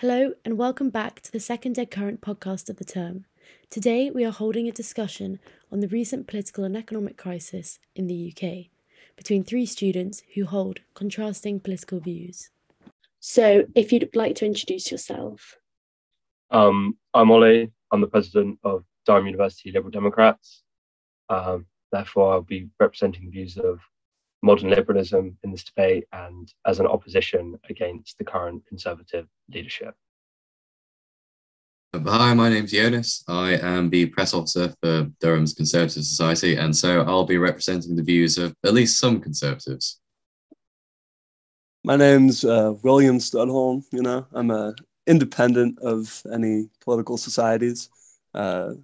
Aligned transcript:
Hello, 0.00 0.34
and 0.44 0.56
welcome 0.56 0.90
back 0.90 1.20
to 1.22 1.32
the 1.32 1.40
second 1.40 1.72
Dead 1.72 1.90
Current 1.90 2.20
podcast 2.20 2.70
of 2.70 2.76
the 2.76 2.84
term. 2.84 3.24
Today, 3.68 4.12
we 4.12 4.24
are 4.24 4.30
holding 4.30 4.68
a 4.68 4.70
discussion 4.70 5.40
on 5.72 5.80
the 5.80 5.88
recent 5.88 6.28
political 6.28 6.62
and 6.62 6.76
economic 6.76 7.16
crisis 7.16 7.80
in 7.96 8.06
the 8.06 8.32
UK 8.32 8.66
between 9.16 9.42
three 9.42 9.66
students 9.66 10.22
who 10.36 10.44
hold 10.44 10.78
contrasting 10.94 11.58
political 11.58 11.98
views. 11.98 12.50
So, 13.18 13.64
if 13.74 13.92
you'd 13.92 14.14
like 14.14 14.36
to 14.36 14.46
introduce 14.46 14.92
yourself. 14.92 15.56
Um, 16.52 16.96
I'm 17.12 17.32
Ollie. 17.32 17.72
I'm 17.90 18.00
the 18.00 18.06
president 18.06 18.60
of 18.62 18.84
Durham 19.04 19.26
University 19.26 19.72
Liberal 19.72 19.90
Democrats. 19.90 20.62
Um, 21.28 21.66
therefore, 21.90 22.34
I'll 22.34 22.42
be 22.42 22.68
representing 22.78 23.24
the 23.24 23.32
views 23.32 23.56
of 23.56 23.80
modern 24.42 24.70
liberalism 24.70 25.36
in 25.42 25.50
this 25.50 25.64
debate 25.64 26.04
and 26.12 26.52
as 26.66 26.80
an 26.80 26.86
opposition 26.86 27.58
against 27.68 28.18
the 28.18 28.24
current 28.24 28.64
conservative 28.66 29.26
leadership. 29.52 29.94
Hi, 31.94 32.34
my 32.34 32.50
name's 32.50 32.72
Jonas. 32.72 33.24
I 33.28 33.52
am 33.54 33.88
the 33.88 34.06
press 34.06 34.34
officer 34.34 34.74
for 34.82 35.10
Durham's 35.20 35.54
Conservative 35.54 36.04
Society, 36.04 36.56
and 36.56 36.76
so 36.76 37.02
I'll 37.02 37.24
be 37.24 37.38
representing 37.38 37.96
the 37.96 38.02
views 38.02 38.36
of 38.36 38.54
at 38.64 38.74
least 38.74 39.00
some 39.00 39.20
conservatives. 39.20 39.98
My 41.84 41.96
name's 41.96 42.44
uh, 42.44 42.74
William 42.82 43.18
Studholm. 43.18 43.84
You 43.90 44.02
know, 44.02 44.26
I'm 44.32 44.50
a 44.50 44.74
independent 45.06 45.78
of 45.80 46.22
any 46.32 46.68
political 46.80 47.16
societies. 47.16 47.88
Uh, 48.34 48.74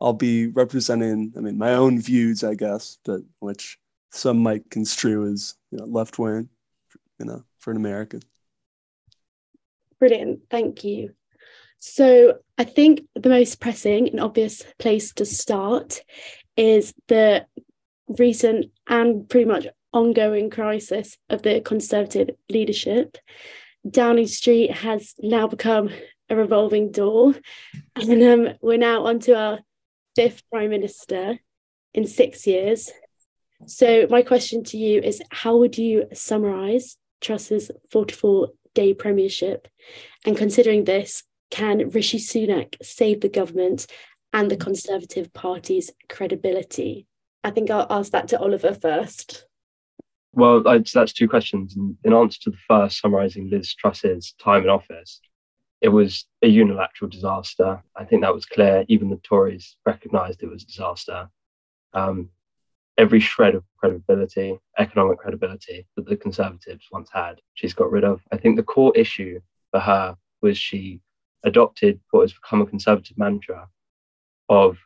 I'll 0.00 0.12
be 0.12 0.46
representing, 0.46 1.32
I 1.36 1.40
mean, 1.40 1.58
my 1.58 1.74
own 1.74 2.00
views, 2.00 2.44
I 2.44 2.54
guess, 2.54 2.98
but 3.04 3.22
which 3.40 3.78
some 4.12 4.38
might 4.38 4.70
construe 4.70 5.32
as 5.32 5.54
you 5.70 5.78
know, 5.78 5.84
left 5.84 6.18
wing, 6.18 6.48
you 7.18 7.26
know, 7.26 7.42
for 7.58 7.70
an 7.70 7.76
American. 7.76 8.20
Brilliant, 9.98 10.42
thank 10.50 10.84
you. 10.84 11.14
So 11.78 12.38
I 12.58 12.64
think 12.64 13.02
the 13.14 13.28
most 13.28 13.60
pressing 13.60 14.08
and 14.08 14.20
obvious 14.20 14.62
place 14.78 15.12
to 15.14 15.24
start 15.24 16.02
is 16.56 16.92
the 17.08 17.46
recent 18.06 18.66
and 18.86 19.28
pretty 19.28 19.46
much 19.46 19.66
ongoing 19.92 20.50
crisis 20.50 21.18
of 21.28 21.42
the 21.42 21.60
Conservative 21.60 22.30
leadership. 22.48 23.18
Downing 23.88 24.28
Street 24.28 24.70
has 24.70 25.14
now 25.18 25.48
become 25.48 25.90
a 26.28 26.36
revolving 26.36 26.92
door, 26.92 27.34
and 27.96 28.22
um, 28.22 28.54
we're 28.60 28.78
now 28.78 29.06
onto 29.06 29.34
our 29.34 29.58
fifth 30.14 30.42
Prime 30.50 30.70
Minister 30.70 31.38
in 31.94 32.06
six 32.06 32.46
years. 32.46 32.90
So, 33.66 34.06
my 34.10 34.22
question 34.22 34.64
to 34.64 34.76
you 34.76 35.00
is 35.00 35.22
how 35.30 35.56
would 35.56 35.78
you 35.78 36.06
summarise 36.12 36.96
Truss's 37.20 37.70
44 37.90 38.48
day 38.74 38.94
premiership? 38.94 39.68
And 40.24 40.36
considering 40.36 40.84
this, 40.84 41.22
can 41.50 41.90
Rishi 41.90 42.18
Sunak 42.18 42.74
save 42.82 43.20
the 43.20 43.28
government 43.28 43.86
and 44.32 44.50
the 44.50 44.56
Conservative 44.56 45.32
Party's 45.32 45.90
credibility? 46.08 47.06
I 47.44 47.50
think 47.50 47.70
I'll 47.70 47.86
ask 47.90 48.12
that 48.12 48.28
to 48.28 48.40
Oliver 48.40 48.74
first. 48.74 49.46
Well, 50.32 50.62
that's 50.62 51.12
two 51.12 51.28
questions. 51.28 51.76
In 52.04 52.12
answer 52.12 52.38
to 52.42 52.50
the 52.50 52.56
first, 52.66 53.00
summarising 53.00 53.50
Liz 53.50 53.74
Truss's 53.74 54.34
time 54.40 54.62
in 54.62 54.70
office, 54.70 55.20
it 55.82 55.90
was 55.90 56.26
a 56.42 56.48
unilateral 56.48 57.10
disaster. 57.10 57.82
I 57.94 58.04
think 58.04 58.22
that 58.22 58.34
was 58.34 58.46
clear. 58.46 58.84
Even 58.88 59.10
the 59.10 59.16
Tories 59.16 59.76
recognised 59.84 60.42
it 60.42 60.48
was 60.48 60.62
a 60.62 60.66
disaster. 60.66 61.28
Um, 61.92 62.30
every 62.98 63.20
shred 63.20 63.54
of 63.54 63.64
credibility, 63.78 64.58
economic 64.78 65.18
credibility 65.18 65.86
that 65.96 66.06
the 66.06 66.16
Conservatives 66.16 66.86
once 66.92 67.08
had, 67.12 67.40
she's 67.54 67.74
got 67.74 67.90
rid 67.90 68.04
of. 68.04 68.20
I 68.32 68.36
think 68.36 68.56
the 68.56 68.62
core 68.62 68.92
issue 68.94 69.40
for 69.70 69.80
her 69.80 70.16
was 70.40 70.58
she 70.58 71.00
adopted 71.44 72.00
what 72.10 72.22
has 72.22 72.32
become 72.32 72.60
a 72.60 72.66
Conservative 72.66 73.16
mantra 73.18 73.68
of 74.48 74.78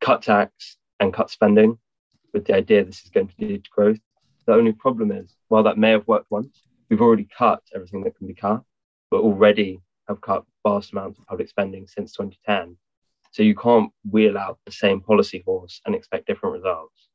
cut 0.00 0.22
tax 0.22 0.76
and 1.00 1.12
cut 1.12 1.30
spending 1.30 1.78
with 2.32 2.44
the 2.44 2.54
idea 2.54 2.84
this 2.84 3.04
is 3.04 3.10
going 3.10 3.28
to 3.28 3.34
lead 3.38 3.64
to 3.64 3.70
growth. 3.70 3.98
The 4.46 4.54
only 4.54 4.72
problem 4.72 5.12
is, 5.12 5.34
while 5.48 5.62
that 5.62 5.78
may 5.78 5.90
have 5.90 6.06
worked 6.06 6.30
once, 6.30 6.62
we've 6.88 7.00
already 7.00 7.28
cut 7.36 7.62
everything 7.74 8.02
that 8.04 8.16
can 8.16 8.26
be 8.26 8.34
cut, 8.34 8.62
but 9.10 9.20
already 9.20 9.80
have 10.08 10.20
cut 10.20 10.44
vast 10.66 10.92
amounts 10.92 11.18
of 11.18 11.26
public 11.26 11.48
spending 11.48 11.86
since 11.86 12.12
2010. 12.12 12.76
So 13.30 13.42
you 13.42 13.54
can't 13.54 13.90
wheel 14.10 14.38
out 14.38 14.58
the 14.64 14.72
same 14.72 15.00
policy 15.00 15.42
horse 15.44 15.80
and 15.84 15.94
expect 15.94 16.26
different 16.26 16.54
results. 16.54 17.07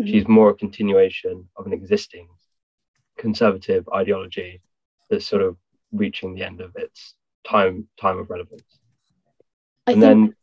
Mm-hmm. 0.00 0.10
She's 0.10 0.28
more 0.28 0.50
a 0.50 0.54
continuation 0.54 1.48
of 1.56 1.66
an 1.66 1.72
existing 1.72 2.28
conservative 3.18 3.88
ideology 3.94 4.62
that's 5.10 5.26
sort 5.26 5.42
of 5.42 5.56
reaching 5.92 6.34
the 6.34 6.42
end 6.42 6.60
of 6.60 6.74
its 6.76 7.14
time 7.46 7.86
time 8.00 8.18
of 8.18 8.30
relevance. 8.30 8.80
I 9.86 9.92
and 9.92 10.00
think, 10.00 10.10
then 10.10 10.36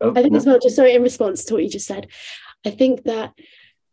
oh, 0.00 0.10
I 0.10 0.22
think 0.22 0.32
no. 0.32 0.38
as 0.38 0.46
well, 0.46 0.58
just 0.60 0.76
sorry, 0.76 0.94
in 0.94 1.02
response 1.02 1.44
to 1.44 1.54
what 1.54 1.62
you 1.62 1.68
just 1.68 1.86
said, 1.86 2.08
I 2.64 2.70
think 2.70 3.04
that 3.04 3.32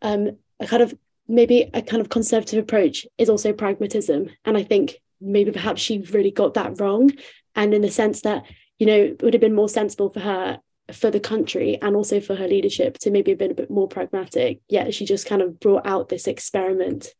um, 0.01 0.37
a 0.59 0.67
kind 0.67 0.83
of 0.83 0.93
maybe 1.27 1.69
a 1.73 1.81
kind 1.81 2.01
of 2.01 2.09
conservative 2.09 2.61
approach 2.61 3.05
is 3.17 3.29
also 3.29 3.53
pragmatism. 3.53 4.29
And 4.45 4.57
I 4.57 4.63
think 4.63 4.95
maybe 5.21 5.51
perhaps 5.51 5.81
she 5.81 5.99
really 5.99 6.31
got 6.31 6.55
that 6.55 6.79
wrong. 6.79 7.11
And 7.55 7.73
in 7.73 7.81
the 7.81 7.91
sense 7.91 8.21
that, 8.21 8.43
you 8.79 8.87
know, 8.87 8.93
it 8.93 9.21
would 9.21 9.33
have 9.33 9.41
been 9.41 9.55
more 9.55 9.69
sensible 9.69 10.09
for 10.09 10.19
her 10.19 10.59
for 10.93 11.11
the 11.11 11.19
country 11.19 11.77
and 11.81 11.95
also 11.95 12.19
for 12.19 12.35
her 12.35 12.47
leadership 12.47 12.97
to 12.99 13.11
maybe 13.11 13.31
have 13.31 13.37
been 13.37 13.51
a 13.51 13.55
bit 13.55 13.69
more 13.69 13.87
pragmatic. 13.87 14.61
Yet 14.67 14.93
she 14.93 15.05
just 15.05 15.27
kind 15.27 15.41
of 15.41 15.59
brought 15.59 15.85
out 15.85 16.09
this 16.09 16.27
experiment 16.27 17.13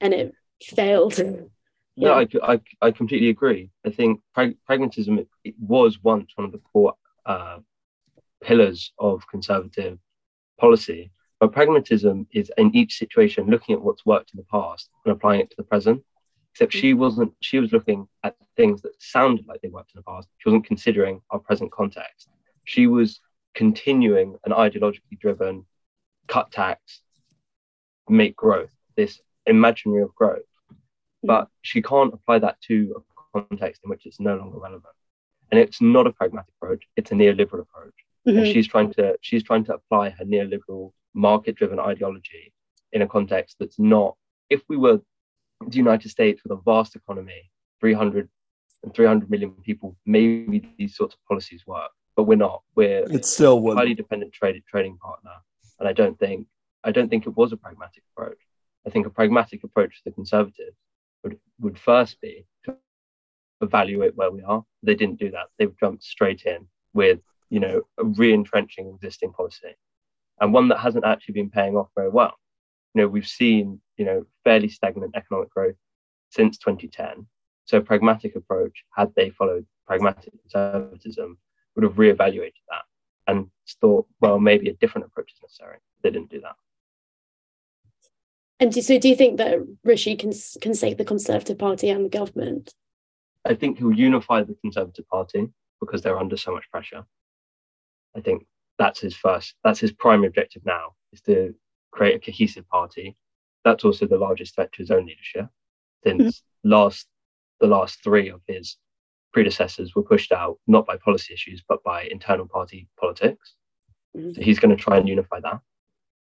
and 0.00 0.14
it 0.14 0.34
failed. 0.62 1.20
Yeah, 1.96 2.14
I, 2.14 2.26
I, 2.42 2.60
I 2.82 2.90
completely 2.90 3.28
agree. 3.28 3.70
I 3.86 3.90
think 3.90 4.20
prag- 4.34 4.56
pragmatism 4.66 5.16
it, 5.16 5.28
it 5.44 5.54
was 5.60 6.02
once 6.02 6.32
one 6.34 6.44
of 6.44 6.50
the 6.50 6.58
core 6.58 6.94
uh, 7.24 7.58
pillars 8.42 8.92
of 8.98 9.24
conservative 9.28 10.00
policy, 10.58 11.12
but 11.38 11.52
pragmatism 11.52 12.26
is 12.32 12.50
in 12.58 12.74
each 12.74 12.98
situation 12.98 13.46
looking 13.46 13.76
at 13.76 13.80
what's 13.80 14.04
worked 14.04 14.32
in 14.34 14.38
the 14.38 14.44
past 14.46 14.90
and 15.04 15.12
applying 15.12 15.42
it 15.42 15.50
to 15.50 15.56
the 15.56 15.62
present. 15.62 16.02
Except 16.50 16.72
she 16.72 16.94
wasn't. 16.94 17.32
She 17.40 17.60
was 17.60 17.72
looking 17.72 18.08
at 18.24 18.34
things 18.56 18.82
that 18.82 19.00
sounded 19.00 19.46
like 19.46 19.60
they 19.60 19.68
worked 19.68 19.92
in 19.94 19.98
the 20.00 20.02
past. 20.02 20.26
She 20.38 20.48
wasn't 20.48 20.66
considering 20.66 21.20
our 21.30 21.38
present 21.38 21.70
context 21.70 22.28
she 22.64 22.86
was 22.86 23.20
continuing 23.54 24.36
an 24.44 24.52
ideologically 24.52 25.18
driven 25.18 25.64
cut 26.26 26.50
tax, 26.50 27.00
make 28.08 28.36
growth, 28.36 28.72
this 28.96 29.20
imaginary 29.46 30.02
of 30.02 30.14
growth. 30.14 30.42
Mm-hmm. 30.72 31.26
But 31.28 31.48
she 31.62 31.82
can't 31.82 32.12
apply 32.12 32.40
that 32.40 32.60
to 32.62 33.02
a 33.34 33.38
context 33.40 33.82
in 33.84 33.90
which 33.90 34.06
it's 34.06 34.20
no 34.20 34.36
longer 34.36 34.58
relevant. 34.58 34.94
And 35.50 35.60
it's 35.60 35.80
not 35.80 36.06
a 36.06 36.12
pragmatic 36.12 36.52
approach, 36.60 36.84
it's 36.96 37.12
a 37.12 37.14
neoliberal 37.14 37.60
approach. 37.60 37.94
Mm-hmm. 38.26 38.38
And 38.38 38.46
she's 38.46 38.66
trying 38.66 38.92
to 38.94 39.16
she's 39.20 39.42
trying 39.42 39.64
to 39.66 39.74
apply 39.74 40.10
her 40.10 40.24
neoliberal 40.24 40.92
market-driven 41.14 41.78
ideology 41.78 42.52
in 42.92 43.02
a 43.02 43.06
context 43.06 43.56
that's 43.60 43.78
not 43.78 44.16
if 44.50 44.62
we 44.68 44.76
were 44.76 45.00
the 45.66 45.76
United 45.76 46.08
States 46.08 46.42
with 46.42 46.52
a 46.52 46.60
vast 46.62 46.96
economy, 46.96 47.50
300 47.80 48.28
and 48.82 48.94
300 48.94 49.30
million 49.30 49.50
people, 49.52 49.96
maybe 50.04 50.68
these 50.78 50.96
sorts 50.96 51.14
of 51.14 51.20
policies 51.26 51.66
work 51.66 51.90
but 52.16 52.24
we're 52.24 52.36
not. 52.36 52.62
We're 52.74 53.04
it's 53.10 53.30
still 53.30 53.70
a 53.70 53.74
highly 53.74 53.94
dependent 53.94 54.32
trade, 54.32 54.62
trading 54.68 54.98
partner, 54.98 55.32
and 55.78 55.88
I 55.88 55.92
don't 55.92 56.18
think 56.18 56.46
I 56.82 56.92
don't 56.92 57.08
think 57.08 57.26
it 57.26 57.36
was 57.36 57.52
a 57.52 57.56
pragmatic 57.56 58.02
approach. 58.14 58.38
I 58.86 58.90
think 58.90 59.06
a 59.06 59.10
pragmatic 59.10 59.64
approach 59.64 59.96
to 59.96 60.02
the 60.06 60.12
Conservatives 60.12 60.76
would 61.22 61.38
would 61.60 61.78
first 61.78 62.20
be 62.20 62.46
to 62.64 62.76
evaluate 63.60 64.16
where 64.16 64.30
we 64.30 64.42
are. 64.42 64.64
They 64.82 64.94
didn't 64.94 65.18
do 65.18 65.30
that. 65.30 65.46
They've 65.58 65.78
jumped 65.78 66.04
straight 66.04 66.42
in 66.42 66.66
with 66.92 67.20
you 67.50 67.60
know 67.60 67.82
re-entrenching 67.98 68.88
existing 68.88 69.32
policy, 69.32 69.74
and 70.40 70.52
one 70.52 70.68
that 70.68 70.78
hasn't 70.78 71.04
actually 71.04 71.34
been 71.34 71.50
paying 71.50 71.76
off 71.76 71.88
very 71.94 72.10
well. 72.10 72.34
You 72.94 73.02
know, 73.02 73.08
we've 73.08 73.26
seen 73.26 73.80
you 73.96 74.04
know 74.04 74.26
fairly 74.44 74.68
stagnant 74.68 75.16
economic 75.16 75.50
growth 75.50 75.76
since 76.30 76.58
2010. 76.58 77.26
So, 77.66 77.78
a 77.78 77.80
pragmatic 77.80 78.36
approach, 78.36 78.84
had 78.94 79.12
they 79.16 79.30
followed 79.30 79.66
pragmatic 79.86 80.32
conservatism, 80.42 81.38
would 81.74 81.84
have 81.84 81.94
reevaluated 81.94 82.62
that 82.68 82.82
and 83.26 83.50
thought, 83.80 84.06
well, 84.20 84.38
maybe 84.38 84.68
a 84.68 84.74
different 84.74 85.06
approach 85.06 85.32
is 85.32 85.42
necessary. 85.42 85.78
They 86.02 86.10
didn't 86.10 86.30
do 86.30 86.40
that. 86.42 86.56
And 88.60 88.72
do, 88.72 88.82
so, 88.82 88.98
do 88.98 89.08
you 89.08 89.16
think 89.16 89.38
that 89.38 89.58
Rishi 89.82 90.16
can 90.16 90.32
can 90.60 90.74
save 90.74 90.96
the 90.96 91.04
Conservative 91.04 91.58
Party 91.58 91.90
and 91.90 92.04
the 92.04 92.08
government? 92.08 92.72
I 93.44 93.54
think 93.54 93.78
he'll 93.78 93.92
unify 93.92 94.42
the 94.42 94.56
Conservative 94.62 95.08
Party 95.08 95.48
because 95.80 96.02
they're 96.02 96.18
under 96.18 96.36
so 96.36 96.52
much 96.52 96.70
pressure. 96.70 97.04
I 98.16 98.20
think 98.20 98.46
that's 98.78 99.00
his 99.00 99.14
first, 99.14 99.54
that's 99.64 99.80
his 99.80 99.92
primary 99.92 100.28
objective 100.28 100.64
now 100.64 100.94
is 101.12 101.20
to 101.22 101.54
create 101.90 102.14
a 102.14 102.18
cohesive 102.18 102.68
party. 102.68 103.16
That's 103.64 103.84
also 103.84 104.06
the 104.06 104.18
largest 104.18 104.54
threat 104.54 104.72
to 104.72 104.82
his 104.82 104.90
own 104.90 105.06
leadership 105.06 105.46
since 106.04 106.22
mm-hmm. 106.22 106.70
last 106.70 107.06
the 107.60 107.66
last 107.66 108.02
three 108.02 108.28
of 108.28 108.40
his 108.46 108.76
predecessors 109.34 109.94
were 109.94 110.02
pushed 110.02 110.32
out 110.32 110.58
not 110.66 110.86
by 110.86 110.96
policy 110.96 111.34
issues 111.34 111.62
but 111.68 111.82
by 111.82 112.04
internal 112.04 112.48
party 112.48 112.88
politics. 112.98 113.54
Mm-hmm. 114.16 114.32
So 114.32 114.40
he's 114.40 114.58
going 114.58 114.74
to 114.74 114.82
try 114.82 114.96
and 114.96 115.08
unify 115.08 115.40
that. 115.40 115.60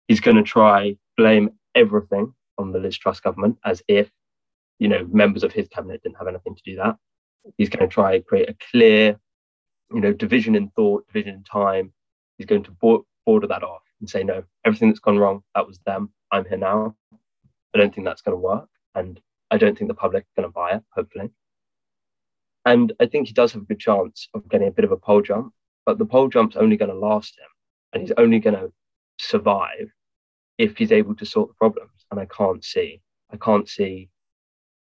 He's 0.07 0.19
going 0.19 0.38
to 0.38 0.44
try 0.44 0.98
blame 1.15 1.51
everything 1.75 2.33
on 2.57 2.71
the 2.71 2.80
Liz 2.80 2.98
Truss 2.98 3.21
government 3.21 3.57
as 3.63 3.81
if 3.88 4.10
you 4.80 4.89
know 4.89 5.07
members 5.12 5.44
of 5.44 5.54
his 5.54 5.68
cabinet 5.69 6.04
didn't 6.04 6.18
have 6.18 6.27
anything 6.27 6.56
to 6.56 6.63
do 6.65 6.75
that. 6.75 6.98
He's 7.57 7.69
going 7.69 7.88
to 7.88 7.94
try 7.94 8.19
create 8.19 8.50
a 8.50 8.57
clear, 8.71 9.19
you 9.94 10.01
know, 10.01 10.13
division 10.13 10.56
in 10.56 10.69
thought, 10.69 11.07
division 11.07 11.36
in 11.36 11.44
time. 11.44 11.94
He's 12.38 12.48
going 12.48 12.63
to 12.63 13.04
border 13.25 13.48
that 13.48 13.63
off 13.63 13.83
and 14.00 14.10
say, 14.10 14.24
no, 14.24 14.44
everything 14.65 14.89
that's 14.89 15.00
gone 15.00 15.18
wrong, 15.18 15.44
that 15.56 15.68
was 15.68 15.80
them. 15.86 16.12
I'm 16.31 16.45
here 16.45 16.57
now. 16.57 16.95
I 17.74 17.77
don't 17.77 17.94
think 17.94 18.06
that's 18.06 18.21
going 18.21 18.36
to 18.36 18.42
work. 18.42 18.69
And 18.95 19.19
I 19.51 19.57
don't 19.57 19.77
think 19.77 19.89
the 19.89 19.95
public 19.95 20.24
are 20.24 20.42
going 20.42 20.50
to 20.50 20.54
buy 20.54 20.71
it, 20.71 20.83
hopefully. 20.94 21.30
And 22.65 22.94
I 23.00 23.06
think 23.07 23.27
he 23.27 23.33
does 23.33 23.51
have 23.54 23.63
a 23.63 23.65
good 23.65 23.80
chance 23.80 24.30
of 24.33 24.48
getting 24.50 24.68
a 24.68 24.71
bit 24.71 24.86
of 24.86 24.92
a 24.92 24.98
poll 24.98 25.21
jump, 25.21 25.54
but 25.86 25.98
the 25.98 26.06
poll 26.06 26.30
jump's 26.30 26.56
only 26.56 26.77
going 26.77 26.92
to 26.92 26.98
last 26.98 27.38
him 27.38 27.48
and 27.92 28.01
he's 28.01 28.13
only 28.18 28.39
going 28.39 28.56
to 28.56 28.71
survive 29.19 29.92
if 30.57 30.77
he's 30.77 30.92
able 30.92 31.15
to 31.15 31.25
sort 31.25 31.50
the 31.50 31.56
problems. 31.56 32.06
And 32.10 32.19
I 32.19 32.25
can't 32.25 32.63
see, 32.63 33.01
I 33.31 33.38
can't 33.38 33.68
see 33.68 34.10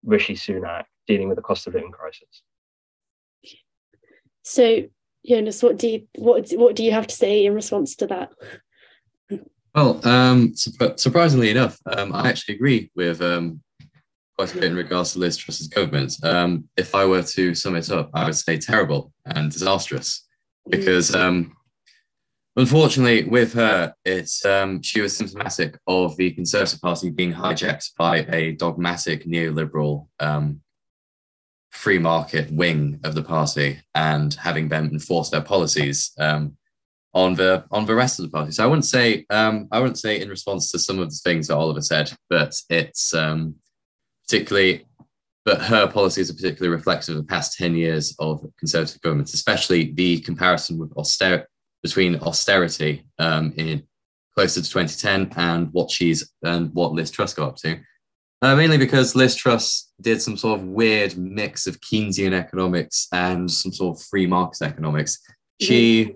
Rishi 0.03 0.35
Sunak 0.35 0.85
dealing 1.07 1.27
with 1.27 1.37
the 1.37 1.41
cost 1.41 1.67
of 1.67 1.73
living 1.73 1.91
crisis. 1.91 2.43
So, 4.43 4.83
Jonas, 5.25 5.63
what 5.63 5.77
do 5.77 5.87
you 5.87 6.07
what 6.15 6.51
what 6.51 6.75
do 6.75 6.83
you 6.83 6.91
have 6.91 7.07
to 7.07 7.15
say 7.15 7.45
in 7.45 7.55
response 7.55 7.95
to 7.95 8.07
that? 8.07 8.31
Well, 9.73 10.07
um, 10.07 10.55
su- 10.55 10.93
surprisingly 10.97 11.49
enough, 11.49 11.79
um, 11.85 12.13
I 12.13 12.29
actually 12.29 12.55
agree 12.55 12.91
with 12.95 13.21
um, 13.21 13.61
quite 14.37 14.53
a 14.53 14.55
bit 14.55 14.63
in 14.65 14.75
regards 14.75 15.13
to 15.13 15.19
Liz 15.19 15.37
Truss's 15.37 15.67
government. 15.67 16.13
Um, 16.23 16.67
if 16.75 16.93
I 16.93 17.05
were 17.05 17.23
to 17.23 17.55
sum 17.55 17.75
it 17.75 17.89
up, 17.89 18.09
I 18.13 18.25
would 18.25 18.35
say 18.35 18.57
terrible 18.57 19.13
and 19.25 19.51
disastrous 19.51 20.25
because 20.69 21.15
um, 21.15 21.55
unfortunately 22.55 23.23
with 23.23 23.53
her, 23.53 23.93
it's 24.03 24.45
um, 24.45 24.81
she 24.81 25.01
was 25.01 25.15
symptomatic 25.15 25.77
of 25.87 26.17
the 26.17 26.31
Conservative 26.31 26.81
Party 26.81 27.09
being 27.09 27.33
hijacked 27.33 27.95
by 27.97 28.25
a 28.29 28.53
dogmatic 28.53 29.25
neoliberal 29.25 30.07
um, 30.19 30.61
free 31.71 31.99
market 31.99 32.51
wing 32.51 32.99
of 33.03 33.15
the 33.15 33.23
party 33.23 33.79
and 33.93 34.33
having 34.35 34.69
them 34.69 34.89
enforce 34.91 35.29
their 35.29 35.41
policies 35.41 36.11
um, 36.19 36.57
on 37.13 37.35
the 37.35 37.63
on 37.71 37.85
the 37.85 37.95
rest 37.95 38.19
of 38.19 38.25
the 38.25 38.31
party. 38.31 38.51
So 38.51 38.63
I 38.63 38.67
wouldn't 38.67 38.85
say 38.85 39.25
um, 39.29 39.67
I 39.71 39.79
wouldn't 39.79 39.99
say 39.99 40.19
in 40.19 40.29
response 40.29 40.71
to 40.71 40.79
some 40.79 40.99
of 40.99 41.09
the 41.09 41.19
things 41.23 41.47
that 41.47 41.55
Oliver 41.55 41.81
said, 41.81 42.11
but 42.29 42.53
it's 42.69 43.13
um, 43.13 43.55
particularly, 44.27 44.85
but 45.43 45.61
her 45.61 45.87
policies 45.87 46.29
are 46.29 46.35
particularly 46.35 46.75
reflective 46.75 47.15
of 47.15 47.21
the 47.21 47.27
past 47.27 47.57
10 47.57 47.75
years 47.75 48.15
of 48.19 48.45
conservative 48.57 49.01
governments, 49.01 49.33
especially 49.33 49.91
the 49.93 50.19
comparison 50.21 50.77
with 50.77 50.91
austerity 50.97 51.45
between 51.83 52.15
austerity 52.21 53.05
um, 53.19 53.53
in 53.57 53.83
closer 54.35 54.59
to 54.59 54.67
2010 54.69 55.31
and 55.37 55.71
what 55.71 55.91
she's 55.91 56.31
and 56.43 56.73
what 56.73 56.93
Liz 56.93 57.11
Truss 57.11 57.33
got 57.33 57.49
up 57.49 57.55
to. 57.57 57.79
Uh, 58.41 58.55
mainly 58.55 58.77
because 58.77 59.15
Liz 59.15 59.35
Truss 59.35 59.91
did 60.01 60.21
some 60.21 60.35
sort 60.35 60.59
of 60.59 60.65
weird 60.65 61.15
mix 61.15 61.67
of 61.67 61.79
Keynesian 61.79 62.33
economics 62.33 63.07
and 63.11 63.49
some 63.49 63.71
sort 63.71 63.97
of 63.97 64.03
free 64.03 64.27
market 64.27 64.63
economics. 64.63 65.19
She 65.61 66.15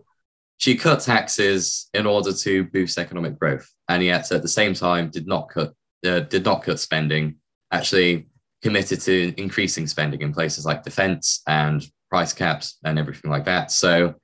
she 0.57 0.75
cut 0.75 1.00
taxes 1.00 1.88
in 1.94 2.06
order 2.06 2.33
to 2.33 2.65
boost 2.65 2.97
economic 2.97 3.39
growth, 3.39 3.67
and 3.88 4.03
yet 4.03 4.31
at 4.31 4.41
the 4.41 4.47
same 4.47 4.73
time 4.73 5.09
did 5.09 5.27
not 5.27 5.50
cut 5.50 5.73
uh, 6.06 6.21
did 6.21 6.44
not 6.44 6.63
cut 6.63 6.79
spending 6.79 7.35
actually 7.71 8.27
committed 8.62 9.00
to 9.01 9.33
increasing 9.38 9.88
spending 9.88 10.21
in 10.21 10.33
places 10.33 10.66
like 10.66 10.83
defense 10.83 11.42
and 11.48 11.86
price 12.10 12.33
caps 12.33 12.77
and 12.83 13.00
everything 13.00 13.31
like 13.31 13.45
that. 13.45 13.71
So 13.71 14.16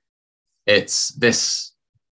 it's 0.66 1.10
this. 1.10 1.72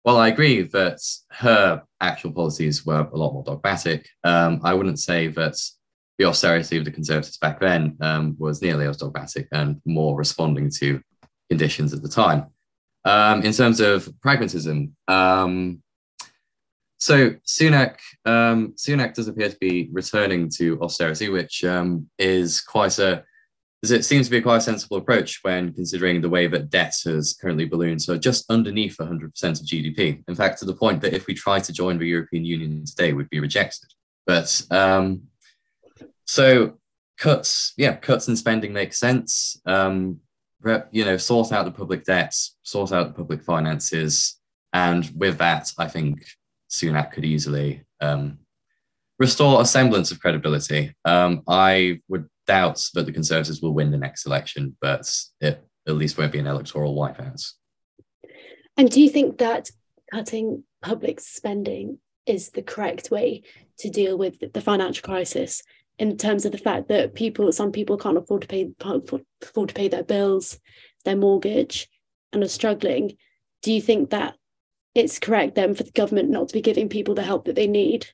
Well, 0.04 0.18
I 0.18 0.28
agree 0.28 0.62
that 0.62 1.00
her 1.32 1.82
actual 2.00 2.32
policies 2.32 2.86
were 2.86 3.08
a 3.12 3.16
lot 3.16 3.32
more 3.32 3.42
dogmatic. 3.42 4.08
Um, 4.22 4.60
I 4.62 4.72
wouldn't 4.72 5.00
say 5.00 5.28
that 5.28 5.56
the 6.18 6.24
austerity 6.24 6.78
of 6.78 6.84
the 6.84 6.92
Conservatives 6.92 7.38
back 7.38 7.60
then 7.60 7.96
um, 8.00 8.36
was 8.38 8.62
nearly 8.62 8.86
as 8.86 8.96
dogmatic 8.98 9.48
and 9.52 9.80
more 9.84 10.16
responding 10.16 10.70
to 10.78 11.00
conditions 11.50 11.92
at 11.92 12.02
the 12.02 12.08
time. 12.08 12.46
Um, 13.04 13.42
in 13.42 13.52
terms 13.52 13.80
of 13.80 14.08
pragmatism, 14.20 14.96
um, 15.08 15.82
so 17.06 17.30
Sunak, 17.46 17.98
um, 18.24 18.72
Sunak 18.72 19.14
does 19.14 19.28
appear 19.28 19.48
to 19.48 19.56
be 19.60 19.88
returning 19.92 20.50
to 20.56 20.76
austerity, 20.82 21.28
which 21.28 21.62
um, 21.62 22.10
is 22.18 22.60
quite 22.60 22.98
a, 22.98 23.22
it 23.84 24.04
seems 24.04 24.26
to 24.26 24.32
be 24.32 24.40
quite 24.40 24.56
a 24.56 24.60
sensible 24.60 24.96
approach 24.96 25.38
when 25.42 25.72
considering 25.72 26.20
the 26.20 26.28
way 26.28 26.48
that 26.48 26.68
debt 26.68 26.94
has 27.04 27.38
currently 27.40 27.64
ballooned, 27.64 28.02
so 28.02 28.18
just 28.18 28.50
underneath 28.50 28.96
100% 28.96 29.22
of 29.24 29.66
GDP. 29.66 30.24
In 30.26 30.34
fact, 30.34 30.58
to 30.58 30.64
the 30.64 30.74
point 30.74 31.00
that 31.02 31.14
if 31.14 31.28
we 31.28 31.34
try 31.34 31.60
to 31.60 31.72
join 31.72 31.96
the 31.96 32.06
European 32.06 32.44
Union 32.44 32.84
today, 32.84 33.12
we'd 33.12 33.30
be 33.30 33.38
rejected. 33.38 33.88
But 34.26 34.60
um, 34.72 35.28
so 36.24 36.78
cuts, 37.18 37.72
yeah, 37.76 37.94
cuts 37.94 38.26
in 38.26 38.34
spending 38.34 38.72
make 38.72 38.92
sense. 38.92 39.60
Um, 39.64 40.18
you 40.90 41.04
know, 41.04 41.18
sort 41.18 41.52
out 41.52 41.66
the 41.66 41.70
public 41.70 42.04
debts, 42.04 42.56
sort 42.64 42.90
out 42.90 43.06
the 43.06 43.14
public 43.14 43.44
finances, 43.44 44.40
and 44.72 45.08
with 45.14 45.38
that, 45.38 45.70
I 45.78 45.86
think 45.86 46.24
Sunak 46.70 47.12
could 47.12 47.24
easily 47.24 47.84
um, 48.00 48.38
restore 49.18 49.60
a 49.60 49.64
semblance 49.64 50.10
of 50.10 50.20
credibility. 50.20 50.94
Um, 51.04 51.42
I 51.48 52.00
would 52.08 52.28
doubt 52.46 52.88
that 52.94 53.06
the 53.06 53.12
Conservatives 53.12 53.60
will 53.60 53.74
win 53.74 53.90
the 53.90 53.98
next 53.98 54.26
election, 54.26 54.76
but 54.80 55.10
it 55.40 55.64
at 55.86 55.94
least 55.94 56.18
won't 56.18 56.32
be 56.32 56.38
an 56.38 56.46
electoral 56.46 56.94
wipeout. 56.94 57.44
And 58.76 58.90
do 58.90 59.00
you 59.00 59.08
think 59.08 59.38
that 59.38 59.70
cutting 60.12 60.64
public 60.82 61.20
spending 61.20 61.98
is 62.26 62.50
the 62.50 62.62
correct 62.62 63.10
way 63.10 63.42
to 63.78 63.90
deal 63.90 64.18
with 64.18 64.52
the 64.52 64.60
financial 64.60 65.02
crisis 65.02 65.62
in 65.98 66.16
terms 66.16 66.44
of 66.44 66.52
the 66.52 66.58
fact 66.58 66.88
that 66.88 67.14
people, 67.14 67.50
some 67.52 67.72
people 67.72 67.96
can't 67.96 68.18
afford 68.18 68.42
to 68.42 68.48
pay 68.48 68.70
afford 68.80 69.68
to 69.68 69.74
pay 69.74 69.88
their 69.88 70.02
bills, 70.02 70.58
their 71.04 71.16
mortgage, 71.16 71.88
and 72.32 72.42
are 72.42 72.48
struggling? 72.48 73.16
Do 73.62 73.72
you 73.72 73.80
think 73.80 74.10
that 74.10 74.34
it's 74.96 75.18
correct 75.18 75.54
then 75.54 75.74
for 75.74 75.82
the 75.82 75.90
government 75.92 76.30
not 76.30 76.48
to 76.48 76.54
be 76.54 76.60
giving 76.60 76.88
people 76.88 77.14
the 77.14 77.22
help 77.22 77.44
that 77.44 77.54
they 77.54 77.66
need? 77.66 78.06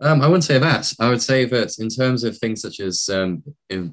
Um, 0.00 0.20
I 0.20 0.26
wouldn't 0.26 0.44
say 0.44 0.58
that. 0.58 0.92
I 1.00 1.08
would 1.08 1.22
say 1.22 1.44
that 1.44 1.78
in 1.78 1.88
terms 1.88 2.24
of 2.24 2.36
things 2.36 2.60
such 2.60 2.80
as 2.80 3.08
um, 3.08 3.42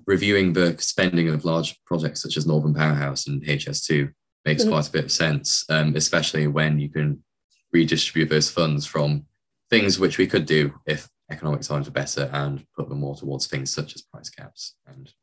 reviewing 0.06 0.54
the 0.54 0.76
spending 0.80 1.30
of 1.30 1.46
large 1.46 1.80
projects 1.86 2.22
such 2.22 2.38
as 2.38 2.48
Northern 2.48 2.74
Powerhouse 2.74 3.28
and 3.28 3.44
HS2 3.44 4.12
makes 4.46 4.64
mm-hmm. 4.64 4.72
quite 4.72 4.88
a 4.88 4.92
bit 4.92 5.06
of 5.06 5.12
sense, 5.12 5.64
um, 5.70 5.96
especially 5.96 6.48
when 6.48 6.80
you 6.80 6.90
can 6.90 7.24
redistribute 7.72 8.30
those 8.30 8.50
funds 8.50 8.86
from 8.86 9.26
things 9.70 10.00
which 10.00 10.18
we 10.18 10.28
could 10.28 10.46
do 10.46 10.74
if 10.86 11.08
economic 11.32 11.62
times 11.62 11.88
are 11.88 11.92
better 11.92 12.30
and 12.34 12.66
put 12.76 12.90
them 12.90 13.00
more 13.00 13.16
towards 13.16 13.48
things 13.48 13.72
such 13.72 13.96
as 13.96 14.02
price 14.02 14.30
caps 14.30 14.76
and 14.88 15.14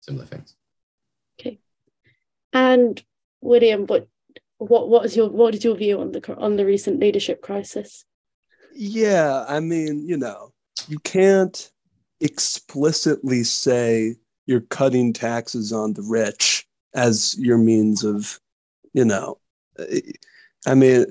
similar 0.00 0.26
things. 0.26 0.56
Okay. 1.40 1.58
And 2.52 3.02
William, 3.40 3.86
what 3.86 4.08
what 4.68 4.88
what 4.88 5.04
is 5.04 5.16
your 5.16 5.28
what 5.28 5.54
is 5.54 5.64
your 5.64 5.76
view 5.76 6.00
on 6.00 6.12
the 6.12 6.36
on 6.36 6.56
the 6.56 6.64
recent 6.64 7.00
leadership 7.00 7.42
crisis? 7.42 8.04
Yeah, 8.74 9.44
I 9.48 9.60
mean, 9.60 10.06
you 10.08 10.16
know, 10.16 10.52
you 10.88 10.98
can't 11.00 11.70
explicitly 12.20 13.44
say 13.44 14.16
you're 14.46 14.60
cutting 14.60 15.12
taxes 15.12 15.72
on 15.72 15.94
the 15.94 16.02
rich 16.02 16.66
as 16.94 17.36
your 17.38 17.58
means 17.58 18.04
of, 18.04 18.40
you 18.92 19.04
know, 19.04 19.38
I 20.66 20.74
mean, 20.74 21.06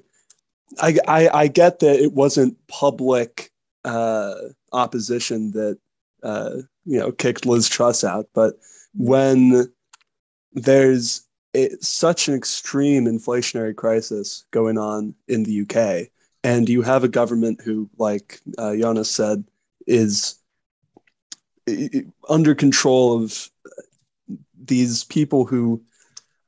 I 0.82 0.98
I, 1.08 1.30
I 1.30 1.48
get 1.48 1.80
that 1.80 2.00
it 2.00 2.14
wasn't 2.14 2.58
public 2.68 3.52
uh, 3.84 4.36
opposition 4.72 5.52
that 5.52 5.78
uh, 6.24 6.58
you 6.86 7.00
know 7.00 7.12
kicked 7.12 7.46
Liz 7.46 7.68
Truss 7.68 8.04
out, 8.04 8.28
but 8.34 8.56
when 8.94 9.72
there's 10.54 11.26
it's 11.54 11.88
such 11.88 12.28
an 12.28 12.36
extreme 12.36 13.06
inflationary 13.06 13.76
crisis 13.76 14.46
going 14.52 14.78
on 14.78 15.14
in 15.28 15.44
the 15.44 15.62
UK, 15.62 16.10
and 16.44 16.70
you 16.70 16.82
have 16.82 17.04
a 17.04 17.10
government 17.10 17.62
who, 17.62 17.90
like 17.98 18.40
uh, 18.58 18.76
Jonas 18.76 19.10
said, 19.10 19.44
is 19.88 20.36
under 22.30 22.56
control 22.56 23.22
of 23.22 23.50
these 24.64 25.04
people 25.06 25.46
who 25.46 25.82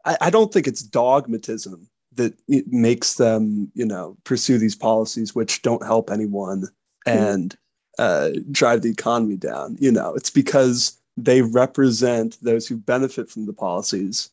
I, 0.05 0.17
I 0.21 0.29
don't 0.29 0.51
think 0.51 0.67
it's 0.67 0.83
dogmatism 0.83 1.87
that 2.15 2.33
makes 2.47 3.15
them, 3.15 3.71
you 3.73 3.85
know, 3.85 4.17
pursue 4.23 4.57
these 4.57 4.75
policies 4.75 5.33
which 5.33 5.61
don't 5.61 5.83
help 5.83 6.11
anyone 6.11 6.67
and 7.05 7.55
uh, 7.97 8.29
drive 8.51 8.81
the 8.81 8.91
economy 8.91 9.35
down. 9.35 9.77
You 9.79 9.91
know, 9.91 10.13
it's 10.13 10.29
because 10.29 10.99
they 11.17 11.41
represent 11.41 12.37
those 12.41 12.67
who 12.67 12.77
benefit 12.77 13.29
from 13.29 13.45
the 13.45 13.53
policies 13.53 14.29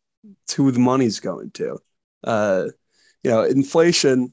to 0.49 0.65
who 0.65 0.71
the 0.71 0.79
money's 0.79 1.21
going 1.21 1.51
to. 1.53 1.79
Uh, 2.25 2.67
you 3.23 3.31
know, 3.31 3.43
inflation, 3.43 4.33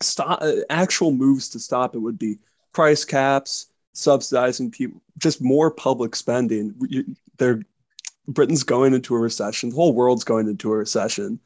stop 0.00 0.38
uh, 0.42 0.52
actual 0.70 1.12
moves 1.12 1.48
to 1.50 1.58
stop 1.58 1.94
it 1.94 1.98
would 1.98 2.18
be 2.18 2.38
price 2.72 3.04
caps, 3.04 3.66
subsidizing 3.92 4.70
people, 4.70 5.02
just 5.18 5.42
more 5.42 5.70
public 5.70 6.14
spending. 6.14 6.74
They're 7.38 7.62
Britain's 8.28 8.62
going 8.62 8.92
into 8.92 9.14
a 9.14 9.18
recession. 9.18 9.70
The 9.70 9.76
whole 9.76 9.94
world's 9.94 10.24
going 10.24 10.48
into 10.48 10.70
a 10.70 10.76
recession. 10.76 11.40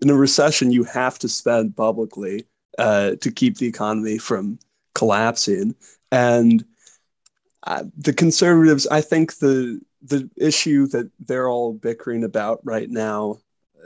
In 0.00 0.08
a 0.08 0.14
recession, 0.14 0.70
you 0.70 0.84
have 0.84 1.18
to 1.18 1.28
spend 1.28 1.76
publicly 1.76 2.46
uh, 2.78 3.16
to 3.16 3.30
keep 3.32 3.58
the 3.58 3.66
economy 3.66 4.18
from 4.18 4.58
collapsing. 4.94 5.74
And 6.12 6.64
uh, 7.64 7.84
the 7.96 8.12
conservatives, 8.12 8.86
I 8.86 9.00
think 9.00 9.38
the 9.38 9.80
the 10.02 10.28
issue 10.36 10.86
that 10.88 11.10
they're 11.20 11.48
all 11.48 11.72
bickering 11.72 12.24
about 12.24 12.60
right 12.64 12.90
now, 12.90 13.38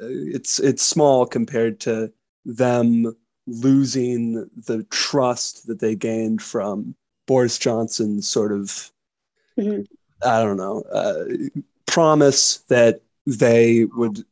uh, 0.02 0.06
it's 0.08 0.58
it's 0.58 0.82
small 0.82 1.26
compared 1.26 1.80
to 1.80 2.12
them 2.44 3.14
losing 3.46 4.48
the 4.66 4.84
trust 4.90 5.66
that 5.66 5.80
they 5.80 5.94
gained 5.94 6.42
from 6.42 6.94
Boris 7.26 7.58
Johnson's 7.58 8.28
sort 8.28 8.52
of, 8.52 8.90
mm-hmm. 9.58 9.82
I 10.26 10.42
don't 10.42 10.56
know, 10.56 10.82
uh, 10.92 11.24
promise 11.86 12.58
that 12.68 13.02
they 13.26 13.84
would 13.96 14.24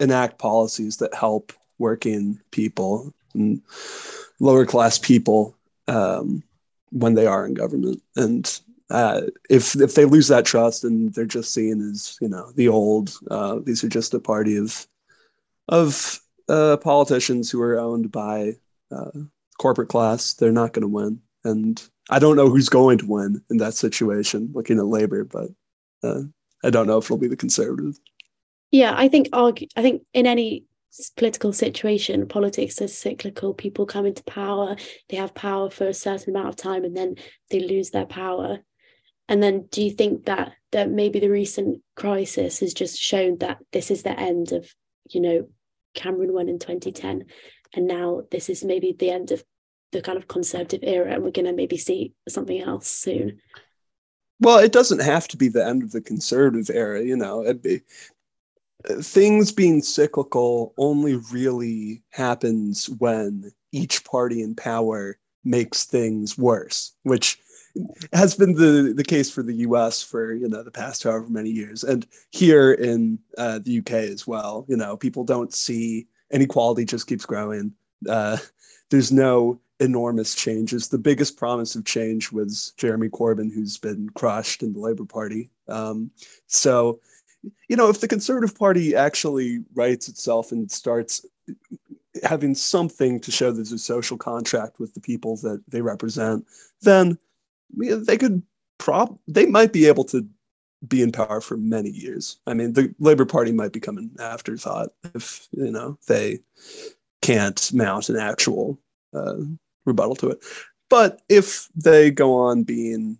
enact 0.00 0.38
policies 0.38 0.98
that 0.98 1.14
help 1.14 1.52
working 1.78 2.40
people 2.50 3.12
and 3.34 3.62
lower 4.40 4.66
class 4.66 4.98
people 4.98 5.56
um, 5.88 6.42
when 6.90 7.14
they 7.14 7.26
are 7.26 7.46
in 7.46 7.54
government. 7.54 8.02
And 8.16 8.60
uh, 8.90 9.22
if 9.50 9.74
if 9.76 9.94
they 9.94 10.04
lose 10.04 10.28
that 10.28 10.44
trust 10.44 10.84
and 10.84 11.12
they're 11.12 11.24
just 11.24 11.52
seen 11.52 11.80
as 11.80 12.16
you 12.20 12.28
know 12.28 12.52
the 12.52 12.68
old, 12.68 13.12
uh, 13.30 13.58
these 13.64 13.82
are 13.82 13.88
just 13.88 14.14
a 14.14 14.20
party 14.20 14.56
of 14.56 14.86
of 15.68 16.20
uh, 16.48 16.76
politicians 16.76 17.50
who 17.50 17.60
are 17.60 17.78
owned 17.78 18.12
by 18.12 18.54
uh, 18.92 19.10
corporate 19.58 19.88
class. 19.88 20.34
They're 20.34 20.52
not 20.52 20.72
going 20.72 20.82
to 20.82 20.88
win, 20.88 21.20
and 21.44 21.82
I 22.10 22.18
don't 22.18 22.36
know 22.36 22.48
who's 22.48 22.68
going 22.68 22.98
to 22.98 23.06
win 23.06 23.42
in 23.50 23.56
that 23.58 23.74
situation. 23.74 24.50
Looking 24.52 24.78
at 24.78 24.86
Labor, 24.86 25.24
but 25.24 25.48
uh, 26.04 26.22
I 26.62 26.70
don't 26.70 26.86
know 26.86 26.98
if 26.98 27.06
it'll 27.06 27.18
be 27.18 27.28
the 27.28 27.36
Conservatives. 27.36 28.00
Yeah, 28.70 28.94
I 28.96 29.08
think. 29.08 29.28
I 29.32 29.82
think 29.82 30.02
in 30.14 30.26
any 30.26 30.64
political 31.16 31.52
situation, 31.52 32.26
politics 32.28 32.80
is 32.80 32.96
cyclical. 32.96 33.52
People 33.52 33.84
come 33.84 34.06
into 34.06 34.22
power, 34.24 34.76
they 35.08 35.16
have 35.16 35.34
power 35.34 35.70
for 35.70 35.88
a 35.88 35.94
certain 35.94 36.34
amount 36.34 36.48
of 36.48 36.56
time, 36.56 36.84
and 36.84 36.96
then 36.96 37.16
they 37.50 37.60
lose 37.60 37.90
their 37.90 38.06
power. 38.06 38.60
And 39.28 39.42
then, 39.42 39.66
do 39.70 39.82
you 39.82 39.90
think 39.90 40.26
that 40.26 40.52
that 40.72 40.90
maybe 40.90 41.20
the 41.20 41.30
recent 41.30 41.82
crisis 41.96 42.60
has 42.60 42.74
just 42.74 42.98
shown 42.98 43.38
that 43.38 43.58
this 43.72 43.90
is 43.90 44.02
the 44.02 44.18
end 44.18 44.52
of, 44.52 44.72
you 45.08 45.20
know, 45.20 45.48
Cameron 45.94 46.32
won 46.32 46.48
in 46.48 46.58
2010, 46.58 47.24
and 47.74 47.86
now 47.86 48.22
this 48.30 48.48
is 48.48 48.64
maybe 48.64 48.94
the 48.96 49.10
end 49.10 49.32
of 49.32 49.42
the 49.92 50.02
kind 50.02 50.18
of 50.18 50.28
conservative 50.28 50.80
era, 50.82 51.12
and 51.12 51.22
we're 51.22 51.30
going 51.30 51.46
to 51.46 51.52
maybe 51.52 51.78
see 51.78 52.12
something 52.28 52.60
else 52.60 52.88
soon. 52.88 53.38
Well, 54.40 54.58
it 54.58 54.72
doesn't 54.72 55.00
have 55.00 55.26
to 55.28 55.36
be 55.36 55.48
the 55.48 55.66
end 55.66 55.82
of 55.82 55.92
the 55.92 56.00
conservative 56.02 56.74
era, 56.74 57.02
you 57.02 57.16
know. 57.16 57.42
It 57.42 57.62
be, 57.62 57.80
uh, 58.88 59.00
things 59.00 59.50
being 59.50 59.82
cyclical 59.82 60.74
only 60.76 61.16
really 61.32 62.02
happens 62.10 62.90
when 62.98 63.50
each 63.72 64.04
party 64.04 64.42
in 64.42 64.54
power 64.54 65.18
makes 65.44 65.84
things 65.84 66.36
worse, 66.36 66.92
which 67.04 67.38
has 68.12 68.34
been 68.34 68.54
the, 68.54 68.92
the 68.94 69.04
case 69.04 69.30
for 69.30 69.42
the 69.42 69.54
US 69.54 70.02
for 70.02 70.32
you 70.32 70.48
know 70.48 70.62
the 70.62 70.70
past 70.70 71.02
however 71.02 71.28
many 71.28 71.50
years 71.50 71.84
and 71.84 72.06
here 72.30 72.72
in 72.72 73.18
uh, 73.38 73.58
the 73.62 73.78
UK 73.78 73.92
as 73.92 74.26
well 74.26 74.64
you 74.68 74.76
know 74.76 74.96
people 74.96 75.24
don't 75.24 75.52
see 75.52 76.06
inequality 76.30 76.84
just 76.84 77.06
keeps 77.06 77.26
growing. 77.26 77.72
Uh, 78.08 78.36
there's 78.90 79.12
no 79.12 79.60
enormous 79.80 80.34
changes. 80.34 80.88
The 80.88 80.98
biggest 80.98 81.36
promise 81.36 81.74
of 81.74 81.84
change 81.84 82.32
was 82.32 82.72
Jeremy 82.76 83.08
Corbyn 83.08 83.52
who's 83.52 83.76
been 83.76 84.08
crushed 84.10 84.62
in 84.62 84.72
the 84.72 84.80
Labour 84.80 85.04
Party. 85.04 85.50
Um, 85.68 86.10
so 86.46 87.00
you 87.68 87.76
know 87.76 87.88
if 87.88 88.00
the 88.00 88.08
Conservative 88.08 88.56
Party 88.56 88.94
actually 88.94 89.64
rights 89.74 90.08
itself 90.08 90.52
and 90.52 90.70
starts 90.70 91.24
having 92.24 92.54
something 92.54 93.20
to 93.20 93.30
show 93.30 93.52
there's 93.52 93.72
a 93.72 93.78
social 93.78 94.16
contract 94.16 94.78
with 94.78 94.94
the 94.94 95.00
people 95.00 95.36
that 95.36 95.62
they 95.68 95.82
represent 95.82 96.46
then 96.80 97.18
they 97.70 98.16
could 98.16 98.42
prop 98.78 99.18
they 99.26 99.46
might 99.46 99.72
be 99.72 99.86
able 99.86 100.04
to 100.04 100.26
be 100.86 101.02
in 101.02 101.10
power 101.10 101.40
for 101.40 101.56
many 101.56 101.88
years. 101.88 102.38
I 102.46 102.54
mean, 102.54 102.74
the 102.74 102.94
Labor 102.98 103.24
Party 103.24 103.52
might 103.52 103.72
become 103.72 103.96
an 103.98 104.10
afterthought 104.20 104.90
if 105.14 105.48
you 105.52 105.70
know 105.70 105.98
they 106.06 106.40
can't 107.22 107.72
mount 107.72 108.08
an 108.08 108.16
actual 108.16 108.78
uh, 109.14 109.36
rebuttal 109.84 110.16
to 110.16 110.30
it. 110.30 110.44
But 110.88 111.22
if 111.28 111.68
they 111.74 112.10
go 112.10 112.34
on 112.34 112.62
being, 112.62 113.18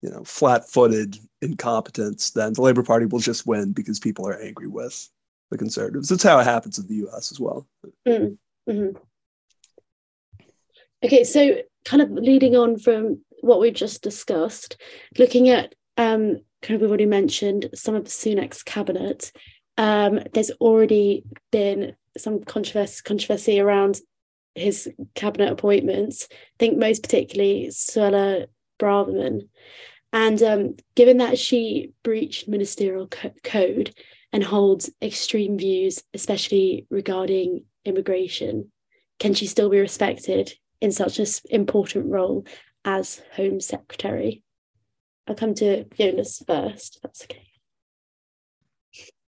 you 0.00 0.10
know, 0.10 0.24
flat-footed 0.24 1.18
incompetence, 1.42 2.30
then 2.30 2.54
the 2.54 2.62
Labor 2.62 2.82
Party 2.82 3.04
will 3.04 3.18
just 3.18 3.46
win 3.46 3.72
because 3.72 4.00
people 4.00 4.26
are 4.26 4.40
angry 4.40 4.68
with 4.68 5.10
the 5.50 5.58
Conservatives. 5.58 6.08
That's 6.08 6.22
how 6.22 6.38
it 6.38 6.44
happens 6.44 6.78
in 6.78 6.86
the 6.86 6.94
U.S. 6.94 7.30
as 7.30 7.38
well. 7.38 7.66
Mm-hmm. 8.06 8.70
mm-hmm. 8.70 8.96
Okay, 11.04 11.24
so 11.24 11.58
kind 11.84 12.02
of 12.02 12.10
leading 12.10 12.56
on 12.56 12.78
from 12.78 13.20
what 13.40 13.60
we've 13.60 13.74
just 13.74 14.02
discussed, 14.02 14.76
looking 15.18 15.48
at 15.48 15.74
um, 15.96 16.40
kind 16.62 16.76
of 16.76 16.80
we've 16.80 16.90
already 16.90 17.06
mentioned 17.06 17.70
some 17.74 17.94
of 17.94 18.04
the 18.04 18.10
Sunak's 18.10 18.62
cabinet. 18.62 19.32
Um, 19.78 20.20
there's 20.32 20.50
already 20.52 21.24
been 21.52 21.94
some 22.16 22.42
controversy, 22.42 23.02
controversy 23.04 23.60
around 23.60 24.00
his 24.54 24.88
cabinet 25.14 25.52
appointments. 25.52 26.28
I 26.30 26.36
think 26.58 26.78
most 26.78 27.02
particularly 27.02 27.68
Suella 27.70 28.46
Braverman. 28.78 29.48
And 30.12 30.42
um, 30.42 30.76
given 30.94 31.18
that 31.18 31.38
she 31.38 31.92
breached 32.02 32.48
ministerial 32.48 33.06
co- 33.08 33.34
code 33.44 33.94
and 34.32 34.42
holds 34.42 34.90
extreme 35.02 35.58
views, 35.58 36.02
especially 36.14 36.86
regarding 36.90 37.64
immigration, 37.84 38.72
can 39.18 39.34
she 39.34 39.46
still 39.46 39.68
be 39.68 39.78
respected 39.78 40.52
in 40.80 40.92
such 40.92 41.18
an 41.18 41.26
important 41.50 42.06
role 42.10 42.46
as 42.86 43.20
Home 43.34 43.60
Secretary. 43.60 44.42
I'll 45.26 45.34
come 45.34 45.54
to 45.54 45.84
Jonas 45.98 46.42
first, 46.46 47.00
that's 47.02 47.24
okay. 47.24 47.42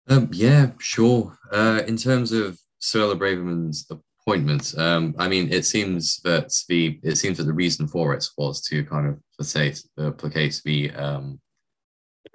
Um, 0.09 0.30
yeah, 0.32 0.71
sure. 0.78 1.38
Uh, 1.52 1.82
in 1.87 1.97
terms 1.97 2.32
of 2.32 2.59
Suella 2.80 3.16
Braverman's 3.16 3.87
appointment, 3.90 4.75
um, 4.76 5.14
I 5.18 5.28
mean, 5.28 5.52
it 5.52 5.64
seems 5.64 6.21
that 6.21 6.52
the 6.68 6.99
it 7.02 7.16
seems 7.16 7.38
that 7.38 7.44
the 7.44 7.52
reason 7.52 7.87
for 7.87 8.14
it 8.14 8.26
was 8.37 8.62
to 8.62 8.85
kind 8.85 9.06
of 9.06 9.18
placate, 9.37 9.82
uh, 9.99 10.11
placate 10.11 10.61
the 10.64 10.90
um, 10.92 11.40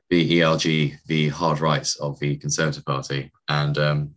the 0.10 0.42
ERG, 0.44 0.98
the 1.08 1.30
hard 1.30 1.60
rights 1.60 1.98
of 1.98 2.18
the 2.20 2.38
Conservative 2.38 2.86
Party, 2.86 3.32
and 3.50 3.78
um, 3.78 4.12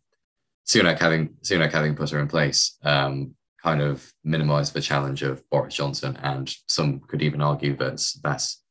Sunak 0.67 0.99
having 0.99 1.31
Sunak 1.43 1.73
having 1.73 1.97
put 1.97 2.11
her 2.11 2.21
in 2.21 2.29
place, 2.29 2.79
um, 2.85 3.35
kind 3.63 3.83
of 3.83 4.13
minimize 4.25 4.73
the 4.73 4.81
challenge 4.81 5.23
of 5.23 5.49
Boris 5.51 5.75
Johnson. 5.75 6.19
And 6.23 6.53
some 6.67 7.01
could 7.01 7.23
even 7.23 7.41
argue 7.41 7.77
that 7.77 8.03
that's 8.23 8.63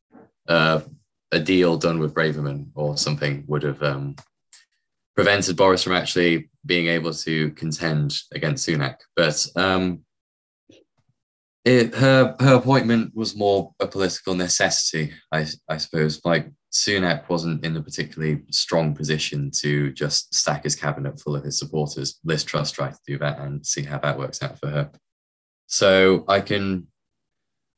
uh, 0.48 0.82
a 1.32 1.40
deal 1.40 1.78
done 1.78 2.00
with 2.00 2.14
Braverman 2.14 2.68
or 2.76 2.98
something 2.98 3.44
would 3.48 3.64
have 3.64 3.82
um, 3.84 4.16
prevented 5.16 5.58
Boris 5.58 5.84
from 5.84 5.94
actually 5.94 6.50
being 6.66 6.88
able 6.88 7.14
to 7.14 7.52
contend 7.52 8.18
against 8.34 8.68
Sunak. 8.68 8.96
But 9.16 9.46
um, 9.56 10.02
it, 11.66 11.94
her 11.96 12.36
her 12.40 12.56
appointment 12.56 13.16
was 13.16 13.36
more 13.36 13.74
a 13.80 13.88
political 13.88 14.34
necessity, 14.34 15.14
I, 15.32 15.46
I 15.68 15.78
suppose. 15.78 16.22
Like 16.24 16.50
Sunak 16.72 17.28
wasn't 17.30 17.66
in 17.66 17.76
a 17.76 17.82
particularly 17.82 18.44
strong 18.52 18.94
position 18.94 19.50
to 19.56 19.92
just 19.92 20.34
stack 20.34 20.64
his 20.64 20.76
cabinet 20.76 21.20
full 21.20 21.36
of 21.36 21.44
his 21.44 21.58
supporters. 21.58 22.20
Liz 22.24 22.44
Truss 22.44 22.72
tried 22.72 22.94
to 22.94 23.00
do 23.08 23.18
that 23.20 23.40
and 23.40 23.66
see 23.66 23.82
how 23.82 23.98
that 24.00 24.18
works 24.18 24.44
out 24.44 24.60
for 24.60 24.68
her. 24.68 24.92
So 25.66 26.26
I 26.28 26.42
can, 26.42 26.88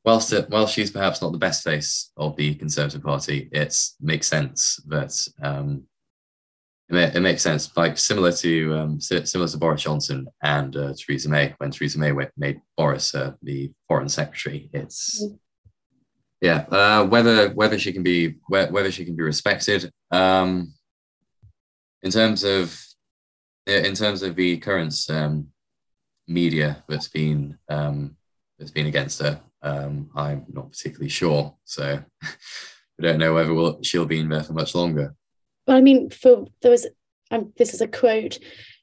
whilst 0.04 0.32
it, 0.32 0.50
while 0.50 0.66
she's 0.66 0.90
perhaps 0.90 1.22
not 1.22 1.32
the 1.32 1.38
best 1.38 1.64
face 1.64 2.10
of 2.18 2.36
the 2.36 2.54
Conservative 2.54 3.02
Party, 3.02 3.48
it 3.52 3.74
makes 4.00 4.26
sense 4.26 4.76
that 4.88 5.12
um, 5.42 5.84
it, 6.90 7.16
it, 7.16 7.20
makes 7.20 7.42
sense, 7.42 7.74
like 7.74 7.96
similar 7.96 8.32
to 8.32 8.74
um, 8.74 9.00
similar 9.00 9.48
to 9.48 9.56
Boris 9.56 9.82
Johnson 9.82 10.26
and 10.42 10.76
uh, 10.76 10.92
Theresa 10.98 11.30
May 11.30 11.54
when 11.56 11.70
Theresa 11.70 11.98
May 11.98 12.12
made 12.36 12.60
Boris 12.76 13.14
uh, 13.14 13.32
the 13.42 13.72
Foreign 13.88 14.10
Secretary. 14.10 14.68
It's 14.74 15.24
mm 15.24 15.38
yeah, 16.42 16.64
uh, 16.72 17.06
whether 17.06 17.50
whether 17.50 17.78
she 17.78 17.92
can 17.92 18.02
be 18.02 18.34
whether 18.48 18.90
she 18.90 19.04
can 19.04 19.14
be 19.14 19.22
respected. 19.22 19.90
Um, 20.10 20.74
in 22.02 22.10
terms 22.10 22.42
of 22.42 22.76
in 23.64 23.94
terms 23.94 24.24
of 24.24 24.34
the 24.34 24.56
current 24.56 24.94
um, 25.08 25.46
media 26.26 26.82
that's 26.88 27.06
been 27.06 27.56
um, 27.68 28.16
that's 28.58 28.72
been 28.72 28.86
against 28.86 29.22
her, 29.22 29.40
um, 29.62 30.10
I'm 30.16 30.44
not 30.52 30.72
particularly 30.72 31.10
sure. 31.10 31.54
So 31.64 32.02
we 32.98 33.06
don't 33.06 33.18
know 33.18 33.34
whether 33.34 33.54
we'll, 33.54 33.80
she'll 33.82 34.04
be 34.04 34.18
in 34.18 34.28
there 34.28 34.42
for 34.42 34.52
much 34.52 34.74
longer. 34.74 35.14
Well, 35.68 35.76
I 35.76 35.80
mean, 35.80 36.10
for 36.10 36.46
there 36.60 36.72
was 36.72 36.88
um, 37.30 37.52
this 37.56 37.72
is 37.72 37.80
a 37.80 37.86
quote 37.86 38.40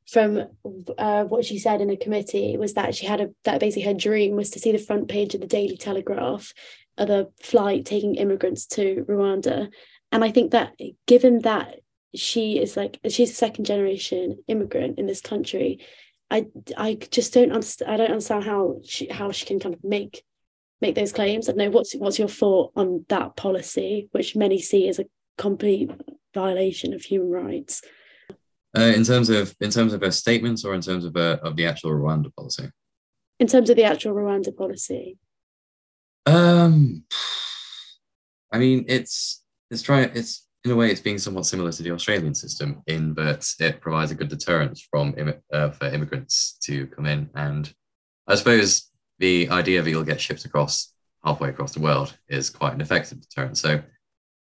from 0.07 0.47
uh, 0.97 1.25
what 1.25 1.43
she 1.43 1.59
said 1.59 1.81
in 1.81 1.89
a 1.89 1.97
committee 1.97 2.55
was 2.55 2.73
that 2.75 2.95
she 2.95 3.05
had 3.05 3.19
a 3.19 3.29
that 3.43 3.59
basically 3.59 3.83
her 3.83 3.93
dream 3.93 4.37
was 4.37 4.49
to 4.51 4.59
see 4.59 4.71
the 4.71 4.77
front 4.77 5.09
page 5.09 5.35
of 5.35 5.41
the 5.41 5.47
Daily 5.47 5.75
Telegraph 5.75 6.53
other 6.99 7.27
flight 7.41 7.85
taking 7.85 8.15
immigrants 8.15 8.65
to 8.67 9.05
Rwanda. 9.07 9.69
And 10.11 10.23
I 10.23 10.31
think 10.31 10.51
that 10.51 10.73
given 11.07 11.39
that 11.39 11.79
she 12.15 12.59
is 12.59 12.75
like 12.75 12.99
she's 13.09 13.31
a 13.31 13.35
second 13.35 13.65
generation 13.65 14.43
immigrant 14.47 14.99
in 14.99 15.05
this 15.05 15.21
country, 15.21 15.79
I 16.31 16.47
I 16.77 16.95
just 16.95 17.33
don't 17.33 17.51
understand 17.51 17.91
I 17.91 17.97
don't 17.97 18.11
understand 18.11 18.43
how 18.43 18.79
she 18.83 19.07
how 19.07 19.31
she 19.31 19.45
can 19.45 19.59
kind 19.59 19.75
of 19.75 19.83
make 19.83 20.23
make 20.81 20.95
those 20.95 21.11
claims. 21.11 21.47
I 21.47 21.51
don't 21.51 21.57
know 21.59 21.69
what's 21.69 21.93
what's 21.93 22.19
your 22.19 22.27
thought 22.27 22.71
on 22.75 23.05
that 23.09 23.35
policy, 23.35 24.09
which 24.11 24.35
many 24.35 24.59
see 24.59 24.87
as 24.87 24.99
a 24.99 25.05
complete 25.37 25.91
violation 26.33 26.93
of 26.93 27.01
human 27.01 27.29
rights. 27.29 27.81
Uh, 28.77 28.81
in 28.81 29.03
terms 29.03 29.29
of 29.29 29.55
in 29.61 29.71
terms 29.71 29.93
of 29.93 30.01
her 30.01 30.11
statements 30.11 30.63
or 30.63 30.73
in 30.73 30.81
terms 30.81 31.05
of 31.05 31.15
uh, 31.15 31.37
of 31.43 31.55
the 31.55 31.65
actual 31.65 31.91
Rwanda 31.91 32.33
policy? 32.35 32.69
In 33.39 33.47
terms 33.47 33.69
of 33.69 33.75
the 33.75 33.83
actual 33.83 34.13
Rwanda 34.13 34.55
policy. 34.55 35.17
Um, 36.25 37.03
I 38.51 38.57
mean, 38.57 38.85
it's 38.87 39.43
it's 39.71 39.81
trying 39.81 40.11
it's 40.13 40.47
in 40.65 40.71
a 40.71 40.75
way 40.75 40.91
it's 40.91 41.01
being 41.01 41.17
somewhat 41.17 41.45
similar 41.45 41.71
to 41.71 41.83
the 41.83 41.91
Australian 41.91 42.35
system 42.35 42.81
in 42.87 43.13
that 43.15 43.47
it 43.59 43.81
provides 43.81 44.11
a 44.11 44.15
good 44.15 44.29
deterrent 44.29 44.79
from 44.91 45.15
uh, 45.53 45.69
for 45.71 45.87
immigrants 45.87 46.57
to 46.63 46.87
come 46.87 47.05
in, 47.05 47.29
and 47.35 47.73
I 48.27 48.35
suppose 48.35 48.89
the 49.19 49.49
idea 49.49 49.81
that 49.81 49.89
you'll 49.89 50.03
get 50.03 50.21
shipped 50.21 50.45
across 50.45 50.93
halfway 51.23 51.49
across 51.49 51.73
the 51.73 51.81
world 51.81 52.17
is 52.29 52.49
quite 52.49 52.73
an 52.73 52.81
effective 52.81 53.21
deterrent. 53.21 53.57
So 53.57 53.81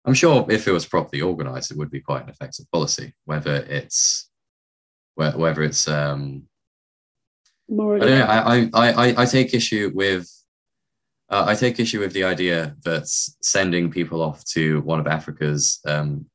I'm 0.04 0.14
sure 0.14 0.44
if 0.48 0.66
it 0.66 0.72
was 0.72 0.86
properly 0.86 1.22
organized, 1.22 1.70
it 1.70 1.78
would 1.78 1.90
be 1.90 2.00
quite 2.00 2.24
an 2.24 2.28
effective 2.28 2.66
policy, 2.72 3.14
whether 3.24 3.56
it's 3.56 4.30
whether 5.14 5.62
it's 5.62 5.88
um 5.88 6.44
More 7.68 7.96
I 7.96 7.98
don't 8.00 8.18
know, 8.18 8.24
I, 8.24 8.70
I, 8.74 8.90
I, 8.90 9.22
I 9.22 9.24
take 9.24 9.54
issue 9.54 9.92
with 9.94 10.28
uh, 11.34 11.44
I 11.48 11.56
take 11.56 11.80
issue 11.80 11.98
with 11.98 12.12
the 12.12 12.22
idea 12.22 12.76
that 12.84 13.08
sending 13.08 13.90
people 13.90 14.22
off 14.22 14.44
to 14.56 14.80
one 14.82 15.00
of 15.00 15.08
Africa's 15.08 15.80
um, 15.84 16.26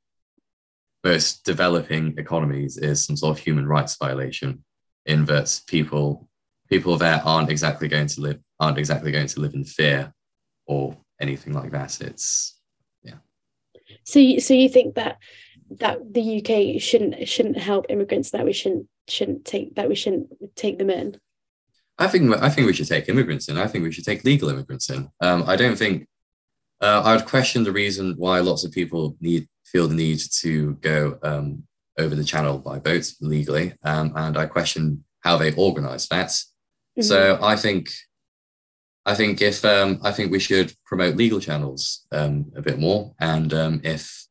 most 1.06 1.46
developing 1.46 2.16
economies 2.18 2.76
is 2.78 3.06
some 3.06 3.16
sort 3.16 3.38
of 3.38 3.42
human 3.42 3.66
rights 3.66 3.96
violation 3.96 4.62
in 5.06 5.24
that 5.26 5.58
people 5.68 6.28
people 6.68 6.98
there 6.98 7.22
aren't 7.24 7.50
exactly 7.50 7.88
going 7.88 8.08
to 8.08 8.20
live 8.20 8.40
aren't 8.60 8.78
exactly 8.78 9.10
going 9.10 9.28
to 9.28 9.40
live 9.40 9.54
in 9.54 9.64
fear 9.64 10.14
or 10.68 10.98
anything 11.22 11.54
like 11.54 11.72
that. 11.72 12.02
It's 12.02 12.60
yeah. 13.02 13.20
So 14.04 14.20
you, 14.20 14.42
so 14.42 14.54
you 14.54 14.68
think 14.68 14.96
that 14.96 15.18
that 15.80 16.14
the 16.14 16.40
UK 16.40 16.82
shouldn't 16.82 17.26
shouldn't 17.26 17.58
help 17.58 17.86
immigrants 17.88 18.32
that 18.32 18.44
we 18.44 18.52
shouldn't 18.52 18.88
shouldn't 19.08 19.46
take 19.46 19.76
that 19.76 19.88
we 19.88 19.96
shouldn't 19.96 20.28
take 20.58 20.78
them 20.78 20.90
in? 20.90 21.18
I 22.00 22.08
think 22.08 22.34
I 22.42 22.50
think 22.50 22.66
we 22.66 22.74
should 22.74 22.88
take 22.88 23.10
immigrants 23.10 23.50
in. 23.50 23.58
I 23.58 23.68
think 23.68 23.84
we 23.84 23.92
should 23.92 24.06
take 24.06 24.24
legal 24.24 24.50
immigrants 24.50 24.90
in. 24.90 25.10
Um, 25.20 25.44
I 25.46 25.56
don't 25.58 25.78
think 25.78 26.08
uh, 26.82 27.02
I 27.06 27.16
would 27.16 27.26
question 27.26 27.64
the 27.64 27.74
reason 27.74 28.16
why 28.18 28.40
lots 28.40 28.64
of 28.64 28.72
people 28.72 29.18
need 29.20 29.48
feel 29.66 29.88
the 29.88 29.96
need 29.96 30.20
to 30.42 30.74
go 30.76 31.20
um, 31.22 31.64
over 31.98 32.16
the 32.16 32.24
channel 32.24 32.58
by 32.58 32.80
boat 32.80 33.14
legally, 33.20 33.74
um, 33.84 34.14
and 34.16 34.38
I 34.38 34.46
question 34.46 35.04
how 35.20 35.38
they 35.38 35.54
organise 35.54 36.08
that. 36.08 36.30
Mm-hmm. 36.30 37.02
So 37.02 37.38
I 37.42 37.58
think 37.58 37.92
I 39.06 39.14
think 39.14 39.42
if 39.42 39.66
um, 39.66 40.00
I 40.02 40.12
think 40.12 40.32
we 40.32 40.40
should 40.40 40.74
promote 40.86 41.18
legal 41.18 41.42
channels 41.42 42.06
um, 42.14 42.52
a 42.56 42.62
bit 42.62 42.80
more, 42.80 43.14
and 43.20 43.54
um, 43.54 43.82
if 43.84 44.26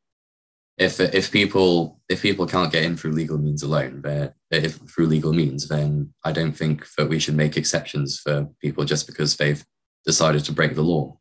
if 0.79 1.01
if 1.01 1.31
people 1.33 2.01
if 2.09 2.23
people 2.23 2.47
can't 2.47 2.73
get 2.73 2.85
in 2.85 2.97
through 2.97 3.13
legal 3.13 3.37
means 3.37 3.63
alone, 3.63 4.01
then 4.03 4.33
if 4.51 4.77
through 4.77 5.07
legal 5.07 5.33
means, 5.33 5.69
then 5.69 6.15
I 6.25 6.33
don't 6.33 6.53
think 6.53 6.87
that 6.97 7.09
we 7.09 7.19
should 7.19 7.35
make 7.35 7.57
exceptions 7.57 8.21
for 8.21 8.49
people 8.63 8.85
just 8.85 9.07
because 9.07 9.37
they've 9.37 9.65
decided 10.07 10.45
to 10.45 10.53
break 10.53 10.75
the 10.75 10.83
law. 10.83 11.19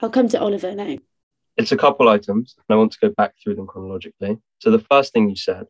I'll 0.00 0.10
come 0.10 0.28
to 0.28 0.40
Oliver 0.40 0.74
now. 0.74 0.98
It's 1.56 1.72
a 1.72 1.76
couple 1.76 2.08
items, 2.08 2.54
and 2.56 2.74
I 2.74 2.78
want 2.78 2.92
to 2.92 2.98
go 3.00 3.10
back 3.16 3.34
through 3.42 3.56
them 3.56 3.66
chronologically. 3.66 4.38
So 4.58 4.70
the 4.70 4.78
first 4.78 5.12
thing 5.12 5.28
you 5.28 5.36
said 5.36 5.66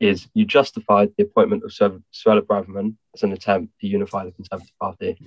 is 0.00 0.28
you 0.34 0.44
justified 0.44 1.10
the 1.16 1.24
appointment 1.24 1.62
of 1.64 1.70
Suella 1.70 2.40
Braverman 2.40 2.96
as 3.14 3.22
an 3.22 3.32
attempt 3.32 3.72
to 3.80 3.86
unify 3.86 4.24
the 4.24 4.32
Conservative 4.32 4.72
Party. 4.80 5.18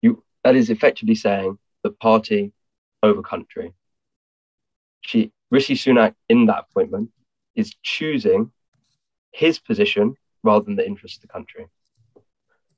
You 0.00 0.24
that 0.44 0.56
is 0.56 0.70
effectively 0.70 1.14
saying 1.14 1.58
that 1.84 1.98
party 1.98 2.52
over 3.02 3.22
country. 3.22 3.72
She 5.02 5.32
Rishi 5.50 5.74
Sunak 5.74 6.14
in 6.28 6.46
that 6.46 6.64
appointment 6.70 7.10
is 7.54 7.74
choosing 7.82 8.50
his 9.32 9.58
position 9.58 10.14
rather 10.42 10.64
than 10.64 10.76
the 10.76 10.86
interests 10.86 11.18
of 11.18 11.22
the 11.22 11.28
country. 11.28 11.66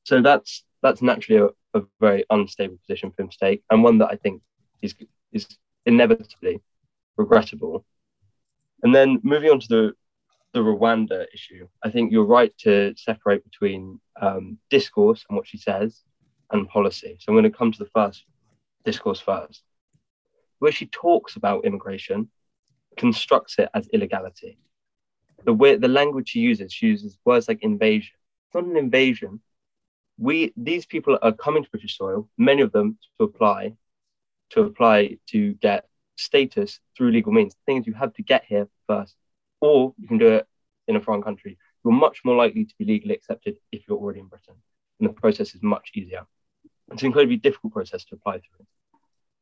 So 0.04 0.20
that's 0.20 0.64
that's 0.82 1.02
naturally 1.02 1.40
a, 1.74 1.78
a, 1.78 1.84
very 2.00 2.24
unstable 2.30 2.76
position 2.78 3.12
for 3.12 3.22
him 3.22 3.28
to 3.28 3.38
take, 3.38 3.62
and 3.70 3.84
one 3.84 3.98
that 3.98 4.08
I 4.10 4.16
think 4.16 4.42
is 4.80 4.94
is 5.32 5.46
inevitably 5.86 6.60
regrettable. 7.16 7.84
And 8.82 8.94
then 8.94 9.20
moving 9.22 9.50
on 9.50 9.60
to 9.60 9.68
the 9.68 9.92
the 10.52 10.60
Rwanda 10.60 11.26
issue, 11.32 11.66
I 11.82 11.90
think 11.90 12.12
you're 12.12 12.24
right 12.24 12.52
to 12.58 12.94
separate 12.96 13.42
between 13.44 14.00
um, 14.20 14.58
discourse 14.68 15.24
and 15.28 15.36
what 15.36 15.46
she 15.46 15.56
says 15.56 16.02
and 16.50 16.68
policy. 16.68 17.16
So 17.18 17.30
I'm 17.30 17.34
going 17.34 17.50
to 17.50 17.58
come 17.58 17.72
to 17.72 17.78
the 17.78 17.90
first 17.94 18.24
discourse 18.84 19.20
first, 19.20 19.62
where 20.58 20.72
she 20.72 20.86
talks 20.86 21.36
about 21.36 21.64
immigration 21.64 22.28
constructs 22.96 23.58
it 23.58 23.68
as 23.74 23.88
illegality. 23.88 24.58
The 25.44 25.52
way 25.52 25.76
the 25.76 25.88
language 25.88 26.30
she 26.30 26.40
uses, 26.40 26.72
she 26.72 26.86
uses 26.86 27.18
words 27.24 27.48
like 27.48 27.62
invasion. 27.62 28.14
It's 28.46 28.54
not 28.54 28.64
an 28.64 28.76
invasion. 28.76 29.40
We 30.18 30.52
these 30.56 30.86
people 30.86 31.18
are 31.20 31.32
coming 31.32 31.64
to 31.64 31.70
British 31.70 31.96
soil, 31.98 32.28
many 32.38 32.62
of 32.62 32.72
them 32.72 32.98
to 33.18 33.24
apply, 33.24 33.74
to 34.50 34.62
apply 34.62 35.18
to 35.28 35.54
get 35.54 35.88
status 36.16 36.78
through 36.96 37.10
legal 37.10 37.32
means. 37.32 37.56
Things 37.66 37.86
you 37.86 37.94
have 37.94 38.12
to 38.14 38.22
get 38.22 38.44
here 38.44 38.68
first, 38.86 39.16
or 39.60 39.94
you 39.98 40.06
can 40.06 40.18
do 40.18 40.28
it 40.28 40.46
in 40.86 40.96
a 40.96 41.00
foreign 41.00 41.22
country. 41.22 41.58
You're 41.84 41.94
much 41.94 42.20
more 42.24 42.36
likely 42.36 42.64
to 42.64 42.74
be 42.78 42.84
legally 42.84 43.14
accepted 43.14 43.56
if 43.72 43.82
you're 43.88 43.98
already 43.98 44.20
in 44.20 44.26
Britain. 44.26 44.54
And 45.00 45.08
the 45.08 45.12
process 45.12 45.54
is 45.54 45.62
much 45.62 45.90
easier. 45.94 46.26
It's 46.92 47.02
an 47.02 47.06
incredibly 47.06 47.36
difficult 47.36 47.72
process 47.72 48.04
to 48.06 48.14
apply 48.14 48.34
through. 48.34 48.66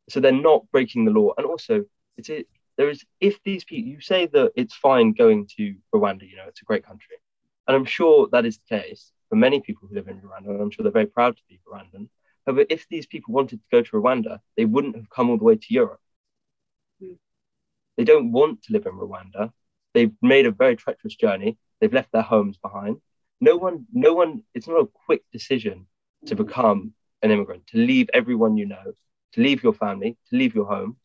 So 0.09 0.21
they're 0.21 0.33
not 0.33 0.71
breaking 0.71 1.05
the 1.05 1.11
law. 1.11 1.33
And 1.37 1.47
also, 1.47 1.85
it's 2.17 2.31
a, 2.31 2.45
there 2.81 2.88
is 2.88 3.05
if 3.21 3.38
these 3.45 3.62
people 3.62 3.90
you 3.90 4.01
say 4.01 4.25
that 4.25 4.53
it's 4.57 4.75
fine 4.75 5.12
going 5.12 5.47
to 5.59 5.75
Rwanda, 5.95 6.27
you 6.27 6.37
know, 6.37 6.47
it's 6.49 6.62
a 6.62 6.64
great 6.64 6.87
country, 6.87 7.16
and 7.66 7.77
I'm 7.77 7.85
sure 7.85 8.27
that 8.33 8.47
is 8.47 8.57
the 8.57 8.79
case 8.79 9.12
for 9.29 9.37
many 9.37 9.61
people 9.61 9.87
who 9.87 9.95
live 9.95 10.09
in 10.09 10.23
Rwanda, 10.23 10.49
and 10.49 10.62
I'm 10.62 10.71
sure 10.71 10.83
they're 10.83 10.90
very 10.90 11.05
proud 11.19 11.37
to 11.37 11.43
be 11.47 11.61
Rwandan. 11.71 12.09
However, 12.47 12.64
if 12.71 12.88
these 12.88 13.05
people 13.05 13.35
wanted 13.35 13.59
to 13.59 13.66
go 13.71 13.83
to 13.83 13.90
Rwanda, 13.93 14.38
they 14.57 14.64
wouldn't 14.64 14.97
have 14.97 15.11
come 15.11 15.29
all 15.29 15.37
the 15.37 15.45
way 15.45 15.57
to 15.57 15.75
Europe. 15.75 16.01
Mm. 17.03 17.19
They 17.99 18.05
don't 18.05 18.33
want 18.33 18.62
to 18.62 18.73
live 18.73 18.87
in 18.87 18.93
Rwanda. 18.93 19.53
They've 19.93 20.14
made 20.23 20.47
a 20.47 20.51
very 20.51 20.77
treacherous 20.77 21.16
journey. 21.16 21.59
They've 21.81 21.93
left 21.93 22.12
their 22.12 22.23
homes 22.23 22.57
behind. 22.57 22.97
No 23.43 23.59
one, 23.59 23.85
no 23.93 24.14
one. 24.14 24.43
It's 24.55 24.69
not 24.69 24.81
a 24.81 24.88
quick 25.07 25.23
decision 25.33 25.87
to 26.29 26.35
become 26.35 26.95
an 27.21 27.31
immigrant, 27.31 27.66
to 27.66 27.77
leave 27.77 28.09
everyone 28.14 28.57
you 28.57 28.64
know, 28.64 28.95
to 29.35 29.40
leave 29.43 29.62
your 29.62 29.75
family, 29.75 30.16
to 30.31 30.37
leave 30.37 30.55
your 30.55 30.64
home, 30.64 30.97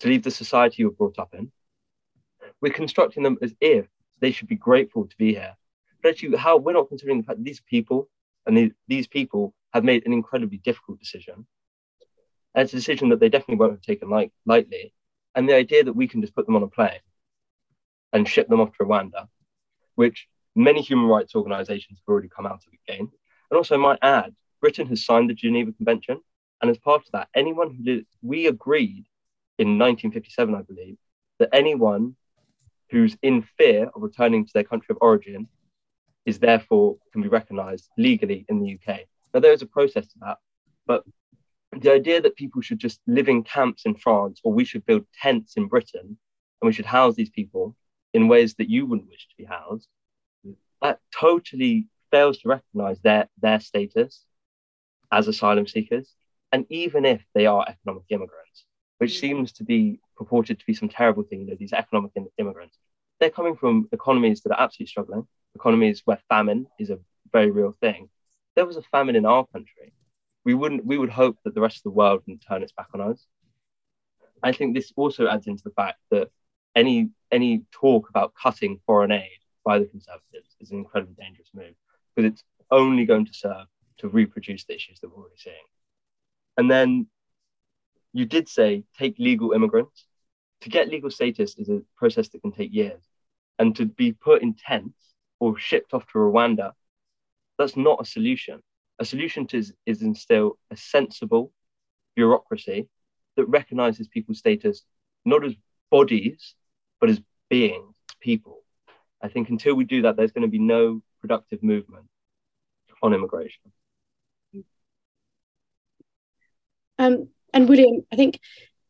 to 0.00 0.08
leave 0.08 0.22
the 0.22 0.30
society 0.30 0.76
you 0.78 0.86
were 0.88 0.94
brought 0.94 1.18
up 1.18 1.34
in. 1.34 1.50
We're 2.60 2.72
constructing 2.72 3.22
them 3.22 3.38
as 3.42 3.54
if 3.60 3.86
they 4.20 4.32
should 4.32 4.48
be 4.48 4.56
grateful 4.56 5.06
to 5.06 5.16
be 5.16 5.32
here. 5.32 5.56
But 6.02 6.10
actually, 6.10 6.36
how 6.36 6.56
we're 6.56 6.72
not 6.72 6.88
considering 6.88 7.18
the 7.18 7.24
fact 7.24 7.38
that 7.38 7.44
these 7.44 7.60
people 7.60 8.08
and 8.46 8.72
these, 8.88 9.06
people 9.06 9.54
have 9.74 9.84
made 9.84 10.06
an 10.06 10.12
incredibly 10.12 10.58
difficult 10.58 10.98
decision. 10.98 11.46
And 12.54 12.64
it's 12.64 12.72
a 12.72 12.76
decision 12.76 13.10
that 13.10 13.20
they 13.20 13.28
definitely 13.28 13.56
won't 13.56 13.72
have 13.72 13.82
taken 13.82 14.08
light, 14.08 14.32
lightly. 14.46 14.94
And 15.34 15.48
the 15.48 15.54
idea 15.54 15.84
that 15.84 15.92
we 15.92 16.08
can 16.08 16.22
just 16.22 16.34
put 16.34 16.46
them 16.46 16.56
on 16.56 16.62
a 16.62 16.68
plane 16.68 17.00
and 18.12 18.26
ship 18.26 18.48
them 18.48 18.60
off 18.60 18.72
to 18.78 18.84
Rwanda, 18.84 19.28
which 19.96 20.28
many 20.56 20.80
human 20.80 21.06
rights 21.06 21.34
organizations 21.34 21.98
have 21.98 22.10
already 22.10 22.28
come 22.28 22.46
out 22.46 22.62
of 22.66 22.72
again. 22.88 23.10
And 23.50 23.56
also, 23.56 23.74
I 23.74 23.78
might 23.78 23.98
add, 24.02 24.34
Britain 24.60 24.86
has 24.86 25.04
signed 25.04 25.28
the 25.28 25.34
Geneva 25.34 25.72
Convention. 25.72 26.20
And 26.62 26.70
as 26.70 26.78
part 26.78 27.02
of 27.02 27.12
that, 27.12 27.28
anyone 27.34 27.74
who 27.84 28.02
we 28.22 28.46
agreed 28.46 29.04
in 29.58 29.78
1957, 29.78 30.54
I 30.54 30.62
believe, 30.62 30.96
that 31.38 31.50
anyone 31.52 32.16
who's 32.90 33.16
in 33.22 33.42
fear 33.56 33.90
of 33.94 34.02
returning 34.02 34.46
to 34.46 34.52
their 34.52 34.64
country 34.64 34.92
of 34.92 34.98
origin 35.00 35.48
is 36.24 36.38
therefore 36.38 36.96
can 37.12 37.22
be 37.22 37.28
recognized 37.28 37.88
legally 37.96 38.44
in 38.48 38.60
the 38.60 38.74
UK. 38.74 39.00
Now, 39.32 39.40
there 39.40 39.52
is 39.52 39.62
a 39.62 39.66
process 39.66 40.06
to 40.08 40.18
that, 40.20 40.38
but 40.86 41.04
the 41.72 41.92
idea 41.92 42.20
that 42.20 42.36
people 42.36 42.62
should 42.62 42.78
just 42.78 43.00
live 43.06 43.28
in 43.28 43.42
camps 43.42 43.82
in 43.84 43.94
France 43.94 44.40
or 44.42 44.52
we 44.52 44.64
should 44.64 44.86
build 44.86 45.04
tents 45.20 45.54
in 45.56 45.66
Britain 45.66 46.18
and 46.60 46.66
we 46.66 46.72
should 46.72 46.86
house 46.86 47.14
these 47.14 47.30
people 47.30 47.76
in 48.14 48.28
ways 48.28 48.54
that 48.54 48.70
you 48.70 48.86
wouldn't 48.86 49.08
wish 49.08 49.28
to 49.28 49.36
be 49.36 49.44
housed, 49.44 49.88
that 50.80 50.98
totally 51.18 51.86
fails 52.10 52.38
to 52.38 52.48
recognize 52.48 53.00
their, 53.00 53.28
their 53.40 53.60
status 53.60 54.24
as 55.12 55.28
asylum 55.28 55.66
seekers. 55.66 56.14
And 56.52 56.64
even 56.70 57.04
if 57.04 57.22
they 57.34 57.46
are 57.46 57.66
economic 57.68 58.04
immigrants, 58.08 58.64
which 58.98 59.18
seems 59.18 59.52
to 59.52 59.64
be 59.64 60.00
purported 60.16 60.58
to 60.58 60.66
be 60.66 60.74
some 60.74 60.88
terrible 60.88 61.22
thing, 61.22 61.40
you 61.40 61.46
know, 61.46 61.56
these 61.58 61.72
economic 61.72 62.12
immigrants. 62.38 62.76
They're 63.20 63.30
coming 63.30 63.56
from 63.56 63.88
economies 63.92 64.42
that 64.42 64.52
are 64.52 64.60
absolutely 64.60 64.86
struggling, 64.86 65.26
economies 65.54 66.02
where 66.04 66.18
famine 66.28 66.66
is 66.78 66.90
a 66.90 66.98
very 67.32 67.50
real 67.50 67.74
thing. 67.80 68.08
There 68.54 68.66
was 68.66 68.76
a 68.76 68.82
famine 68.82 69.16
in 69.16 69.26
our 69.26 69.46
country. 69.46 69.92
We 70.44 70.54
wouldn't 70.54 70.84
we 70.84 70.98
would 70.98 71.10
hope 71.10 71.36
that 71.44 71.54
the 71.54 71.60
rest 71.60 71.78
of 71.78 71.82
the 71.84 71.90
world 71.90 72.22
wouldn't 72.26 72.44
turn 72.46 72.62
its 72.62 72.72
back 72.72 72.88
on 72.94 73.00
us. 73.00 73.26
I 74.42 74.52
think 74.52 74.74
this 74.74 74.92
also 74.96 75.28
adds 75.28 75.46
into 75.46 75.64
the 75.64 75.70
fact 75.70 75.98
that 76.10 76.30
any 76.74 77.10
any 77.30 77.64
talk 77.72 78.08
about 78.08 78.34
cutting 78.34 78.80
foreign 78.86 79.12
aid 79.12 79.40
by 79.64 79.78
the 79.78 79.86
Conservatives 79.86 80.56
is 80.60 80.70
an 80.70 80.78
incredibly 80.78 81.14
dangerous 81.18 81.50
move 81.54 81.74
because 82.14 82.32
it's 82.32 82.44
only 82.70 83.04
going 83.04 83.26
to 83.26 83.34
serve 83.34 83.66
to 83.98 84.08
reproduce 84.08 84.64
the 84.64 84.74
issues 84.74 85.00
that 85.00 85.08
we're 85.08 85.22
already 85.22 85.36
seeing. 85.36 85.56
And 86.56 86.70
then 86.70 87.08
you 88.18 88.26
did 88.26 88.48
say 88.48 88.84
take 88.98 89.18
legal 89.18 89.52
immigrants. 89.52 90.06
To 90.62 90.68
get 90.68 90.88
legal 90.88 91.10
status 91.10 91.56
is 91.56 91.68
a 91.68 91.82
process 91.96 92.28
that 92.30 92.42
can 92.42 92.50
take 92.50 92.74
years. 92.74 93.00
And 93.60 93.76
to 93.76 93.86
be 93.86 94.12
put 94.12 94.42
in 94.42 94.54
tents 94.54 95.14
or 95.38 95.56
shipped 95.56 95.94
off 95.94 96.04
to 96.08 96.18
Rwanda, 96.18 96.72
that's 97.58 97.76
not 97.76 98.00
a 98.00 98.04
solution. 98.04 98.60
A 98.98 99.04
solution 99.04 99.46
to 99.48 99.58
is, 99.58 99.72
is 99.86 100.02
instill 100.02 100.58
a 100.72 100.76
sensible 100.76 101.52
bureaucracy 102.16 102.88
that 103.36 103.46
recognizes 103.46 104.08
people's 104.08 104.38
status 104.38 104.82
not 105.24 105.44
as 105.44 105.54
bodies, 105.90 106.54
but 107.00 107.10
as 107.10 107.20
beings, 107.48 107.94
people. 108.20 108.62
I 109.22 109.28
think 109.28 109.48
until 109.48 109.74
we 109.74 109.84
do 109.84 110.02
that, 110.02 110.16
there's 110.16 110.32
going 110.32 110.42
to 110.42 110.48
be 110.48 110.58
no 110.58 111.02
productive 111.20 111.62
movement 111.62 112.06
on 113.00 113.14
immigration. 113.14 113.72
Um, 116.98 117.28
and 117.52 117.68
William, 117.68 118.04
I 118.12 118.16
think 118.16 118.40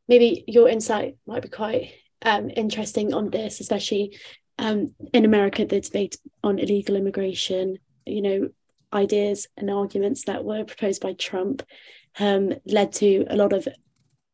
maybe 0.09 0.45
your 0.47 0.69
insight 0.69 1.17
might 1.27 1.43
be 1.43 1.49
quite 1.49 1.93
um, 2.23 2.51
interesting 2.51 3.15
on 3.15 3.31
this, 3.31 3.61
especially 3.61 4.19
um, 4.59 4.95
in 5.13 5.25
America, 5.25 5.65
the 5.65 5.81
debate 5.81 6.17
on 6.43 6.59
illegal 6.59 6.97
immigration, 6.97 7.79
you 8.07 8.23
know, 8.23 8.49
ideas 8.93 9.47
and 9.57 9.71
arguments 9.71 10.25
that 10.25 10.45
were 10.45 10.65
proposed 10.65 11.03
by 11.03 11.13
Trump 11.13 11.63
um, 12.19 12.55
led 12.67 12.93
to 12.95 13.27
a 13.29 13.37
lot 13.37 13.53
of 13.53 13.69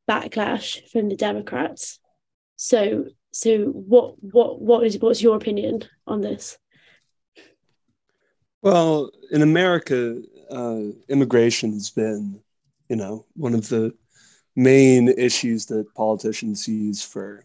backlash 0.09 0.89
from 0.91 1.09
the 1.09 1.17
Democrats. 1.17 1.99
So, 2.57 3.07
so 3.33 3.67
what, 3.67 4.15
what, 4.23 4.61
what 4.61 4.87
is, 4.87 4.99
what's 4.99 5.23
your 5.23 5.37
opinion 5.37 5.85
on 6.07 6.21
this? 6.21 6.57
Well, 8.63 9.11
in 9.31 9.43
America, 9.43 10.23
uh, 10.51 10.81
immigration 11.09 11.73
has 11.73 11.91
been, 11.91 12.41
you 12.89 12.97
know, 12.97 13.27
one 13.35 13.55
of 13.55 13.69
the 13.69 13.95
main 14.57 15.09
issues 15.09 15.67
that 15.67 15.93
politicians 15.95 16.69
use 16.69 17.03
for 17.03 17.45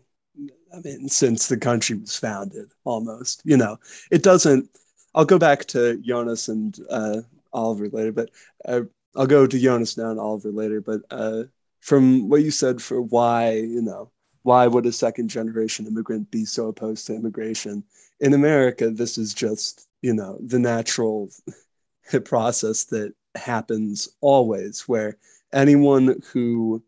I 0.73 0.79
mean, 0.81 1.09
since 1.09 1.47
the 1.47 1.57
country 1.57 1.97
was 1.97 2.15
founded, 2.15 2.71
almost. 2.83 3.41
You 3.43 3.57
know, 3.57 3.77
it 4.11 4.23
doesn't. 4.23 4.69
I'll 5.15 5.25
go 5.25 5.39
back 5.39 5.65
to 5.65 5.97
Jonas 5.97 6.47
and 6.47 6.77
uh, 6.89 7.21
Oliver 7.51 7.89
later, 7.89 8.11
but 8.11 8.29
uh, 8.65 8.81
I'll 9.15 9.27
go 9.27 9.47
to 9.47 9.59
Jonas 9.59 9.97
now 9.97 10.11
and 10.11 10.19
Oliver 10.19 10.51
later. 10.51 10.81
But 10.81 11.01
uh, 11.09 11.43
from 11.79 12.29
what 12.29 12.43
you 12.43 12.51
said 12.51 12.81
for 12.81 13.01
why, 13.01 13.53
you 13.53 13.81
know, 13.81 14.11
why 14.43 14.67
would 14.67 14.85
a 14.85 14.91
second 14.91 15.29
generation 15.29 15.87
immigrant 15.87 16.29
be 16.31 16.45
so 16.45 16.67
opposed 16.67 17.07
to 17.07 17.15
immigration 17.15 17.83
in 18.19 18.33
America? 18.33 18.89
This 18.89 19.17
is 19.17 19.33
just, 19.33 19.87
you 20.01 20.13
know, 20.13 20.37
the 20.41 20.59
natural 20.59 21.29
process 22.25 22.85
that 22.85 23.13
happens 23.35 24.09
always, 24.21 24.81
where 24.87 25.17
anyone 25.53 26.21
who 26.31 26.83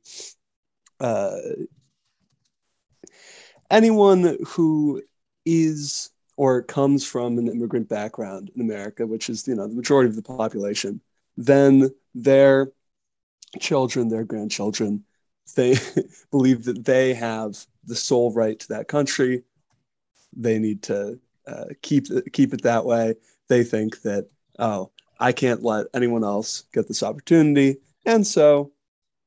uh, 0.99 1.37
anyone 3.69 4.37
who 4.45 5.01
is 5.45 6.09
or 6.37 6.61
comes 6.61 7.05
from 7.05 7.37
an 7.37 7.47
immigrant 7.47 7.89
background 7.89 8.51
in 8.55 8.61
America, 8.61 9.05
which 9.05 9.29
is 9.29 9.47
you 9.47 9.55
know 9.55 9.67
the 9.67 9.75
majority 9.75 10.09
of 10.09 10.15
the 10.15 10.21
population, 10.21 11.01
then 11.37 11.89
their 12.13 12.71
children, 13.59 14.09
their 14.09 14.23
grandchildren, 14.23 15.03
they 15.55 15.75
believe 16.31 16.63
that 16.65 16.85
they 16.85 17.13
have 17.13 17.57
the 17.85 17.95
sole 17.95 18.31
right 18.33 18.59
to 18.59 18.67
that 18.69 18.87
country. 18.87 19.43
They 20.35 20.59
need 20.59 20.83
to 20.83 21.19
uh, 21.47 21.65
keep 21.81 22.07
keep 22.31 22.53
it 22.53 22.63
that 22.63 22.85
way. 22.85 23.15
They 23.47 23.63
think 23.63 24.01
that 24.03 24.29
oh, 24.59 24.91
I 25.19 25.31
can't 25.31 25.63
let 25.63 25.87
anyone 25.93 26.23
else 26.23 26.63
get 26.73 26.87
this 26.87 27.03
opportunity, 27.03 27.77
and 28.05 28.25
so 28.25 28.71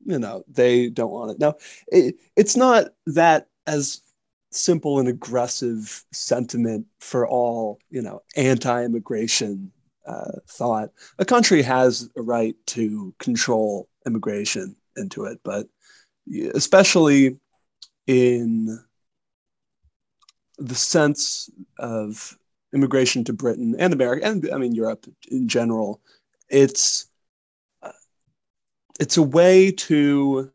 you 0.05 0.19
know 0.19 0.45
they 0.49 0.91
don't 0.91 1.11
want 1.11 1.33
it. 1.33 1.39
Now, 1.39 1.55
it, 1.89 2.17
it's 2.37 2.57
not 2.57 2.89
that 3.07 3.49
as 3.67 4.03
simple 4.51 4.99
and 4.99 5.09
aggressive 5.09 6.05
sentiment 6.13 6.87
for 7.01 7.27
all 7.27 7.79
you 7.91 8.01
know 8.01 8.23
anti-immigration 8.37 9.71
uh, 10.07 10.33
thought 10.49 10.91
a 11.19 11.25
country 11.25 11.63
has 11.63 12.09
a 12.17 12.23
right 12.23 12.55
to 12.67 13.13
control 13.19 13.89
immigration 14.07 14.77
into 14.97 15.25
it 15.25 15.41
but 15.45 15.67
especially 16.55 17.37
in 18.07 18.79
the 20.59 20.75
sense 20.75 21.51
of 21.79 22.39
immigration 22.73 23.25
to 23.25 23.33
britain 23.33 23.75
and 23.79 23.93
america 23.93 24.25
and 24.25 24.49
i 24.53 24.59
mean 24.59 24.75
europe 24.75 25.07
in 25.31 25.49
general 25.49 26.01
it's 26.49 27.07
it's 29.01 29.17
a 29.17 29.23
way 29.23 29.73
to 29.73 30.51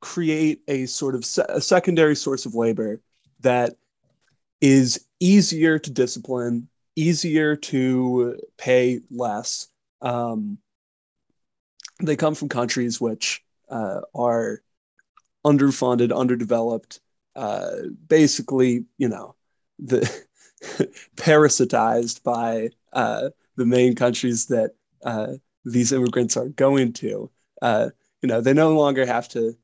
create 0.00 0.62
a 0.68 0.86
sort 0.86 1.14
of 1.14 1.24
se- 1.24 1.46
a 1.48 1.60
secondary 1.60 2.16
source 2.16 2.46
of 2.46 2.54
labor 2.54 3.00
that 3.40 3.76
is 4.60 5.06
easier 5.20 5.78
to 5.78 5.90
discipline, 5.90 6.68
easier 6.96 7.56
to 7.56 8.38
pay 8.56 9.00
less. 9.10 9.68
Um, 10.00 10.58
they 12.02 12.16
come 12.16 12.34
from 12.34 12.48
countries 12.48 13.00
which 13.00 13.42
uh, 13.68 14.00
are 14.14 14.62
underfunded, 15.44 16.16
underdeveloped, 16.16 17.00
uh, 17.34 17.70
basically, 18.08 18.84
you 18.98 19.08
know, 19.08 19.34
the 19.78 20.08
parasitized 21.16 22.22
by 22.22 22.70
uh, 22.92 23.30
the 23.56 23.66
main 23.66 23.94
countries 23.94 24.46
that 24.46 24.72
uh, 25.04 25.34
these 25.70 25.92
immigrants 25.92 26.36
are 26.36 26.48
going 26.48 26.92
to. 26.94 27.30
Uh, 27.62 27.90
you 28.22 28.28
know, 28.28 28.40
they 28.40 28.52
no 28.52 28.74
longer 28.74 29.06
have 29.06 29.28
to 29.28 29.56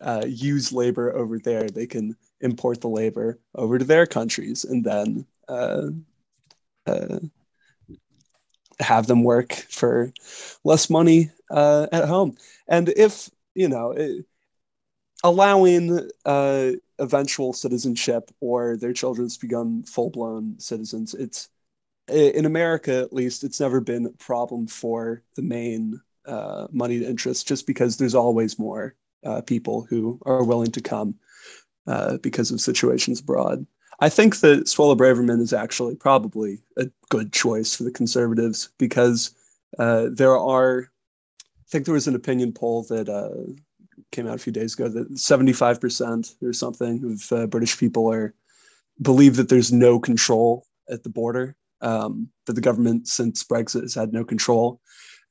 uh, 0.00 0.24
use 0.26 0.72
labor 0.72 1.14
over 1.14 1.38
there, 1.38 1.68
they 1.68 1.86
can 1.86 2.16
import 2.40 2.80
the 2.80 2.88
labor 2.88 3.38
over 3.54 3.78
to 3.78 3.84
their 3.84 4.06
countries 4.06 4.64
and 4.64 4.84
then 4.84 5.26
uh, 5.48 5.88
uh, 6.86 7.18
have 8.80 9.06
them 9.06 9.24
work 9.24 9.52
for 9.52 10.12
less 10.64 10.88
money 10.88 11.30
uh, 11.50 11.86
at 11.92 12.06
home. 12.06 12.36
And 12.68 12.88
if, 12.90 13.28
you 13.54 13.68
know, 13.68 13.92
it, 13.92 14.24
allowing 15.24 16.08
uh, 16.24 16.72
eventual 16.98 17.52
citizenship 17.52 18.30
or 18.40 18.76
their 18.76 18.92
children 18.92 19.28
to 19.28 19.40
become 19.40 19.82
full 19.82 20.10
blown 20.10 20.58
citizens, 20.60 21.14
it's 21.14 21.48
in 22.08 22.44
America, 22.44 22.98
at 22.98 23.12
least, 23.12 23.44
it's 23.44 23.60
never 23.60 23.80
been 23.80 24.06
a 24.06 24.10
problem 24.10 24.66
for 24.66 25.22
the 25.36 25.42
main 25.42 26.00
uh, 26.26 26.66
moneyed 26.70 27.02
interest 27.02 27.48
just 27.48 27.66
because 27.66 27.96
there's 27.96 28.14
always 28.14 28.58
more 28.58 28.94
uh, 29.24 29.40
people 29.42 29.86
who 29.88 30.18
are 30.26 30.44
willing 30.44 30.70
to 30.72 30.80
come 30.80 31.14
uh, 31.86 32.18
because 32.18 32.50
of 32.50 32.60
situations 32.60 33.20
abroad. 33.20 33.66
I 34.00 34.08
think 34.08 34.40
that 34.40 34.66
Suella 34.66 34.96
Braverman 34.96 35.40
is 35.40 35.52
actually 35.52 35.96
probably 35.96 36.58
a 36.76 36.88
good 37.08 37.32
choice 37.32 37.74
for 37.74 37.82
the 37.82 37.90
conservatives 37.90 38.70
because 38.78 39.34
uh, 39.78 40.08
there 40.12 40.36
are, 40.36 40.90
I 41.42 41.64
think 41.68 41.84
there 41.84 41.94
was 41.94 42.06
an 42.06 42.14
opinion 42.14 42.52
poll 42.52 42.84
that 42.84 43.08
uh, 43.08 43.52
came 44.12 44.26
out 44.26 44.36
a 44.36 44.38
few 44.38 44.52
days 44.52 44.74
ago 44.74 44.88
that 44.88 45.10
75% 45.14 46.36
or 46.42 46.52
something 46.52 47.04
of 47.04 47.32
uh, 47.32 47.46
British 47.48 47.76
people 47.78 48.10
are 48.12 48.34
believe 49.02 49.36
that 49.36 49.48
there's 49.48 49.72
no 49.72 49.98
control 49.98 50.66
at 50.88 51.02
the 51.02 51.10
border, 51.10 51.56
um, 51.80 52.28
that 52.46 52.54
the 52.54 52.60
government 52.60 53.08
since 53.08 53.44
Brexit 53.44 53.82
has 53.82 53.94
had 53.94 54.12
no 54.12 54.24
control. 54.24 54.80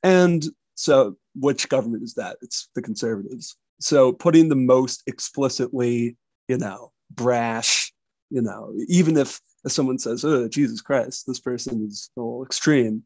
And 0.02 0.44
so, 0.74 1.16
which 1.34 1.68
government 1.68 2.02
is 2.02 2.14
that? 2.14 2.36
It's 2.42 2.68
the 2.74 2.82
conservatives. 2.82 3.56
So 3.80 4.12
putting 4.12 4.48
the 4.48 4.56
most 4.56 5.02
explicitly, 5.06 6.16
you 6.48 6.58
know, 6.58 6.92
brash, 7.10 7.92
you 8.30 8.42
know, 8.42 8.72
even 8.88 9.16
if, 9.16 9.40
someone 9.66 9.98
says, 9.98 10.24
"Oh, 10.24 10.48
Jesus 10.48 10.80
Christ, 10.80 11.26
this 11.26 11.40
person 11.40 11.84
is 11.86 12.10
a 12.16 12.20
little 12.20 12.44
extreme," 12.44 13.02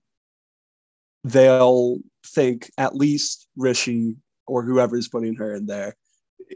they'll 1.24 1.98
think 2.24 2.70
at 2.78 2.94
least 2.94 3.48
Rishi 3.56 4.16
or 4.46 4.62
whoever 4.62 4.96
is 4.96 5.08
putting 5.08 5.34
her 5.34 5.54
in 5.54 5.66
there 5.66 5.96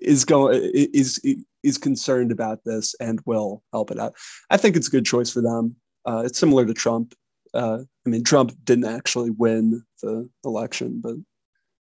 is 0.00 0.24
going 0.24 0.60
is 0.72 1.20
is 1.62 1.78
concerned 1.78 2.30
about 2.30 2.64
this 2.64 2.94
and 3.00 3.20
will 3.24 3.62
help 3.72 3.90
it 3.90 3.98
out. 3.98 4.14
I 4.50 4.56
think 4.56 4.76
it's 4.76 4.88
a 4.88 4.90
good 4.90 5.06
choice 5.06 5.30
for 5.30 5.40
them. 5.40 5.76
Uh, 6.06 6.22
it's 6.24 6.38
similar 6.38 6.64
to 6.64 6.74
Trump. 6.74 7.14
Uh, 7.52 7.80
I 8.06 8.08
mean, 8.08 8.22
Trump 8.22 8.52
didn't 8.64 8.86
actually 8.86 9.30
win 9.30 9.82
the 10.02 10.28
election, 10.44 11.00
but 11.02 11.16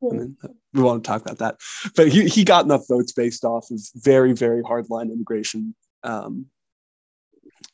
I 0.01 0.15
mean, 0.15 0.37
we 0.73 0.81
want 0.81 1.03
to 1.03 1.07
talk 1.07 1.21
about 1.21 1.37
that. 1.39 1.57
But 1.95 2.09
he, 2.09 2.27
he 2.27 2.43
got 2.43 2.65
enough 2.65 2.87
votes 2.87 3.11
based 3.11 3.43
off 3.43 3.69
of 3.71 3.81
very, 3.95 4.33
very 4.33 4.61
hardline 4.63 5.11
immigration 5.11 5.75
um, 6.03 6.45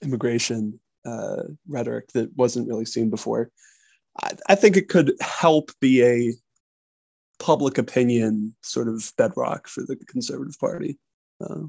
immigration 0.02 0.80
uh, 1.06 1.44
rhetoric 1.68 2.12
that 2.14 2.36
wasn't 2.36 2.68
really 2.68 2.86
seen 2.86 3.10
before. 3.10 3.52
I, 4.22 4.32
I 4.50 4.56
think 4.56 4.78
it 4.78 4.90
could 4.90 5.14
help 5.22 5.72
be 5.80 6.04
a 6.04 6.34
public 7.40 7.78
opinion 7.78 8.56
sort 8.62 8.88
of 8.88 9.12
bedrock 9.18 9.68
for 9.68 9.82
the 9.82 9.96
Conservative 10.08 10.60
Party. 10.60 10.98
Uh, 11.42 11.66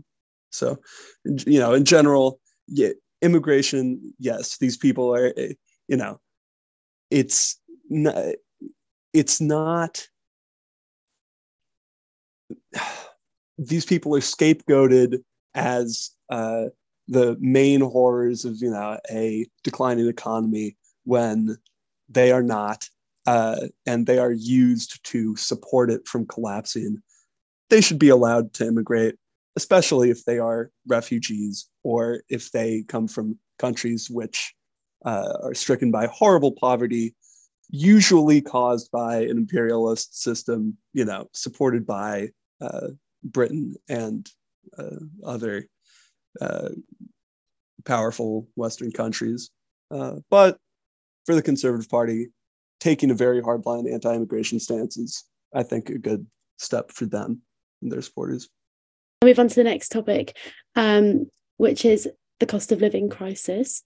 so, 0.50 0.78
you 1.24 1.58
know, 1.58 1.74
in 1.74 1.84
general, 1.84 2.40
yeah, 2.68 2.90
immigration, 3.22 4.14
yes, 4.18 4.58
these 4.58 4.76
people 4.76 5.14
are, 5.14 5.32
eh, 5.36 5.54
you 5.88 5.96
know, 5.96 6.20
it's 7.10 7.60
not, 7.88 8.34
it's 9.12 9.40
not 9.40 10.06
these 13.58 13.84
people 13.84 14.14
are 14.14 14.20
scapegoated 14.20 15.22
as 15.54 16.10
uh, 16.30 16.64
the 17.08 17.36
main 17.40 17.80
horrors 17.80 18.44
of 18.44 18.56
you 18.60 18.70
know 18.70 18.98
a 19.10 19.46
declining 19.62 20.08
economy 20.08 20.76
when 21.04 21.56
they 22.08 22.32
are 22.32 22.42
not, 22.42 22.88
uh, 23.26 23.68
and 23.86 24.06
they 24.06 24.18
are 24.18 24.32
used 24.32 25.02
to 25.04 25.36
support 25.36 25.90
it 25.90 26.06
from 26.06 26.26
collapsing. 26.26 27.00
They 27.70 27.80
should 27.80 27.98
be 27.98 28.08
allowed 28.08 28.52
to 28.54 28.66
immigrate, 28.66 29.16
especially 29.56 30.10
if 30.10 30.24
they 30.24 30.38
are 30.38 30.70
refugees 30.86 31.68
or 31.82 32.22
if 32.28 32.52
they 32.52 32.84
come 32.88 33.08
from 33.08 33.38
countries 33.58 34.10
which 34.10 34.54
uh, 35.04 35.32
are 35.44 35.54
stricken 35.54 35.90
by 35.90 36.06
horrible 36.06 36.52
poverty, 36.52 37.14
usually 37.70 38.40
caused 38.40 38.90
by 38.90 39.16
an 39.22 39.38
imperialist 39.38 40.22
system, 40.22 40.76
you 40.92 41.04
know, 41.04 41.26
supported 41.32 41.86
by 41.86 42.28
uh, 42.60 42.88
Britain 43.24 43.74
and 43.88 44.28
uh, 44.78 45.00
other 45.24 45.64
uh, 46.40 46.68
powerful 47.84 48.48
Western 48.56 48.92
countries. 48.92 49.50
Uh, 49.90 50.16
but 50.30 50.58
for 51.24 51.34
the 51.34 51.42
Conservative 51.42 51.88
Party, 51.88 52.28
taking 52.78 53.10
a 53.10 53.14
very 53.14 53.40
hardline 53.40 53.90
anti-immigration 53.90 54.60
stance 54.60 54.96
is, 54.96 55.24
I 55.54 55.62
think, 55.62 55.88
a 55.88 55.98
good 55.98 56.26
step 56.58 56.90
for 56.90 57.06
them 57.06 57.40
and 57.82 57.90
their 57.90 58.02
supporters. 58.02 58.48
I'll 59.20 59.28
move 59.28 59.38
on 59.38 59.48
to 59.48 59.54
the 59.54 59.64
next 59.64 59.90
topic, 59.90 60.36
um, 60.74 61.30
which 61.56 61.84
is 61.84 62.08
the 62.40 62.46
cost 62.46 62.72
of 62.72 62.80
living 62.80 63.08
crisis. 63.08 63.82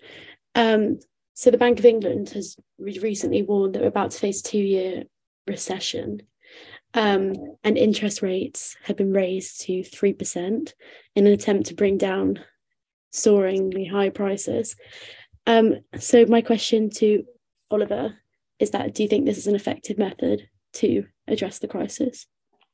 Um, 0.55 0.99
so 1.35 1.51
the 1.51 1.59
Bank 1.59 1.79
of 1.79 1.85
England 1.85 2.31
has 2.31 2.57
recently 2.79 3.43
warned 3.43 3.75
that 3.75 3.83
we're 3.83 3.89
about 3.89 4.11
to 4.11 4.19
face 4.19 4.43
two-year 4.43 5.05
recession. 5.47 6.23
Um, 6.93 7.35
and 7.63 7.79
interest 7.79 8.21
rates 8.21 8.77
have 8.83 8.97
been 8.97 9.13
raised 9.13 9.61
to 9.63 9.83
3% 9.83 10.73
in 11.15 11.27
an 11.27 11.33
attempt 11.33 11.67
to 11.67 11.75
bring 11.75 11.99
down 11.99 12.41
soaringly 13.13 13.89
high 13.89 14.11
prices. 14.11 14.75
Um, 15.47 15.77
so, 15.99 16.27
my 16.27 16.43
question 16.43 16.91
to 16.97 17.25
Oliver 17.71 18.15
is 18.59 18.71
that 18.73 18.95
do 18.95 19.03
you 19.03 19.09
think 19.09 19.25
this 19.25 19.39
is 19.39 19.47
an 19.47 19.55
effective 19.55 19.99
method 19.99 20.49
to 20.75 21.05
address 21.27 21.59
the 21.59 21.69
crisis? 21.69 22.27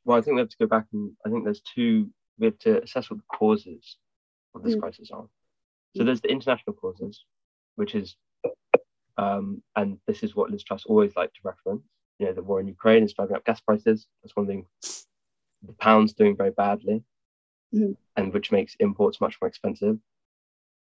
Well, 0.05 0.19
I 0.19 0.21
think 0.21 0.35
we 0.35 0.40
have 0.40 0.49
to 0.51 0.57
go 0.59 0.66
back 0.66 0.87
and 0.92 1.12
I 1.25 1.31
think 1.31 1.45
there's 1.45 1.62
two, 1.75 2.11
we 2.38 2.46
have 2.46 2.59
to 2.61 2.83
assess 2.83 3.11
what 3.11 3.18
the 3.18 3.37
causes 3.37 3.96
of 4.55 4.62
this 4.62 4.75
mm. 4.75 4.81
crisis 4.81 5.11
are. 5.11 5.27
So, 5.96 6.03
mm. 6.03 6.07
there's 6.07 6.20
the 6.20 6.31
international 6.31 6.75
causes, 6.75 7.25
which 7.77 7.94
is, 7.94 8.16
um, 9.18 9.62
and 9.75 9.99
this 10.07 10.22
is 10.22 10.35
what 10.37 10.51
Liz 10.51 10.64
Truss 10.64 10.85
always 10.87 11.16
liked 11.16 11.37
to 11.37 11.40
reference 11.44 11.83
you 12.18 12.27
know, 12.27 12.33
the 12.33 12.42
war 12.42 12.61
in 12.61 12.68
Ukraine 12.68 13.03
is 13.03 13.12
driving 13.12 13.37
up 13.37 13.44
gas 13.44 13.61
prices. 13.61 14.07
That's 14.22 14.37
one 14.37 14.46
thing. 14.46 14.66
The 15.62 15.72
pound's 15.79 16.14
doing 16.14 16.37
very 16.37 16.51
badly, 16.51 17.03
mm-hmm. 17.75 17.92
and 18.16 18.33
which 18.33 18.53
makes 18.53 18.77
imports 18.81 19.20
much 19.20 19.37
more 19.40 19.49
expensive. 19.49 19.99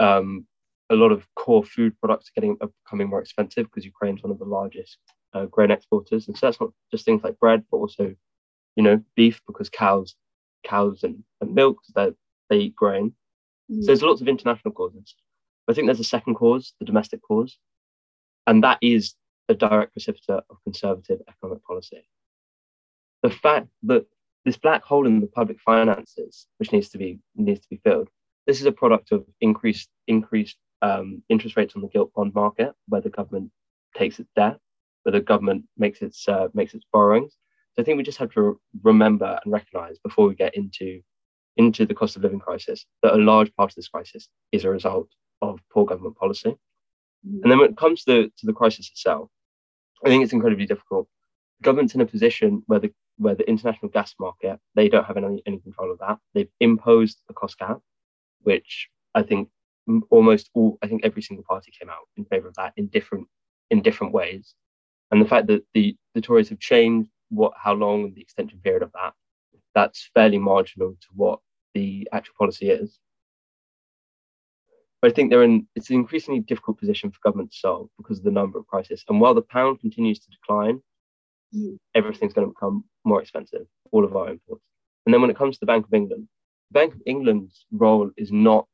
Um, 0.00 0.46
a 0.90 0.96
lot 0.96 1.12
of 1.12 1.26
core 1.35 1.64
food 1.64 1.98
products 2.00 2.28
are 2.28 2.40
getting 2.40 2.57
are 2.61 2.70
becoming 2.85 3.09
more 3.09 3.20
expensive 3.20 3.66
because 3.66 3.85
Ukraine's 3.85 4.22
one 4.22 4.33
of 4.33 4.38
the 4.38 4.44
largest 4.44 4.98
uh, 5.33 5.46
grain 5.46 5.70
exporters, 5.70 6.26
and 6.26 6.37
so 6.37 6.46
that's 6.46 6.61
not 6.61 6.70
just 6.90 7.05
things 7.05 7.22
like 7.22 7.38
bread, 7.38 7.64
but 7.70 7.78
also, 7.78 8.14
you 8.76 8.83
know, 8.83 9.00
beef 9.14 9.40
because 9.46 9.68
cows, 9.68 10.16
cows 10.64 11.03
and, 11.03 11.22
and 11.40 11.55
milk 11.55 11.79
that 11.94 12.14
they 12.51 12.59
eat 12.59 12.77
grain. 12.77 13.14
Mm-hmm. 13.70 13.83
So 13.83 13.87
there's 13.87 14.03
lots 14.03 14.20
of 14.20 14.29
international 14.29 14.75
causes. 14.75 15.14
I 15.68 15.75
think 15.75 15.87
there's 15.87 16.01
a 16.01 16.05
second 16.05 16.35
cause, 16.35 16.75
the 16.81 16.87
domestic 16.87 17.22
cause, 17.22 17.59
and 18.46 18.64
that 18.64 18.79
is 18.83 19.14
a 19.48 19.55
direct 19.55 19.92
precipitate 19.92 20.42
of 20.51 20.57
conservative 20.64 21.20
economic 21.29 21.64
policy. 21.64 22.07
The 23.22 23.31
fact 23.31 23.68
that 23.85 24.07
this 24.44 24.57
black 24.57 24.83
hole 24.83 25.07
in 25.07 25.20
the 25.20 25.29
public 25.29 25.61
finances, 25.61 26.46
which 26.59 26.72
needs 26.72 26.88
to 26.90 26.98
be 26.98 27.20
needs 27.37 27.61
to 27.61 27.68
be 27.68 27.81
filled, 27.85 28.09
this 28.46 28.61
is 28.61 28.66
a 28.66 28.72
product 28.72 29.12
of 29.12 29.25
increased 29.40 29.88
increased 30.09 30.57
um, 30.83 31.22
interest 31.29 31.57
rates 31.57 31.77
on 31.77 31.83
the 31.83 31.88
gilt 31.88 32.12
bond 32.12 32.35
market, 32.35 32.72
where 32.88 33.01
the 33.01 33.11
government 33.11 33.51
takes 33.96 34.18
its 34.18 34.31
debt, 34.35 34.59
where 35.05 35.12
the 35.12 35.20
government 35.20 35.64
makes 35.77 36.03
its 36.03 36.29
uh, 36.29 36.48
makes 36.55 36.75
its 36.75 36.85
borrowings. 36.92 37.37
So 37.74 37.82
I 37.82 37.85
think 37.85 37.96
we 37.96 38.02
just 38.02 38.18
have 38.18 38.32
to 38.32 38.61
remember 38.82 39.38
and 39.42 39.52
recognise 39.52 39.98
before 39.98 40.28
we 40.28 40.35
get 40.35 40.54
into 40.54 41.00
into 41.56 41.85
the 41.85 41.94
cost 41.94 42.16
of 42.16 42.22
living 42.22 42.40
crisis 42.40 42.87
that 43.02 43.14
a 43.14 43.18
large 43.18 43.54
part 43.56 43.70
of 43.70 43.74
this 43.74 43.88
crisis 43.88 44.28
is 44.52 44.64
a 44.64 44.70
result 44.70 45.08
of 45.42 45.61
poor 45.70 45.85
government 45.85 46.16
policy. 46.16 46.50
Mm-hmm. 46.50 47.42
And 47.42 47.50
then 47.50 47.58
when 47.58 47.70
it 47.70 47.76
comes 47.76 48.04
to, 48.04 48.28
to 48.28 48.46
the 48.46 48.54
crisis 48.54 48.90
itself, 48.90 49.28
I 50.04 50.08
think 50.08 50.24
it's 50.24 50.32
incredibly 50.32 50.66
difficult. 50.66 51.08
The 51.61 51.64
government's 51.64 51.94
in 51.94 52.00
a 52.00 52.06
position 52.06 52.62
where 52.66 52.78
the 52.78 52.92
where 53.18 53.35
the 53.35 53.48
international 53.48 53.90
gas 53.90 54.14
market 54.18 54.58
they 54.74 54.88
don't 54.88 55.04
have 55.04 55.16
any, 55.16 55.42
any 55.46 55.58
control 55.58 55.92
of 55.92 55.98
that. 55.98 56.18
They've 56.35 56.48
imposed 56.61 57.18
the 57.28 57.35
cost 57.35 57.58
cap, 57.58 57.80
which 58.40 58.88
I 59.14 59.22
think 59.22 59.48
almost 60.11 60.50
all 60.54 60.78
I 60.82 60.88
think 60.88 61.04
every 61.04 61.22
single 61.22 61.44
party 61.48 61.72
came 61.78 61.90
out 61.90 62.08
in 62.16 62.24
favour 62.24 62.48
of 62.48 62.54
that 62.54 62.72
in 62.76 62.87
different 62.88 63.28
in 63.70 63.82
different 63.82 64.12
ways. 64.12 64.54
And 65.11 65.20
the 65.20 65.28
fact 65.28 65.46
that 65.48 65.62
the, 65.74 65.94
the 66.14 66.22
Tories 66.22 66.48
have 66.48 66.58
changed 66.58 67.11
what 67.33 67.53
how 67.57 67.73
long 67.73 68.05
and 68.05 68.14
the 68.14 68.21
extension 68.21 68.61
period 68.62 68.83
of 68.83 68.92
that, 68.92 69.14
that's 69.75 70.11
fairly 70.14 70.38
marginal 70.38 70.92
to 71.01 71.09
what 71.14 71.40
the 71.75 72.09
actual 72.12 72.35
policy 72.38 72.68
is. 72.68 72.99
But 75.01 75.11
I 75.11 75.14
think 75.14 75.31
they're 75.31 75.42
in 75.42 75.66
it's 75.75 75.90
an 75.90 75.97
increasingly 75.97 76.40
difficult 76.40 76.79
position 76.79 77.11
for 77.11 77.18
government 77.25 77.53
to 77.53 77.59
solve 77.59 77.88
because 77.97 78.18
of 78.18 78.25
the 78.25 78.31
number 78.31 78.59
of 78.59 78.66
crises. 78.66 79.05
And 79.09 79.21
while 79.21 79.35
the 79.35 79.42
pound 79.42 79.81
continues 79.81 80.21
to 80.21 80.31
decline, 80.31 80.81
mm. 81.55 81.77
everything's 81.95 82.35
going 82.35 82.47
to 82.47 82.53
become 82.53 82.85
more 83.05 83.21
expensive, 83.21 83.66
all 83.90 84.05
of 84.05 84.14
our 84.14 84.31
imports. 84.31 84.62
And 85.05 85.12
then 85.12 85.21
when 85.21 85.31
it 85.31 85.37
comes 85.37 85.57
to 85.57 85.61
the 85.61 85.66
Bank 85.66 85.87
of 85.87 85.95
England, 85.95 86.29
the 86.71 86.79
Bank 86.79 86.95
of 86.95 87.01
England's 87.07 87.66
role 87.73 88.11
is 88.16 88.31
not 88.31 88.68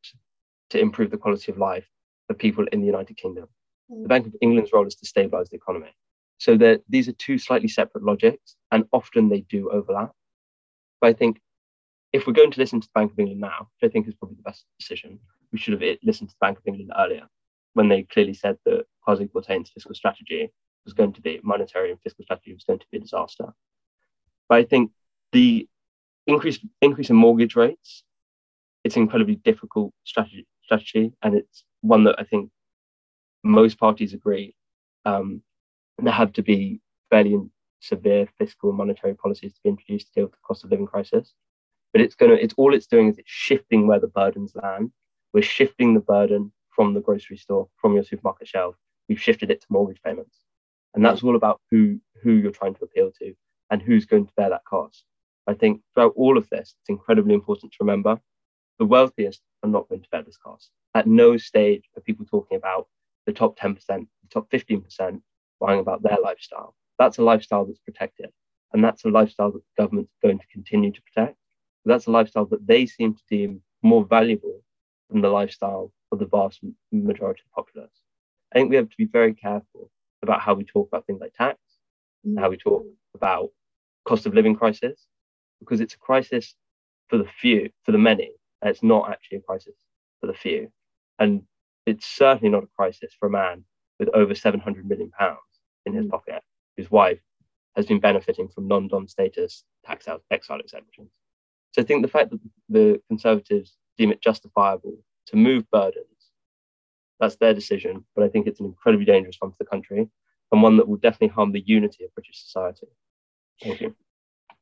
to 0.71 0.79
improve 0.79 1.11
the 1.11 1.17
quality 1.17 1.51
of 1.51 1.57
life 1.57 1.89
for 2.27 2.35
people 2.35 2.67
in 2.73 2.81
the 2.81 2.87
United 2.87 3.17
Kingdom. 3.17 3.49
Mm. 3.91 4.03
The 4.03 4.09
Bank 4.09 4.27
of 4.27 4.35
England's 4.43 4.73
role 4.73 4.87
is 4.87 4.97
to 4.97 5.07
stabilize 5.07 5.49
the 5.49 5.57
economy. 5.57 5.95
So 6.39 6.57
that 6.57 6.83
these 6.89 7.09
are 7.09 7.13
two 7.13 7.39
slightly 7.39 7.69
separate 7.69 8.05
logics, 8.05 8.57
and 8.71 8.85
often 8.93 9.29
they 9.29 9.41
do 9.41 9.71
overlap. 9.71 10.13
But 11.01 11.09
I 11.09 11.13
think 11.13 11.41
if 12.13 12.27
we're 12.27 12.33
going 12.33 12.51
to 12.53 12.61
listen 12.61 12.81
to 12.81 12.87
the 12.87 12.99
Bank 12.99 13.13
of 13.13 13.19
England 13.19 13.41
now, 13.41 13.69
which 13.81 13.89
I 13.89 13.93
think 13.93 14.09
is 14.09 14.15
probably 14.15 14.37
the 14.37 14.43
best 14.43 14.65
decision, 14.79 15.19
we 15.53 15.59
should 15.59 15.81
have 15.81 15.99
listened 16.03 16.31
to 16.31 16.35
the 16.35 16.47
Bank 16.47 16.59
of 16.59 16.67
England 16.67 16.93
earlier 16.97 17.27
when 17.75 17.89
they 17.89 18.03
clearly 18.03 18.35
said 18.35 18.57
that 18.65 18.87
Kwasi 19.07 19.31
Kwarteng's 19.31 19.71
fiscal 19.71 19.95
strategy 19.95 20.51
was 20.85 20.95
going 20.95 21.13
to 21.13 21.21
be 21.21 21.41
monetary 21.43 21.91
and 21.91 22.01
fiscal 22.01 22.25
strategy 22.25 22.55
was 22.55 22.65
going 22.65 22.79
to 22.79 22.87
be 22.91 22.99
a 22.99 23.01
disaster. 23.01 23.53
But 24.49 24.59
I 24.59 24.65
think 24.65 24.91
the 25.33 25.69
increase 26.27 26.59
increase 26.81 27.11
in 27.11 27.17
mortgage 27.17 27.57
rates, 27.57 28.05
it's 28.85 28.97
an 28.97 29.03
incredibly 29.03 29.37
difficult 29.37 29.93
strategy 30.05 30.47
strategy, 30.63 31.13
and 31.23 31.35
it's 31.35 31.65
one 31.83 32.05
that 32.05 32.17
I 32.19 32.25
think 32.25 32.51
most 33.45 33.79
parties 33.79 34.15
agree 34.15 34.55
um, 35.05 35.43
there 36.07 36.15
have 36.15 36.33
to 36.35 36.43
be 36.43 36.81
fairly 37.11 37.39
severe 37.81 38.29
fiscal 38.39 38.71
and 38.71 38.79
monetary 38.79 39.15
policies 39.15 39.55
to 39.55 39.61
be 39.63 39.71
introduced 39.71 40.09
to 40.09 40.13
deal 40.15 40.25
with 40.25 40.33
the 40.33 40.39
cost 40.45 40.65
of 40.65 40.71
living 40.71 40.87
crisis. 40.87 41.35
But 41.93 42.03
it's 42.03 42.15
going 42.15 42.31
to, 42.31 42.43
it's 42.43 42.55
all 42.57 42.75
it's 42.75 42.87
doing 42.87 43.09
is 43.09 43.19
it's 43.19 43.31
shifting 43.31 43.87
where 43.87 44.01
the 44.01 44.09
burdens 44.09 44.53
land 44.55 44.91
we're 45.33 45.43
shifting 45.43 45.95
the 45.95 46.01
burden 46.01 46.53
from 46.71 46.95
the 46.95 47.01
grocery 47.01 47.37
store, 47.37 47.69
from 47.77 47.95
your 47.95 48.05
supermarket 48.05 48.49
shelf. 48.49 48.77
We've 49.09 49.21
shifted 49.21 49.51
it 49.51 49.61
to 49.61 49.67
mortgage 49.71 50.03
payments. 50.03 50.39
And 50.95 51.05
that's 51.05 51.23
all 51.23 51.37
about 51.37 51.61
who, 51.71 52.01
who 52.23 52.33
you're 52.33 52.51
trying 52.51 52.75
to 52.75 52.85
appeal 52.85 53.13
to 53.21 53.35
and 53.71 53.83
who's 53.83 54.07
going 54.07 54.27
to 54.27 54.33
bear 54.37 54.51
that 54.51 54.65
cost. 54.65 55.05
I 55.47 55.55
think 55.55 55.83
throughout 55.95 56.15
all 56.17 56.39
of 56.39 56.49
this, 56.51 56.75
it's 56.81 56.89
incredibly 56.89 57.35
important 57.35 57.73
to 57.73 57.79
remember 57.81 58.21
the 58.79 58.87
wealthiest 58.87 59.43
are 59.63 59.69
not 59.69 59.89
going 59.89 60.03
to 60.03 60.09
bear 60.11 60.23
this 60.23 60.37
cost. 60.37 60.71
At 60.95 61.07
no 61.07 61.37
stage 61.37 61.85
are 61.97 62.03
people 62.03 62.25
talking 62.25 62.57
about 62.57 62.87
the 63.27 63.33
top 63.33 63.59
10%, 63.59 63.77
the 63.87 64.07
top 64.31 64.51
15% 64.51 65.21
worrying 65.61 65.81
about 65.81 66.03
their 66.03 66.19
lifestyle. 66.23 66.75
That's 66.99 67.19
a 67.19 67.23
lifestyle 67.23 67.65
that's 67.65 67.79
protected. 67.79 68.31
And 68.73 68.85
that's 68.85 69.05
a 69.05 69.09
lifestyle 69.09 69.53
that 69.53 69.61
the 69.61 69.83
government's 69.83 70.13
going 70.23 70.39
to 70.39 70.47
continue 70.53 70.93
to 70.93 71.03
protect. 71.03 71.37
That's 71.85 72.07
a 72.07 72.11
lifestyle 72.11 72.47
that 72.47 72.67
they 72.67 72.87
seem 72.87 73.15
to 73.15 73.23
deem 73.31 73.63
more 73.83 74.05
valuable 74.05 74.63
than 75.11 75.23
the 75.23 75.31
lifestyle 75.31 75.93
of 76.13 76.19
the 76.19 76.27
vast 76.27 76.61
majority 76.93 77.41
of 77.41 77.51
the 77.51 77.63
populace. 77.63 78.03
I 78.53 78.59
think 78.59 78.71
we 78.71 78.77
have 78.77 78.91
to 78.91 78.97
be 78.99 79.07
very 79.07 79.35
careful 79.35 79.91
about 80.23 80.41
how 80.41 80.55
we 80.55 80.65
talk 80.65 80.89
about 80.89 81.07
things 81.07 81.21
like 81.21 81.35
tax, 81.35 81.59
mm. 82.27 82.39
how 82.39 82.51
we 82.51 82.57
talk 82.57 82.85
about 83.15 83.51
cost 84.07 84.27
of 84.27 84.35
living 84.35 84.57
crisis, 84.57 85.07
because 85.61 85.81
it's 85.81 85.95
a 85.95 85.99
crisis 85.99 86.55
for 87.09 87.19
the 87.19 87.27
few, 87.41 87.71
for 87.85 87.93
the 87.93 87.99
many, 87.99 88.33
it's 88.63 88.83
not 88.83 89.11
actually 89.11 89.39
a 89.39 89.43
crisis 89.43 89.75
for 90.21 90.27
the 90.27 90.35
few. 90.35 90.71
And 91.19 91.43
it's 91.87 92.07
certainly 92.07 92.51
not 92.51 92.65
a 92.65 92.69
crisis 92.77 93.15
for 93.19 93.27
a 93.27 93.31
man 93.31 93.65
with 93.99 94.09
over 94.15 94.35
700 94.35 94.87
million 94.89 95.11
pounds 95.11 95.39
in 95.89 95.95
his 95.95 96.07
mm. 96.07 96.11
pocket, 96.11 96.43
whose 96.77 96.91
wife 96.91 97.21
has 97.77 97.87
been 97.87 98.01
benefiting 98.01 98.49
from 98.49 98.69
non-dom 98.69 99.09
status 99.09 99.65
tax 99.85 100.07
exile 100.31 100.61
exemptions. 100.61 101.11
So 101.73 101.83
I 101.83 101.85
think 101.85 102.03
the 102.03 102.09
fact 102.09 102.31
that 102.31 102.41
the 102.69 103.01
Conservatives 103.09 103.77
deem 103.97 104.13
it 104.13 104.23
justifiable 104.23 104.97
to 105.27 105.37
move 105.37 105.71
burdens. 105.71 106.05
That's 107.21 107.37
their 107.37 107.53
decision, 107.53 108.05
but 108.15 108.25
I 108.25 108.29
think 108.29 108.47
it's 108.47 108.61
an 108.61 108.67
incredibly 108.67 109.05
dangerous 109.05 109.37
one 109.41 109.51
for 109.51 109.57
the 109.59 109.67
country 109.67 110.09
and 110.53 110.63
one 110.63 110.77
that 110.77 110.89
will 110.89 110.97
definitely 110.97 111.35
harm 111.35 111.53
the 111.53 111.65
unity 111.67 112.05
of 112.05 112.15
British 112.15 112.43
society. 112.43 112.87
Thank 113.63 113.81
you. 113.81 113.95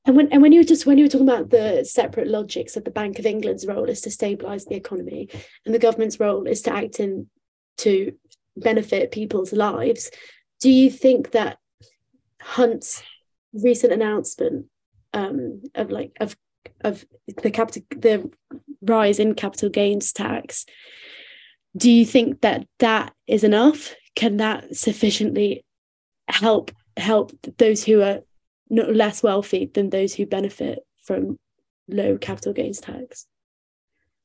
And 0.07 0.17
when 0.17 0.29
and 0.33 0.41
when 0.41 0.53
you 0.53 0.61
were 0.61 0.65
just 0.65 0.87
when 0.87 0.99
you 0.99 1.05
were 1.05 1.09
talking 1.09 1.29
about 1.29 1.51
the 1.51 1.85
separate 1.85 2.29
logics 2.29 2.77
of 2.77 2.85
the 2.85 2.91
Bank 2.91 3.19
of 3.19 3.27
England's 3.27 3.67
role 3.67 3.91
is 3.91 4.01
to 4.03 4.11
stabilize 4.11 4.65
the 4.65 4.77
economy, 4.77 5.29
and 5.65 5.75
the 5.75 5.81
government's 5.81 6.21
role 6.21 6.47
is 6.47 6.62
to 6.62 6.73
act 6.73 7.01
in 7.01 7.29
to 7.79 8.12
benefit 8.57 9.11
people's 9.11 9.53
lives, 9.53 10.11
do 10.61 10.71
you 10.71 10.90
think 10.90 11.33
that 11.33 11.59
Hunt's 12.40 13.03
recent 13.53 13.92
announcement 13.92 14.66
um, 15.12 15.62
of 15.75 15.90
like 15.90 16.12
of 16.21 16.37
of 16.83 17.05
the 17.42 17.51
capital 17.51 17.83
the 17.90 18.31
rise 18.83 19.19
in 19.19 19.35
capital 19.35 19.69
gains 19.69 20.12
tax, 20.12 20.66
do 21.77 21.90
you 21.90 22.07
think 22.07 22.40
that 22.42 22.66
that 22.79 23.12
is 23.27 23.45
enough? 23.45 23.95
Can 24.14 24.38
that 24.38 24.77
sufficiently 24.77 25.64
help 26.29 26.71
help 26.97 27.33
those 27.59 27.85
who 27.85 28.03
are 28.03 28.21
less 28.71 29.23
wealthy 29.23 29.71
than 29.73 29.90
those 29.90 30.14
who 30.14 30.27
benefit 30.27 30.81
from 31.03 31.37
low 31.88 32.16
capital 32.19 32.53
gains 32.53 32.81
tax? 32.81 33.27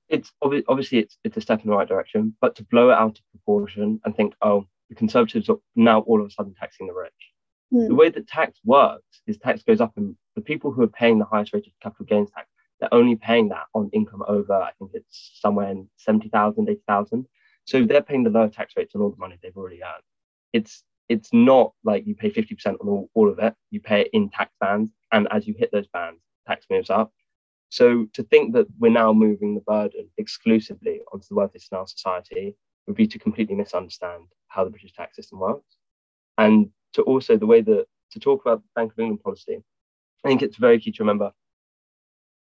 It's 0.09 0.31
obviously 0.41 0.99
it's 0.99 1.17
it's 1.23 1.37
a 1.37 1.41
step 1.41 1.63
in 1.63 1.69
the 1.69 1.75
right 1.75 1.87
direction, 1.87 2.35
but 2.41 2.55
to 2.57 2.63
blow 2.63 2.89
it 2.89 2.97
out 2.97 3.17
of 3.17 3.31
proportion 3.31 4.01
and 4.03 4.15
think, 4.15 4.33
oh, 4.41 4.65
the 4.91 4.95
Conservatives 4.95 5.47
are 5.47 5.55
now 5.73 6.01
all 6.01 6.19
of 6.19 6.27
a 6.27 6.29
sudden 6.29 6.53
taxing 6.53 6.85
the 6.85 6.93
rich. 6.93 7.13
Mm. 7.73 7.87
The 7.87 7.95
way 7.95 8.09
that 8.09 8.27
tax 8.27 8.59
works 8.65 9.21
is 9.25 9.37
tax 9.37 9.63
goes 9.63 9.79
up, 9.79 9.93
and 9.95 10.17
the 10.35 10.41
people 10.41 10.73
who 10.73 10.83
are 10.83 10.87
paying 10.87 11.17
the 11.17 11.25
highest 11.25 11.53
rate 11.53 11.65
of 11.65 11.71
capital 11.81 12.05
gains 12.05 12.29
tax, 12.35 12.49
they're 12.81 12.93
only 12.93 13.15
paying 13.15 13.47
that 13.49 13.67
on 13.73 13.89
income 13.93 14.21
over, 14.27 14.53
I 14.53 14.71
think 14.77 14.91
it's 14.93 15.39
somewhere 15.39 15.69
in 15.69 15.87
70,000, 15.95 16.69
80,000. 16.69 17.25
So 17.63 17.85
they're 17.85 18.01
paying 18.01 18.25
the 18.25 18.29
lower 18.29 18.49
tax 18.49 18.73
rates 18.75 18.93
on 18.93 19.01
all 19.01 19.11
the 19.11 19.17
money 19.17 19.37
they've 19.41 19.55
already 19.55 19.81
earned. 19.81 20.03
It's 20.51 20.83
it's 21.07 21.29
not 21.31 21.73
like 21.85 22.05
you 22.05 22.15
pay 22.15 22.29
50% 22.29 22.65
on 22.65 22.75
all, 22.87 23.09
all 23.13 23.29
of 23.29 23.39
it, 23.39 23.53
you 23.69 23.79
pay 23.79 24.01
it 24.01 24.09
in 24.13 24.29
tax 24.29 24.53
bands. 24.59 24.91
And 25.11 25.27
as 25.31 25.45
you 25.47 25.53
hit 25.57 25.69
those 25.71 25.87
bands, 25.87 26.21
tax 26.47 26.65
moves 26.69 26.89
up. 26.89 27.11
So 27.69 28.07
to 28.13 28.23
think 28.23 28.53
that 28.53 28.67
we're 28.79 28.91
now 28.91 29.11
moving 29.13 29.55
the 29.55 29.61
burden 29.61 30.09
exclusively 30.17 31.01
onto 31.11 31.25
the 31.29 31.35
wealthiest 31.35 31.71
in 31.71 31.77
our 31.77 31.87
society 31.87 32.55
would 32.87 32.95
be 32.95 33.07
to 33.07 33.19
completely 33.19 33.55
misunderstand 33.55 34.25
how 34.47 34.63
the 34.63 34.69
British 34.69 34.93
tax 34.93 35.15
system 35.15 35.39
works. 35.39 35.77
And 36.37 36.69
to 36.93 37.03
also 37.03 37.37
the 37.37 37.45
way 37.45 37.61
that 37.61 37.85
to 38.11 38.19
talk 38.19 38.41
about 38.41 38.63
Bank 38.75 38.91
of 38.91 38.99
England 38.99 39.23
policy, 39.23 39.63
I 40.23 40.27
think 40.27 40.41
it's 40.41 40.57
very 40.57 40.79
key 40.79 40.91
to 40.91 41.03
remember 41.03 41.31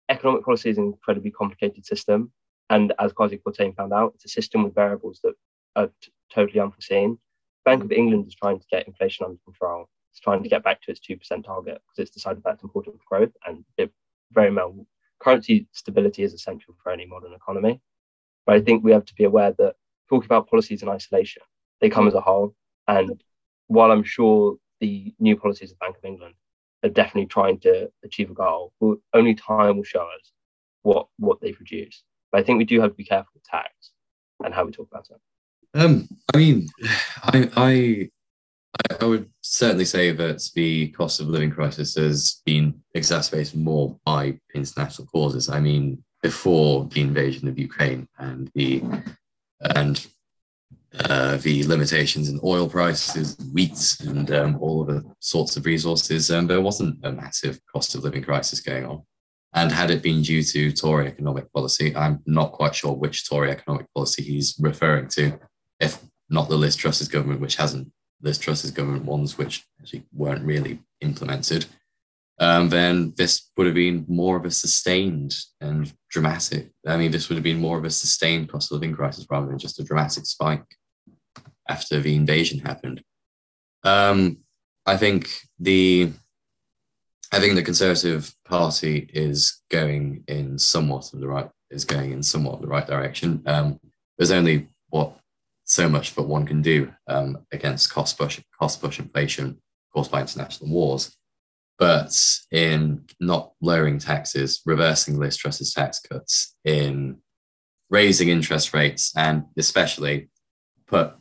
economic 0.10 0.44
policy 0.44 0.70
is 0.70 0.78
an 0.78 0.86
incredibly 0.86 1.32
complicated 1.32 1.86
system. 1.86 2.32
And 2.70 2.94
as 3.00 3.14
Kwasi 3.14 3.42
Kwarteng 3.42 3.76
found 3.76 3.94
out, 3.94 4.14
it's 4.16 4.26
a 4.26 4.30
system 4.30 4.64
with 4.64 4.76
variables 4.76 5.20
that 5.24 5.34
are 5.76 5.90
t- 6.02 6.12
totally 6.34 6.60
unforeseen. 6.60 7.18
Bank 7.66 7.84
of 7.84 7.92
England 7.92 8.28
is 8.28 8.36
trying 8.36 8.60
to 8.60 8.66
get 8.72 8.88
inflation 8.88 9.26
under 9.26 9.40
control. 9.44 9.90
It's 10.12 10.20
trying 10.20 10.44
to 10.44 10.50
get 10.50 10.64
back 10.64 10.82
to 10.84 10.92
its 10.92 11.00
2% 11.00 11.44
target 11.46 11.82
because 11.82 12.00
it's 12.00 12.12
decided 12.12 12.44
that's 12.44 12.64
important 12.64 12.98
for 12.98 13.18
growth 13.18 13.34
and 13.46 13.64
it 13.78 13.92
very 14.32 14.54
well 14.54 14.86
currency 15.20 15.68
stability 15.72 16.24
is 16.24 16.34
essential 16.34 16.76
for 16.82 16.92
any 16.92 17.06
modern 17.06 17.34
economy. 17.34 17.82
But 18.46 18.56
I 18.56 18.62
think 18.62 18.84
we 18.84 18.92
have 18.92 19.06
to 19.06 19.16
be 19.16 19.24
aware 19.24 19.54
that 19.58 19.76
talking 20.10 20.26
about 20.26 20.50
policies 20.50 20.82
in 20.82 20.90
isolation, 20.90 21.42
they 21.82 21.90
come 21.90 22.08
as 22.08 22.14
a 22.14 22.22
whole. 22.22 22.56
And 22.88 23.22
while 23.68 23.92
I'm 23.92 24.04
sure 24.04 24.56
the 24.80 25.14
new 25.20 25.36
policies 25.36 25.72
of 25.72 25.80
Bank 25.80 25.98
of 25.98 26.06
England 26.06 26.36
are 26.84 26.90
definitely 26.90 27.28
trying 27.28 27.60
to 27.62 27.90
achieve 28.04 28.32
a 28.32 28.34
goal, 28.34 28.74
only 29.14 29.36
time 29.36 29.78
will 29.78 29.84
show 29.84 30.02
us 30.02 30.32
what 30.84 31.08
what 31.18 31.42
they 31.42 31.52
produce. 31.52 32.04
But 32.32 32.42
I 32.42 32.44
think 32.44 32.58
we 32.58 32.66
do 32.66 32.80
have 32.82 32.92
to 32.92 32.96
be 32.96 33.04
careful 33.04 33.32
with 33.34 33.44
tax 33.44 33.92
and 34.44 34.54
how 34.54 34.66
we 34.66 34.72
talk 34.72 34.88
about 34.92 35.08
it. 35.10 35.18
Um, 35.74 36.08
I 36.34 36.38
mean, 36.38 36.68
I, 37.24 37.50
I 37.56 38.10
I 39.02 39.06
would 39.06 39.30
certainly 39.42 39.86
say 39.86 40.12
that 40.12 40.50
the 40.56 40.90
cost 40.90 41.20
of 41.20 41.28
living 41.28 41.52
crisis 41.52 41.96
has 41.96 42.42
been 42.46 42.80
exacerbated 42.94 43.60
more 43.60 43.98
by 44.06 44.40
international 44.54 45.08
causes. 45.08 45.50
I 45.50 45.60
mean, 45.60 46.04
before 46.22 46.86
the 46.86 47.02
invasion 47.02 47.48
of 47.48 47.58
Ukraine 47.58 48.08
and 48.18 48.50
the 48.56 48.84
and 49.62 50.06
uh, 51.00 51.38
the 51.38 51.64
limitations 51.64 52.30
in 52.30 52.40
oil 52.44 52.70
prices, 52.70 53.38
wheat, 53.54 53.98
and 54.02 54.32
um, 54.32 54.58
all 54.60 54.84
the 54.84 55.04
sorts 55.20 55.58
of 55.58 55.66
resources, 55.66 56.32
um, 56.32 56.48
there 56.48 56.62
wasn't 56.62 56.98
a 57.04 57.12
massive 57.12 57.60
cost 57.72 57.94
of 57.96 58.04
living 58.04 58.24
crisis 58.24 58.62
going 58.62 58.86
on. 58.86 59.02
And 59.54 59.72
had 59.72 59.92
it 59.92 60.04
been 60.04 60.22
due 60.22 60.44
to 60.44 60.72
Tory 60.72 61.08
economic 61.08 61.52
policy, 61.54 61.96
I'm 61.96 62.22
not 62.26 62.52
quite 62.52 62.76
sure 62.76 62.94
which 62.94 63.28
Tory 63.28 63.52
economic 63.52 63.88
policy 63.94 64.24
he's 64.24 64.56
referring 64.60 65.08
to 65.10 65.40
if 65.80 66.00
not 66.30 66.50
the 66.50 66.56
Liz 66.56 66.76
Truss's 66.76 67.08
government, 67.08 67.42
which 67.42 67.56
hasn't 67.56 67.92
Liz 68.22 68.38
Truss's 68.38 68.72
government 68.72 69.06
ones, 69.06 69.38
which 69.38 69.66
actually 69.80 70.04
weren't 70.14 70.44
really 70.44 70.80
implemented, 71.02 71.68
um, 72.40 72.70
then 72.70 73.14
this 73.18 73.50
would 73.58 73.66
have 73.66 73.76
been 73.76 74.06
more 74.08 74.38
of 74.38 74.46
a 74.46 74.52
sustained 74.52 75.36
and 75.60 75.92
dramatic. 76.10 76.72
I 76.86 76.98
mean, 76.98 77.12
this 77.12 77.30
would 77.30 77.36
have 77.36 77.44
been 77.44 77.60
more 77.60 77.78
of 77.78 77.86
a 77.86 77.90
sustained 77.90 78.50
cost 78.50 78.72
of 78.72 78.76
living 78.76 78.96
crisis 78.96 79.26
rather 79.30 79.48
than 79.48 79.58
just 79.58 79.80
a 79.80 79.84
dramatic 79.84 80.26
spike 80.26 80.66
after 81.68 82.00
the 82.00 82.16
invasion 82.16 82.60
happened. 82.60 83.04
Um, 83.84 84.40
I 84.86 84.98
think 84.98 85.30
the 85.60 86.12
I 87.34 87.40
think 87.40 87.56
the 87.56 87.64
Conservative 87.64 88.34
Party 88.46 89.10
is 89.14 89.62
going 89.70 90.24
in 90.28 90.58
somewhat 90.58 91.14
of 91.14 91.20
the 91.20 91.28
right 91.28 91.50
is 91.70 91.84
going 91.84 92.12
in 92.12 92.24
somewhat 92.24 92.62
the 92.62 92.68
right 92.68 92.88
direction. 92.88 93.44
Um, 93.46 93.80
there's 94.18 94.32
only 94.32 94.70
what 94.90 95.18
so 95.66 95.90
much 95.90 96.16
that 96.16 96.24
one 96.24 96.46
can 96.46 96.62
do 96.62 96.94
um, 97.08 97.40
against 97.52 97.92
cost 97.92 98.18
push 98.18 98.40
cost 98.58 98.82
push 98.82 99.00
inflation 99.00 99.62
caused 99.94 100.12
by 100.12 100.22
international 100.22 100.70
wars. 100.70 101.17
But 101.80 102.12
in 102.52 103.06
not 103.20 103.52
lowering 103.62 104.00
taxes, 104.00 104.62
reversing 104.66 105.20
Liz 105.20 105.38
Truss's 105.38 105.74
tax 105.74 106.00
cuts, 106.00 106.56
in 106.66 107.18
raising 107.90 108.30
interest 108.30 108.74
rates, 108.74 109.14
and 109.16 109.46
especially 109.58 110.30
put 110.88 111.14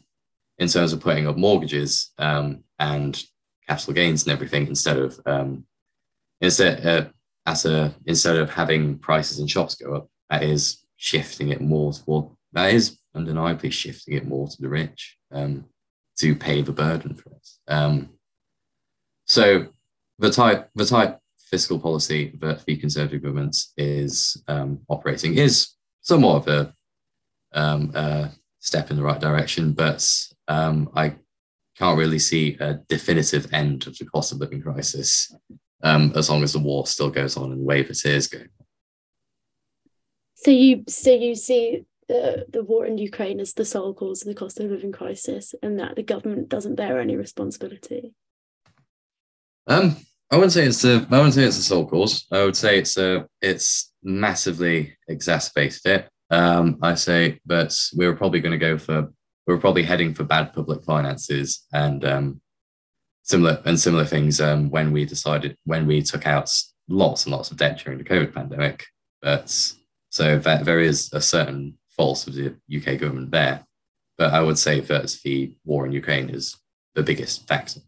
in 0.59 0.69
terms 0.69 0.93
of 0.93 1.01
putting 1.01 1.27
up 1.27 1.37
mortgages 1.37 2.13
um, 2.19 2.65
and 2.79 3.23
capital 3.69 3.93
gains 3.93 4.25
and 4.25 4.33
everything 4.33 4.67
instead 4.67 4.97
of 4.97 5.21
um, 5.27 5.65
instead 6.41 6.87
uh, 6.87 7.09
as 7.45 7.67
a 7.67 7.95
instead 8.07 8.37
of 8.37 8.51
having 8.51 8.99
prices 8.99 9.39
in 9.39 9.47
shops 9.47 9.75
go 9.75 9.95
up, 9.95 10.09
that 10.31 10.43
is 10.43 10.85
shifting 10.97 11.51
it 11.51 11.61
more 11.61 11.93
toward 11.93 12.27
that 12.53 12.73
is 12.73 12.99
undeniably 13.15 13.71
shifting 13.71 14.15
it 14.15 14.27
more 14.27 14.49
to 14.49 14.57
the 14.61 14.69
rich 14.69 15.19
um, 15.31 15.67
to 16.19 16.35
pay 16.35 16.63
the 16.63 16.73
burden 16.73 17.15
for 17.15 17.31
it. 17.31 17.49
Um, 17.69 18.11
so 19.27 19.67
the 20.19 20.31
type 20.31 20.71
the 20.75 20.85
type 20.85 21.19
fiscal 21.51 21.79
policy 21.79 22.33
that 22.41 22.65
the 22.65 22.77
Conservative 22.77 23.23
government 23.23 23.57
is 23.77 24.43
um, 24.49 24.81
operating 24.89 25.39
is 25.39 25.75
somewhat 26.01 26.37
of 26.37 26.49
a, 26.49 26.75
um, 27.59 27.93
a, 27.95 28.31
step 28.59 28.91
in 28.91 28.97
the 28.97 29.03
right 29.03 29.21
direction, 29.21 29.73
but 29.73 30.05
um, 30.49 30.91
I 30.97 31.15
can't 31.79 31.99
really 31.99 32.19
see 32.19 32.57
a 32.59 32.75
definitive 32.89 33.47
end 33.53 33.87
of 33.87 33.97
the 33.97 34.07
cost 34.07 34.33
of 34.33 34.39
living 34.39 34.61
crisis 34.61 35.33
um, 35.85 36.13
as 36.17 36.29
long 36.29 36.43
as 36.43 36.53
the 36.53 36.59
war 36.59 36.85
still 36.87 37.11
goes 37.11 37.37
on 37.37 37.53
and 37.53 37.61
the 37.61 37.65
way 37.65 37.83
that 37.83 38.05
it 38.05 38.15
is 38.15 38.27
going. 38.27 38.49
So 40.35 40.51
you 40.51 40.85
so 40.89 41.13
you 41.13 41.35
see 41.37 41.85
the, 42.09 42.47
the 42.53 42.63
war 42.63 42.87
in 42.87 42.99
Ukraine 42.99 43.41
as 43.41 43.53
the 43.53 43.65
sole 43.65 43.95
cause 43.95 44.23
of 44.23 44.29
the 44.29 44.35
cost 44.35 44.59
of 44.59 44.71
living 44.71 44.93
crisis 44.93 45.55
and 45.63 45.79
that 45.79 45.97
the 45.97 46.03
government 46.03 46.49
doesn't 46.49 46.77
bear 46.77 47.01
any 47.01 47.17
responsibility? 47.17 48.15
Um, 49.67 49.97
I 50.31 50.37
wouldn't 50.37 50.53
say 50.53 50.67
it's 50.67 50.83
the 50.83 51.07
I 51.11 51.17
wouldn't 51.17 51.35
say 51.35 51.45
it's 51.45 51.57
the 51.57 51.63
sole 51.63 51.87
cause. 51.87 52.27
I 52.33 52.45
would 52.45 52.57
say 52.57 52.79
it's 52.79 52.97
a 52.97 53.29
it's 53.41 53.93
massively 54.03 54.97
exacerbated 55.09 55.81
it. 55.85 56.09
Um, 56.31 56.79
I 56.83 56.95
say, 56.95 57.41
but 57.47 57.79
we 57.97 58.07
were 58.07 58.17
probably 58.17 58.41
going 58.41 58.59
to 58.59 58.59
go 58.59 58.77
for 58.77 59.03
we 59.47 59.55
were 59.55 59.61
probably 59.61 59.85
heading 59.85 60.15
for 60.15 60.25
bad 60.25 60.53
public 60.53 60.83
finances 60.83 61.65
and 61.73 62.05
um, 62.05 62.41
similar 63.23 63.63
and 63.65 63.79
similar 63.79 64.05
things 64.05 64.41
um, 64.41 64.69
when 64.71 64.91
we 64.91 65.05
decided 65.05 65.57
when 65.65 65.87
we 65.87 66.03
took 66.03 66.27
out 66.27 66.51
lots 66.89 67.25
and 67.25 67.33
lots 67.33 67.51
of 67.51 67.57
debt 67.57 67.79
during 67.79 67.99
the 67.99 68.05
COVID 68.05 68.35
pandemic. 68.35 68.85
But 69.23 69.51
so 70.11 70.39
that 70.39 70.65
there 70.65 70.81
is 70.81 71.13
a 71.13 71.21
certain 71.21 71.79
faults 71.91 72.27
of 72.27 72.35
the 72.35 72.57
UK 72.75 72.99
government 72.99 73.31
there. 73.31 73.65
But 74.19 74.33
I 74.33 74.41
would 74.41 74.59
say 74.59 74.81
that 74.81 75.17
the 75.25 75.55
war 75.65 75.87
in 75.87 75.93
Ukraine 75.93 76.31
is 76.31 76.57
the 76.95 77.03
biggest 77.03 77.47
factor. 77.47 77.81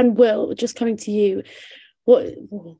And 0.00 0.16
Will, 0.16 0.54
just 0.54 0.76
coming 0.76 0.96
to 0.96 1.10
you, 1.10 1.42
what 2.06 2.32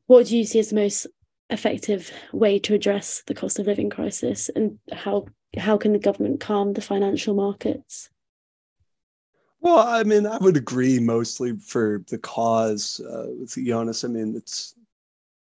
what 0.07 0.25
do 0.25 0.35
you 0.35 0.43
see 0.43 0.57
as 0.57 0.69
the 0.69 0.75
most 0.75 1.05
effective 1.51 2.11
way 2.33 2.57
to 2.57 2.73
address 2.73 3.21
the 3.27 3.35
cost 3.35 3.59
of 3.59 3.67
living 3.67 3.91
crisis, 3.91 4.49
and 4.55 4.79
how 4.91 5.27
how 5.55 5.77
can 5.77 5.93
the 5.93 5.99
government 5.99 6.39
calm 6.39 6.73
the 6.73 6.81
financial 6.81 7.35
markets? 7.35 8.09
Well, 9.59 9.77
I 9.77 10.01
mean, 10.01 10.25
I 10.25 10.39
would 10.39 10.57
agree 10.57 10.99
mostly 10.99 11.55
for 11.57 12.03
the 12.07 12.17
cause. 12.17 12.99
Uh, 12.99 13.27
with 13.39 13.53
Jonas, 13.53 14.03
I 14.03 14.07
mean, 14.07 14.35
it's 14.35 14.73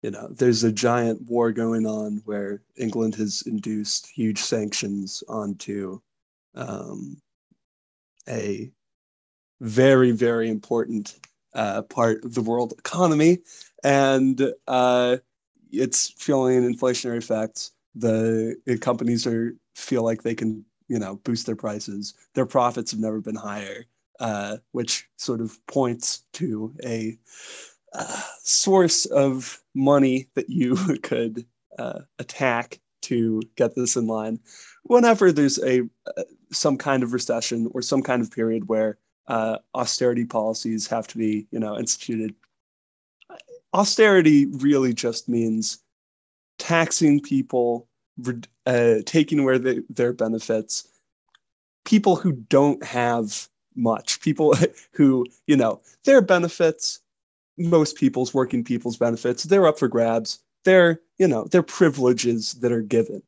you 0.01 0.11
know, 0.11 0.27
there's 0.31 0.65
a 0.65 0.73
giant 0.73 1.21
war 1.29 1.53
going 1.53 1.87
on 1.87 2.21
where 2.25 2.61
England 2.75 3.15
has 3.15 3.43
induced 3.43 4.07
huge 4.07 4.39
sanctions 4.39 5.23
onto 5.29 6.01
um, 6.55 7.21
a 8.27 8.69
very, 9.61 10.11
very 10.11 10.49
important 10.49 11.17
uh, 11.53 11.81
part 11.83 12.23
of 12.23 12.33
the 12.35 12.41
world 12.41 12.73
economy, 12.77 13.39
and 13.83 14.53
uh, 14.67 15.17
it's 15.71 16.09
feeling 16.17 16.61
inflationary 16.61 17.17
effects. 17.17 17.71
The 17.95 18.55
companies 18.81 19.25
are 19.25 19.55
feel 19.75 20.03
like 20.03 20.23
they 20.23 20.35
can, 20.35 20.65
you 20.87 20.99
know, 20.99 21.15
boost 21.23 21.45
their 21.45 21.55
prices. 21.55 22.13
Their 22.33 22.45
profits 22.45 22.91
have 22.91 22.99
never 22.99 23.21
been 23.21 23.35
higher, 23.35 23.85
uh, 24.19 24.57
which 24.71 25.07
sort 25.17 25.41
of 25.41 25.57
points 25.67 26.23
to 26.33 26.73
a 26.83 27.17
uh, 27.93 28.21
source 28.43 29.05
of 29.05 29.61
money 29.73 30.27
that 30.35 30.49
you 30.49 30.75
could 31.03 31.45
uh, 31.77 32.01
attack 32.19 32.79
to 33.01 33.41
get 33.55 33.75
this 33.75 33.95
in 33.95 34.07
line. 34.07 34.39
Whenever 34.83 35.31
there's 35.31 35.59
a 35.63 35.83
some 36.51 36.77
kind 36.77 37.03
of 37.03 37.13
recession 37.13 37.69
or 37.73 37.81
some 37.81 38.01
kind 38.01 38.21
of 38.21 38.31
period 38.31 38.67
where 38.67 38.97
uh, 39.29 39.59
austerity 39.75 40.25
policies 40.25 40.87
have 40.87 41.07
to 41.07 41.17
be, 41.17 41.47
you 41.51 41.59
know, 41.59 41.77
instituted, 41.77 42.33
austerity 43.73 44.47
really 44.47 44.93
just 44.93 45.29
means 45.29 45.83
taxing 46.57 47.21
people, 47.21 47.87
uh, 48.65 48.95
taking 49.05 49.39
away 49.39 49.59
the, 49.59 49.85
their 49.89 50.13
benefits, 50.13 50.87
people 51.85 52.15
who 52.15 52.31
don't 52.33 52.83
have 52.83 53.47
much, 53.75 54.19
people 54.21 54.55
who, 54.93 55.25
you 55.45 55.55
know, 55.55 55.79
their 56.05 56.21
benefits, 56.21 56.99
most 57.57 57.97
people's 57.97 58.33
working 58.33 58.63
people's 58.63 58.97
benefits, 58.97 59.43
they're 59.43 59.67
up 59.67 59.77
for 59.77 59.87
grabs. 59.87 60.39
They're, 60.65 60.99
you 61.17 61.27
know, 61.27 61.45
they're 61.45 61.63
privileges 61.63 62.53
that 62.55 62.71
are 62.71 62.81
given. 62.81 63.21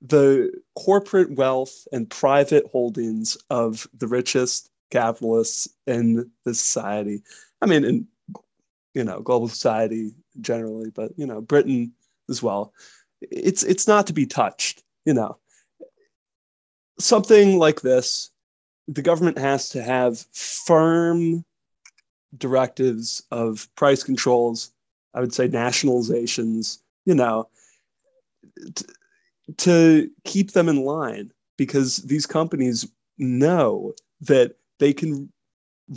The 0.00 0.50
corporate 0.76 1.32
wealth 1.32 1.86
and 1.92 2.08
private 2.08 2.66
holdings 2.72 3.36
of 3.50 3.86
the 3.98 4.06
richest 4.06 4.69
capitalists 4.90 5.68
in 5.86 6.30
the 6.44 6.54
society. 6.54 7.22
I 7.62 7.66
mean, 7.66 7.84
in 7.84 8.06
you 8.94 9.04
know, 9.04 9.20
global 9.20 9.48
society 9.48 10.12
generally, 10.40 10.90
but 10.90 11.12
you 11.16 11.26
know, 11.26 11.40
Britain 11.40 11.92
as 12.28 12.42
well. 12.42 12.72
It's 13.20 13.62
it's 13.62 13.86
not 13.86 14.06
to 14.08 14.12
be 14.12 14.26
touched, 14.26 14.82
you 15.04 15.14
know. 15.14 15.38
Something 16.98 17.58
like 17.58 17.80
this, 17.80 18.30
the 18.88 19.02
government 19.02 19.38
has 19.38 19.70
to 19.70 19.82
have 19.82 20.18
firm 20.32 21.44
directives 22.36 23.22
of 23.30 23.68
price 23.74 24.02
controls, 24.02 24.72
I 25.14 25.20
would 25.20 25.34
say 25.34 25.48
nationalizations, 25.48 26.78
you 27.04 27.14
know, 27.14 27.48
t- 28.74 28.84
to 29.58 30.10
keep 30.24 30.52
them 30.52 30.68
in 30.68 30.84
line 30.84 31.32
because 31.56 31.96
these 31.98 32.26
companies 32.26 32.88
know 33.18 33.94
that 34.22 34.56
they 34.80 34.92
can 34.92 35.30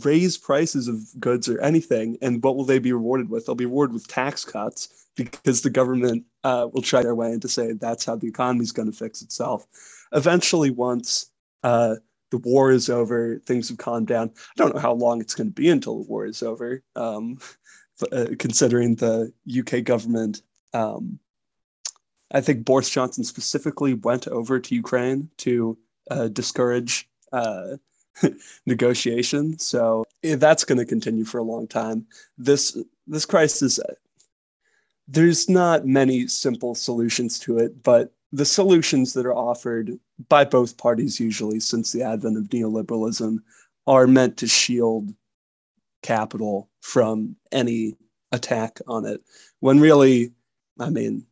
raise 0.03 0.37
prices 0.37 0.87
of 0.87 0.99
goods 1.19 1.49
or 1.49 1.59
anything, 1.61 2.17
and 2.21 2.43
what 2.43 2.55
will 2.55 2.65
they 2.65 2.79
be 2.79 2.93
rewarded 2.93 3.29
with? 3.29 3.45
They'll 3.45 3.55
be 3.55 3.65
rewarded 3.65 3.93
with 3.93 4.07
tax 4.07 4.45
cuts 4.45 5.07
because 5.15 5.61
the 5.61 5.69
government 5.69 6.25
uh, 6.43 6.67
will 6.71 6.81
try 6.81 7.01
their 7.01 7.15
way 7.15 7.31
into 7.31 7.47
say 7.47 7.73
that's 7.73 8.05
how 8.05 8.15
the 8.15 8.27
economy 8.27 8.63
is 8.63 8.71
going 8.71 8.91
to 8.91 8.97
fix 8.97 9.21
itself. 9.21 9.65
Eventually, 10.11 10.71
once 10.71 11.31
uh, 11.63 11.95
the 12.31 12.39
war 12.39 12.71
is 12.71 12.89
over, 12.89 13.39
things 13.45 13.69
have 13.69 13.77
calmed 13.77 14.07
down. 14.07 14.31
I 14.35 14.53
don't 14.55 14.75
know 14.75 14.81
how 14.81 14.93
long 14.93 15.21
it's 15.21 15.35
going 15.35 15.47
to 15.47 15.53
be 15.53 15.69
until 15.69 16.03
the 16.03 16.09
war 16.09 16.25
is 16.25 16.41
over, 16.41 16.83
um, 16.95 17.37
uh, 18.11 18.27
considering 18.39 18.95
the 18.95 19.31
UK 19.59 19.83
government. 19.83 20.41
Um, 20.73 21.19
I 22.31 22.41
think 22.41 22.65
Boris 22.65 22.89
Johnson 22.89 23.23
specifically 23.23 23.93
went 23.93 24.27
over 24.27 24.59
to 24.59 24.75
Ukraine 24.75 25.29
to 25.37 25.77
uh, 26.09 26.29
discourage 26.29 27.07
uh, 27.31 27.77
negotiation. 28.65 29.57
So 29.59 30.05
that's 30.21 30.63
going 30.63 30.77
to 30.77 30.85
continue 30.85 31.25
for 31.25 31.37
a 31.37 31.43
long 31.43 31.67
time. 31.67 32.05
This 32.37 32.77
this 33.07 33.25
crisis, 33.25 33.79
uh, 33.79 33.93
there's 35.07 35.49
not 35.49 35.85
many 35.85 36.27
simple 36.27 36.75
solutions 36.75 37.37
to 37.39 37.57
it, 37.57 37.83
but 37.83 38.13
the 38.31 38.45
solutions 38.45 39.13
that 39.13 39.25
are 39.25 39.35
offered 39.35 39.99
by 40.29 40.43
both 40.45 40.77
parties, 40.77 41.19
usually 41.19 41.59
since 41.59 41.91
the 41.91 42.01
advent 42.01 42.37
of 42.37 42.45
neoliberalism, 42.45 43.37
are 43.85 44.07
meant 44.07 44.37
to 44.37 44.47
shield 44.47 45.13
capital 46.01 46.69
from 46.81 47.35
any 47.51 47.95
attack 48.31 48.79
on 48.87 49.05
it. 49.05 49.21
When 49.59 49.79
really, 49.79 50.31
I 50.79 50.89
mean, 50.89 51.25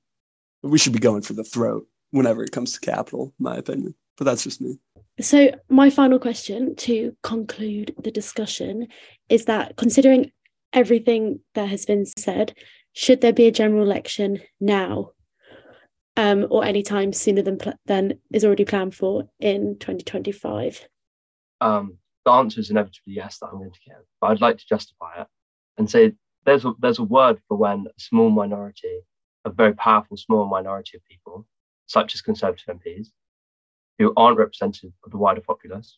we 0.61 0.77
should 0.77 0.93
be 0.93 0.99
going 0.99 1.21
for 1.21 1.33
the 1.33 1.43
throat 1.43 1.87
whenever 2.11 2.43
it 2.43 2.51
comes 2.51 2.73
to 2.73 2.79
capital, 2.79 3.33
my 3.39 3.55
opinion. 3.55 3.95
But 4.17 4.25
that's 4.25 4.43
just 4.43 4.61
me. 4.61 4.77
So, 5.19 5.51
my 5.69 5.89
final 5.89 6.19
question 6.19 6.75
to 6.77 7.15
conclude 7.21 7.93
the 8.01 8.11
discussion 8.11 8.87
is 9.29 9.45
that 9.45 9.75
considering 9.75 10.31
everything 10.73 11.41
that 11.53 11.69
has 11.69 11.85
been 11.85 12.05
said, 12.05 12.55
should 12.93 13.21
there 13.21 13.33
be 13.33 13.45
a 13.45 13.51
general 13.51 13.83
election 13.83 14.39
now 14.59 15.11
um, 16.17 16.47
or 16.49 16.63
any 16.65 16.81
time 16.81 17.13
sooner 17.13 17.41
than, 17.41 17.57
pl- 17.57 17.79
than 17.85 18.19
is 18.33 18.45
already 18.45 18.65
planned 18.65 18.95
for 18.95 19.29
in 19.39 19.77
2025? 19.79 20.87
Um, 21.59 21.97
the 22.25 22.31
answer 22.31 22.59
is 22.59 22.69
inevitably 22.69 23.13
yes, 23.13 23.37
that 23.39 23.47
I'm 23.47 23.59
going 23.59 23.71
to 23.71 23.79
give, 23.85 24.03
but 24.19 24.27
I'd 24.27 24.41
like 24.41 24.57
to 24.57 24.67
justify 24.67 25.21
it 25.21 25.27
and 25.77 25.89
say 25.89 26.13
there's 26.45 26.65
a, 26.65 26.73
there's 26.79 26.99
a 26.99 27.03
word 27.03 27.39
for 27.47 27.57
when 27.57 27.85
a 27.87 27.99
small 27.99 28.29
minority, 28.29 29.01
a 29.45 29.51
very 29.51 29.73
powerful 29.73 30.17
small 30.17 30.47
minority 30.47 30.97
of 30.97 31.03
people, 31.09 31.45
such 31.85 32.15
as 32.15 32.21
Conservative 32.21 32.77
MPs, 32.77 33.07
who 34.01 34.13
aren't 34.17 34.37
representative 34.37 34.91
of 35.03 35.11
the 35.11 35.17
wider 35.17 35.41
populace 35.41 35.97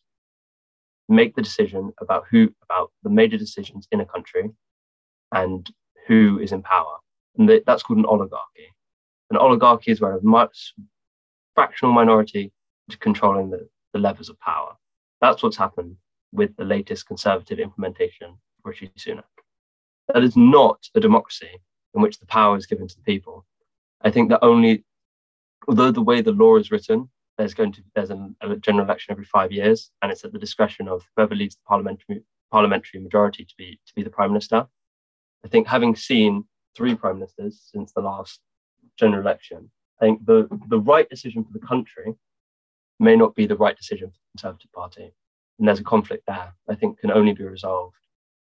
make 1.08 1.34
the 1.34 1.42
decision 1.42 1.92
about 2.00 2.24
who 2.30 2.48
about 2.62 2.90
the 3.02 3.10
major 3.10 3.36
decisions 3.36 3.86
in 3.92 4.00
a 4.00 4.06
country 4.06 4.50
and 5.32 5.70
who 6.06 6.38
is 6.38 6.52
in 6.52 6.62
power 6.62 6.96
and 7.36 7.48
that's 7.66 7.82
called 7.82 7.98
an 7.98 8.06
oligarchy 8.06 8.68
an 9.30 9.36
oligarchy 9.36 9.90
is 9.90 10.00
where 10.00 10.16
a 10.16 10.22
much 10.22 10.74
fractional 11.54 11.92
minority 11.92 12.52
is 12.88 12.96
controlling 12.96 13.50
the, 13.50 13.68
the 13.92 13.98
levers 13.98 14.28
of 14.28 14.38
power 14.40 14.74
that's 15.20 15.42
what's 15.42 15.56
happened 15.56 15.96
with 16.32 16.56
the 16.56 16.64
latest 16.64 17.06
conservative 17.06 17.58
implementation 17.58 18.36
Rishi 18.64 18.90
Sunak. 18.98 19.24
That 20.12 20.24
is 20.24 20.36
not 20.36 20.88
a 20.94 21.00
democracy 21.00 21.50
in 21.94 22.02
which 22.02 22.18
the 22.18 22.26
power 22.26 22.56
is 22.56 22.66
given 22.66 22.88
to 22.88 22.96
the 22.96 23.02
people. 23.02 23.46
I 24.02 24.10
think 24.10 24.30
that 24.30 24.42
only, 24.42 24.84
although 25.68 25.90
the 25.90 26.02
way 26.02 26.20
the 26.20 26.32
law 26.32 26.56
is 26.56 26.70
written 26.70 27.08
there's 27.38 27.54
going 27.54 27.72
to 27.72 27.82
there's 27.94 28.10
a 28.10 28.56
general 28.60 28.84
election 28.84 29.12
every 29.12 29.24
five 29.24 29.52
years, 29.52 29.90
and 30.02 30.12
it's 30.12 30.24
at 30.24 30.32
the 30.32 30.38
discretion 30.38 30.88
of 30.88 31.02
whoever 31.16 31.34
leads 31.34 31.56
the 31.56 31.62
parliamentary 31.66 32.22
parliamentary 32.50 33.00
majority 33.00 33.44
to 33.44 33.54
be 33.58 33.80
to 33.86 33.94
be 33.94 34.02
the 34.02 34.10
prime 34.10 34.30
minister. 34.30 34.66
I 35.44 35.48
think 35.48 35.66
having 35.66 35.96
seen 35.96 36.44
three 36.76 36.94
prime 36.94 37.18
ministers 37.18 37.60
since 37.72 37.92
the 37.92 38.00
last 38.00 38.40
general 38.98 39.20
election, 39.20 39.70
I 40.00 40.06
think 40.06 40.24
the 40.24 40.48
the 40.68 40.80
right 40.80 41.08
decision 41.08 41.44
for 41.44 41.52
the 41.52 41.66
country 41.66 42.14
may 43.00 43.16
not 43.16 43.34
be 43.34 43.46
the 43.46 43.56
right 43.56 43.76
decision 43.76 44.08
for 44.08 44.16
the 44.16 44.38
Conservative 44.38 44.72
Party, 44.72 45.12
and 45.58 45.66
there's 45.66 45.80
a 45.80 45.84
conflict 45.84 46.24
there. 46.26 46.54
I 46.68 46.74
think 46.74 47.00
can 47.00 47.10
only 47.10 47.32
be 47.32 47.44
resolved 47.44 47.96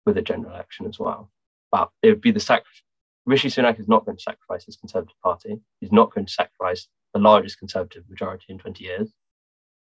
with 0.05 0.17
a 0.17 0.21
general 0.21 0.53
election 0.53 0.85
as 0.85 0.99
well. 0.99 1.31
But 1.71 1.89
it 2.01 2.09
would 2.09 2.21
be 2.21 2.31
the 2.31 2.39
sacrifice. 2.39 2.83
Rishi 3.25 3.49
Sunak 3.49 3.79
is 3.79 3.87
not 3.87 4.05
going 4.05 4.17
to 4.17 4.23
sacrifice 4.23 4.65
his 4.65 4.75
Conservative 4.75 5.15
Party. 5.23 5.59
He's 5.79 5.91
not 5.91 6.13
going 6.13 6.27
to 6.27 6.31
sacrifice 6.31 6.87
the 7.15 7.21
largest 7.21 7.59
Conservative 7.59 8.03
majority 8.09 8.45
in 8.49 8.59
20 8.59 8.83
years. 8.83 9.13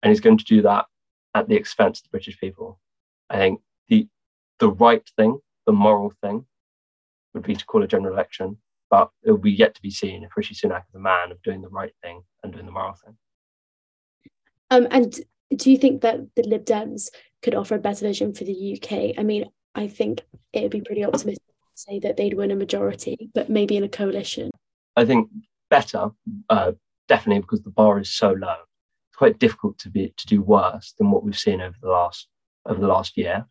And 0.01 0.09
he's 0.11 0.19
going 0.19 0.37
to 0.37 0.43
do 0.43 0.61
that 0.63 0.85
at 1.33 1.47
the 1.47 1.55
expense 1.55 1.99
of 1.99 2.03
the 2.03 2.09
British 2.09 2.37
people. 2.37 2.81
I 3.29 3.37
think 3.37 3.61
the, 3.87 4.09
the 4.59 4.69
right 4.69 5.09
thing, 5.15 5.39
the 5.65 5.71
moral 5.71 6.11
thing, 6.21 6.45
would 7.33 7.43
be 7.43 7.55
to 7.55 7.65
call 7.65 7.81
a 7.81 7.87
general 7.87 8.13
election, 8.13 8.57
but 8.89 9.09
it 9.23 9.31
will 9.31 9.37
be 9.37 9.53
yet 9.53 9.73
to 9.75 9.81
be 9.81 9.89
seen 9.89 10.23
if 10.23 10.35
Rishi 10.35 10.53
Sunak 10.53 10.83
is 10.89 10.95
a 10.95 10.99
man 10.99 11.31
of 11.31 11.41
doing 11.41 11.61
the 11.61 11.69
right 11.69 11.93
thing 12.03 12.23
and 12.43 12.51
doing 12.51 12.65
the 12.65 12.73
moral 12.73 12.93
thing. 12.93 13.15
Um, 14.69 14.87
and 14.91 15.17
do 15.55 15.71
you 15.71 15.77
think 15.77 16.01
that 16.01 16.19
the 16.35 16.43
Lib 16.43 16.65
Dems 16.65 17.09
could 17.41 17.55
offer 17.55 17.75
a 17.75 17.79
better 17.79 18.05
vision 18.05 18.33
for 18.33 18.43
the 18.43 18.77
UK? 18.77 19.17
I 19.17 19.23
mean, 19.23 19.45
I 19.73 19.87
think 19.87 20.23
it 20.51 20.61
would 20.61 20.71
be 20.71 20.81
pretty 20.81 21.05
optimistic 21.05 21.47
to 21.47 21.81
say 21.81 21.99
that 21.99 22.17
they'd 22.17 22.33
win 22.33 22.51
a 22.51 22.55
majority, 22.55 23.29
but 23.33 23.49
maybe 23.49 23.77
in 23.77 23.83
a 23.85 23.89
coalition. 23.89 24.51
I 24.97 25.05
think 25.05 25.29
better, 25.69 26.09
uh, 26.49 26.73
definitely 27.07 27.41
because 27.41 27.61
the 27.61 27.69
bar 27.69 27.99
is 27.99 28.11
so 28.11 28.31
low. 28.31 28.55
It's 29.09 29.17
quite 29.17 29.39
difficult 29.39 29.77
to 29.79 29.89
be 29.89 30.13
to 30.17 30.27
do 30.27 30.41
worse 30.41 30.93
than 30.97 31.11
what 31.11 31.23
we've 31.23 31.37
seen 31.37 31.61
over 31.61 31.75
the 31.81 31.89
last 31.89 32.27
over 32.65 32.79
the 32.79 32.87
last 32.87 33.17
year, 33.17 33.45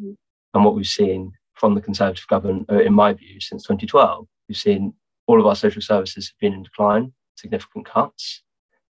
mm. 0.00 0.16
and 0.54 0.64
what 0.64 0.74
we've 0.74 0.86
seen 0.86 1.32
from 1.54 1.74
the 1.74 1.80
Conservative 1.80 2.26
government, 2.28 2.66
uh, 2.70 2.80
in 2.80 2.92
my 2.92 3.12
view, 3.12 3.40
since 3.40 3.62
2012. 3.64 4.26
We've 4.48 4.56
seen 4.56 4.94
all 5.26 5.40
of 5.40 5.46
our 5.46 5.56
social 5.56 5.82
services 5.82 6.28
have 6.28 6.38
been 6.40 6.54
in 6.54 6.62
decline, 6.62 7.12
significant 7.36 7.86
cuts, 7.86 8.42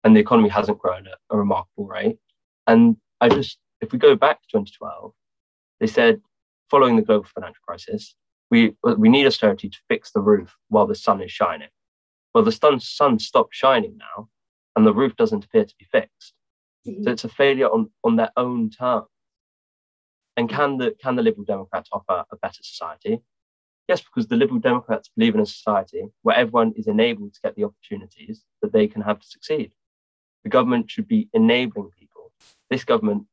and 0.03 0.15
the 0.15 0.19
economy 0.19 0.49
hasn't 0.49 0.79
grown 0.79 1.07
at 1.07 1.17
a 1.29 1.37
remarkable 1.37 1.87
rate. 1.87 2.17
And 2.67 2.97
I 3.21 3.29
just, 3.29 3.57
if 3.81 3.91
we 3.91 3.99
go 3.99 4.15
back 4.15 4.41
to 4.41 4.47
2012, 4.51 5.13
they 5.79 5.87
said, 5.87 6.21
following 6.69 6.95
the 6.95 7.01
global 7.01 7.27
financial 7.33 7.61
crisis, 7.67 8.15
we 8.51 8.75
we 8.97 9.09
need 9.09 9.25
austerity 9.25 9.69
to 9.69 9.77
fix 9.87 10.11
the 10.11 10.21
roof 10.21 10.55
while 10.69 10.85
the 10.85 10.95
sun 10.95 11.21
is 11.21 11.31
shining. 11.31 11.69
Well, 12.35 12.43
the 12.43 12.51
sun, 12.51 12.81
sun 12.81 13.17
stopped 13.19 13.55
shining 13.55 13.97
now, 13.97 14.27
and 14.75 14.85
the 14.85 14.93
roof 14.93 15.15
doesn't 15.15 15.45
appear 15.45 15.63
to 15.63 15.75
be 15.79 15.85
fixed. 15.89 16.33
Mm-hmm. 16.85 17.03
So 17.03 17.11
it's 17.11 17.23
a 17.23 17.29
failure 17.29 17.69
on, 17.69 17.89
on 18.03 18.17
their 18.17 18.31
own 18.35 18.69
terms. 18.69 19.07
And 20.35 20.49
can 20.49 20.77
the 20.77 20.93
can 21.01 21.15
the 21.15 21.23
Liberal 21.23 21.45
Democrats 21.45 21.87
offer 21.93 22.25
a 22.29 22.35
better 22.35 22.61
society? 22.61 23.21
Yes, 23.87 24.01
because 24.01 24.27
the 24.27 24.35
Liberal 24.35 24.59
Democrats 24.59 25.09
believe 25.15 25.33
in 25.33 25.39
a 25.39 25.45
society 25.45 26.03
where 26.23 26.35
everyone 26.35 26.73
is 26.75 26.87
enabled 26.87 27.35
to 27.35 27.39
get 27.41 27.55
the 27.55 27.63
opportunities 27.63 28.43
that 28.61 28.73
they 28.73 28.87
can 28.87 29.01
have 29.01 29.21
to 29.21 29.27
succeed. 29.27 29.71
The 30.43 30.49
government 30.49 30.91
should 30.91 31.07
be 31.07 31.29
enabling 31.31 31.91
people. 31.97 32.33
This 32.69 32.83
government 32.83 33.27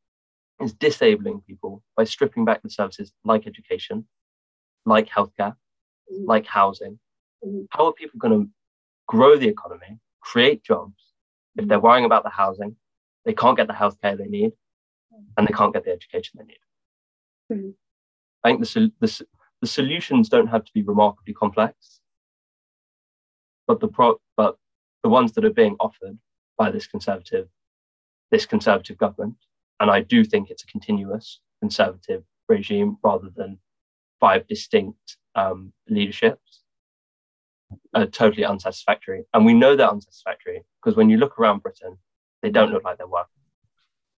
is 0.61 0.74
disabling 0.74 1.40
people 1.40 1.82
by 1.96 2.05
stripping 2.05 2.44
back 2.44 2.62
the 2.62 2.70
services 2.70 3.12
like 3.24 3.48
education, 3.48 4.07
like 4.86 5.09
healthcare, 5.09 5.57
mm. 6.09 6.24
like 6.24 6.46
housing. 6.46 7.00
Mm. 7.44 7.66
How 7.70 7.86
are 7.86 7.92
people 7.92 8.20
going 8.20 8.44
to 8.44 8.50
grow 9.12 9.36
the 9.36 9.46
economy, 9.46 9.98
create 10.22 10.64
jobs, 10.64 11.12
if 11.56 11.68
they're 11.68 11.86
worrying 11.86 12.06
about 12.06 12.24
the 12.24 12.30
housing, 12.30 12.76
they 13.26 13.34
can't 13.34 13.58
get 13.58 13.66
the 13.66 13.74
healthcare 13.74 14.16
they 14.16 14.24
need, 14.38 14.52
and 15.36 15.46
they 15.46 15.52
can't 15.52 15.74
get 15.74 15.84
the 15.84 15.92
education 15.92 16.38
they 16.38 16.46
need? 16.46 16.64
Mm-hmm. 17.52 17.70
I 18.42 18.48
think 18.48 18.60
the, 18.60 18.90
the, 19.00 19.26
the 19.60 19.66
solutions 19.66 20.30
don't 20.30 20.46
have 20.46 20.64
to 20.64 20.72
be 20.72 20.82
remarkably 20.82 21.34
complex, 21.34 22.00
but 23.66 23.80
the 23.80 23.88
pro, 23.88 24.16
but 24.34 24.56
the 25.02 25.10
ones 25.10 25.32
that 25.32 25.44
are 25.44 25.50
being 25.62 25.76
offered 25.78 26.18
by 26.56 26.70
this 26.70 26.86
conservative 26.86 27.48
this 28.30 28.46
conservative 28.46 28.96
government, 28.96 29.36
and 29.78 29.90
I 29.90 30.00
do 30.00 30.24
think 30.24 30.48
it's 30.48 30.62
a 30.62 30.66
continuous 30.66 31.40
conservative 31.60 32.22
regime 32.48 32.96
rather 33.04 33.28
than 33.36 33.58
five 34.20 34.46
distinct 34.46 35.18
um, 35.34 35.74
leaderships, 35.86 36.61
are 37.94 38.06
totally 38.06 38.44
unsatisfactory. 38.44 39.24
And 39.34 39.44
we 39.44 39.54
know 39.54 39.76
they're 39.76 39.90
unsatisfactory 39.90 40.62
because 40.82 40.96
when 40.96 41.10
you 41.10 41.16
look 41.16 41.38
around 41.38 41.62
Britain, 41.62 41.98
they 42.42 42.50
don't 42.50 42.72
look 42.72 42.84
like 42.84 42.98
they're 42.98 43.06
working. 43.06 43.28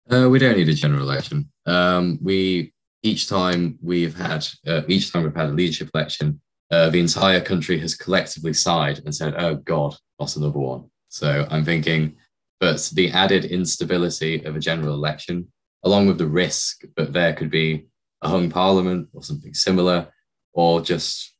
Uh, 0.09 0.29
we 0.29 0.39
don't 0.39 0.57
need 0.57 0.69
a 0.69 0.73
general 0.73 1.01
election. 1.01 1.49
Um, 1.65 2.19
we 2.21 2.73
each 3.03 3.27
time 3.27 3.77
we've 3.81 4.15
had 4.15 4.47
uh, 4.65 4.81
each 4.87 5.11
time 5.11 5.23
we've 5.23 5.35
had 5.35 5.49
a 5.49 5.53
leadership 5.53 5.89
election, 5.93 6.41
uh, 6.71 6.89
the 6.89 6.99
entire 6.99 7.41
country 7.41 7.79
has 7.79 7.95
collectively 7.95 8.53
sighed 8.53 9.01
and 9.05 9.13
said, 9.13 9.35
"Oh 9.37 9.55
God, 9.55 9.95
not 10.19 10.35
another 10.35 10.59
one." 10.59 10.85
So 11.09 11.45
I'm 11.49 11.63
thinking, 11.63 12.15
but 12.59 12.89
the 12.93 13.11
added 13.11 13.45
instability 13.45 14.43
of 14.43 14.55
a 14.55 14.59
general 14.59 14.93
election, 14.93 15.47
along 15.83 16.07
with 16.07 16.17
the 16.17 16.27
risk 16.27 16.83
that 16.97 17.13
there 17.13 17.33
could 17.33 17.51
be 17.51 17.85
a 18.21 18.29
hung 18.29 18.49
parliament 18.49 19.09
or 19.13 19.23
something 19.23 19.53
similar, 19.53 20.11
or 20.53 20.81
just 20.81 21.32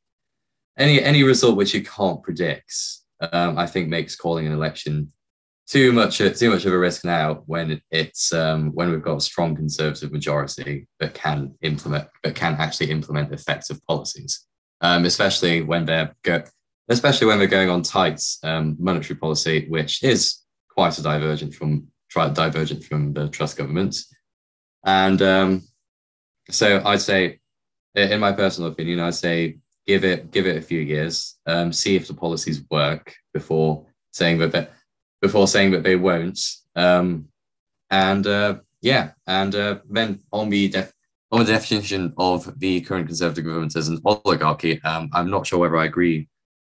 any 0.78 1.02
any 1.02 1.24
result 1.24 1.58
which 1.58 1.74
you 1.74 1.84
can't 1.84 2.24
predict, 2.24 2.74
um, 3.32 3.58
I 3.58 3.68
think 3.68 3.90
makes 3.90 4.16
calling 4.16 4.48
an 4.48 4.54
election 4.54 5.12
too 5.68 5.92
much 5.92 6.18
too 6.18 6.50
much 6.50 6.66
of 6.66 6.74
a 6.74 6.78
risk 6.78 7.06
now 7.06 7.44
when 7.46 7.82
it's 7.92 8.34
um, 8.34 8.72
when 8.74 8.92
we've 8.92 9.04
got 9.04 9.18
a 9.18 9.22
strong 9.22 9.56
conservative 9.56 10.12
majority 10.12 10.88
that 11.00 11.14
can 11.14 11.54
implement 11.62 12.08
that 12.24 12.36
can 12.36 12.56
actually 12.56 12.92
implement 12.92 13.34
effective 13.34 13.80
policies, 13.88 14.46
um, 14.82 15.06
especially 15.06 15.62
when 15.62 15.86
they're 15.86 16.16
go, 16.24 16.44
especially 16.90 17.28
when 17.28 17.40
they're 17.40 17.48
going 17.48 17.70
on 17.70 17.82
tight 17.82 18.22
um, 18.44 18.76
monetary 18.80 19.18
policy, 19.18 19.68
which 19.70 20.04
is 20.04 20.40
quite 20.70 20.98
a 20.98 21.04
divergent 21.04 21.54
from 21.54 21.88
divergent 22.34 22.84
from 22.84 23.14
the 23.14 23.30
Truss 23.30 23.54
government, 23.54 23.96
and 24.86 25.22
um, 25.22 25.64
so 26.50 26.82
I'd 26.86 27.02
say, 27.02 27.40
in 27.96 28.20
my 28.20 28.34
personal 28.34 28.70
opinion, 28.70 29.00
I'd 29.00 29.16
say 29.16 29.60
give 29.86 30.04
it 30.04 30.32
give 30.32 30.48
it 30.48 30.58
a 30.58 30.62
few 30.62 30.80
years, 30.80 31.38
um, 31.46 31.74
see 31.74 31.96
if 31.96 32.08
the 32.08 32.14
policies 32.14 32.64
work 32.70 33.14
before 33.34 33.86
saying 34.12 34.38
that 34.40 34.52
they, 34.52 34.68
before 35.22 35.48
saying 35.48 35.72
that 35.72 35.84
they 35.84 35.96
won't. 35.96 36.40
Um, 36.76 37.28
and 37.90 38.26
uh, 38.26 38.60
yeah, 38.82 39.12
and 39.28 39.54
uh, 39.56 39.80
then 39.90 40.20
on 40.32 40.50
the 40.50 40.70
def- 40.70 40.94
on 41.32 41.40
the 41.40 41.52
definition 41.52 42.14
of 42.18 42.60
the 42.60 42.82
current 42.82 43.08
conservative 43.08 43.46
government 43.46 43.76
as 43.76 43.90
an 43.90 44.00
oligarchy, 44.06 44.82
um, 44.84 45.10
I'm 45.14 45.30
not 45.30 45.48
sure 45.48 45.60
whether 45.60 45.78
I 45.78 45.86
agree 45.86 46.30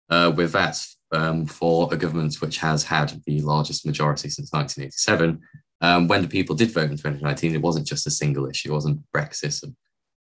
uh, 0.10 0.32
with 0.36 0.52
that. 0.54 0.84
Um, 1.12 1.46
for 1.46 1.88
a 1.94 1.98
government 1.98 2.36
which 2.42 2.58
has 2.58 2.84
had 2.84 3.22
the 3.26 3.40
largest 3.42 3.86
majority 3.86 4.28
since 4.28 4.52
1987, 4.52 5.40
um, 5.80 6.08
when 6.08 6.24
the 6.24 6.28
people 6.28 6.56
did 6.56 6.72
vote 6.72 6.90
in 6.90 6.98
2019, 6.98 7.54
it 7.54 7.62
wasn't 7.62 7.88
just 7.88 8.08
a 8.08 8.12
single 8.12 8.50
issue. 8.50 8.72
It 8.72 8.74
wasn't 8.74 9.04
Brexit 9.16 9.64
or 9.64 9.70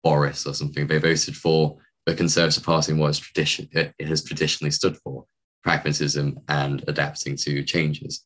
Boris 0.03 0.47
or 0.47 0.55
something. 0.55 0.87
They 0.87 0.99
voted 0.99 1.37
for 1.37 1.79
the 2.09 2.17
Conservative 2.17 2.65
Party 2.65 2.93
and 2.93 3.01
what 3.01 3.15
tradition, 3.15 3.69
it 3.73 3.95
has 4.01 4.25
traditionally 4.25 4.71
stood 4.71 4.97
for 4.97 5.27
pragmatism 5.63 6.41
and 6.49 6.83
adapting 6.89 7.37
to 7.37 7.63
changes. 7.63 8.25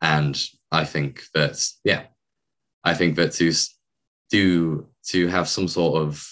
And 0.00 0.40
I 0.70 0.84
think 0.84 1.24
that, 1.34 1.60
yeah, 1.82 2.04
I 2.84 2.94
think 2.94 3.16
that 3.16 3.32
to 3.32 3.52
do 4.30 4.86
to 5.08 5.26
have 5.28 5.48
some 5.48 5.66
sort 5.66 6.02
of 6.02 6.24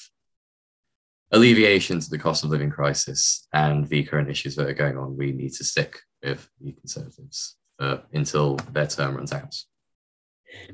alleviation 1.33 1.99
to 1.99 2.11
the 2.11 2.19
cost 2.19 2.45
of 2.45 2.51
living 2.51 2.71
crisis 2.71 3.47
and 3.53 3.89
the 3.89 4.05
current 4.05 4.31
issues 4.31 4.55
that 4.57 4.69
are 4.69 4.75
going 4.75 4.97
on, 4.97 5.17
we 5.17 5.33
need 5.33 5.53
to 5.55 5.65
stick 5.65 5.99
with 6.23 6.49
the 6.61 6.73
Conservatives 6.73 7.57
uh, 7.81 7.99
until 8.13 8.57
their 8.73 8.87
term 8.87 9.17
runs 9.17 9.33
out. 9.33 9.57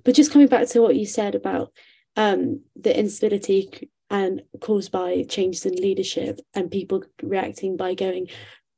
But 0.05 0.15
just 0.15 0.33
coming 0.33 0.49
back 0.49 0.69
to 0.69 0.83
what 0.83 0.97
you 0.97 1.07
said 1.07 1.35
about 1.35 1.73
um, 2.17 2.61
the 2.77 2.99
instability 2.99 3.91
and 4.11 4.43
caused 4.61 4.91
by 4.91 5.25
changes 5.29 5.65
in 5.65 5.75
leadership 5.75 6.41
and 6.55 6.71
people 6.71 7.03
reacting 7.23 7.77
by 7.77 7.95
going, 7.95 8.27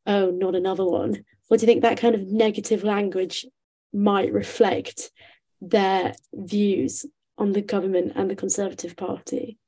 oh, 0.06 0.30
not 0.30 0.54
another 0.54 0.84
one. 0.84 1.24
What 1.48 1.60
do 1.60 1.66
you 1.66 1.66
think 1.66 1.82
that 1.82 1.98
kind 1.98 2.14
of 2.14 2.26
negative 2.28 2.84
language 2.84 3.46
might 3.92 4.32
reflect 4.32 5.10
their 5.60 6.14
views 6.34 7.06
on 7.38 7.52
the 7.52 7.62
government 7.62 8.12
and 8.14 8.30
the 8.30 8.36
Conservative 8.36 8.96
Party? 8.96 9.58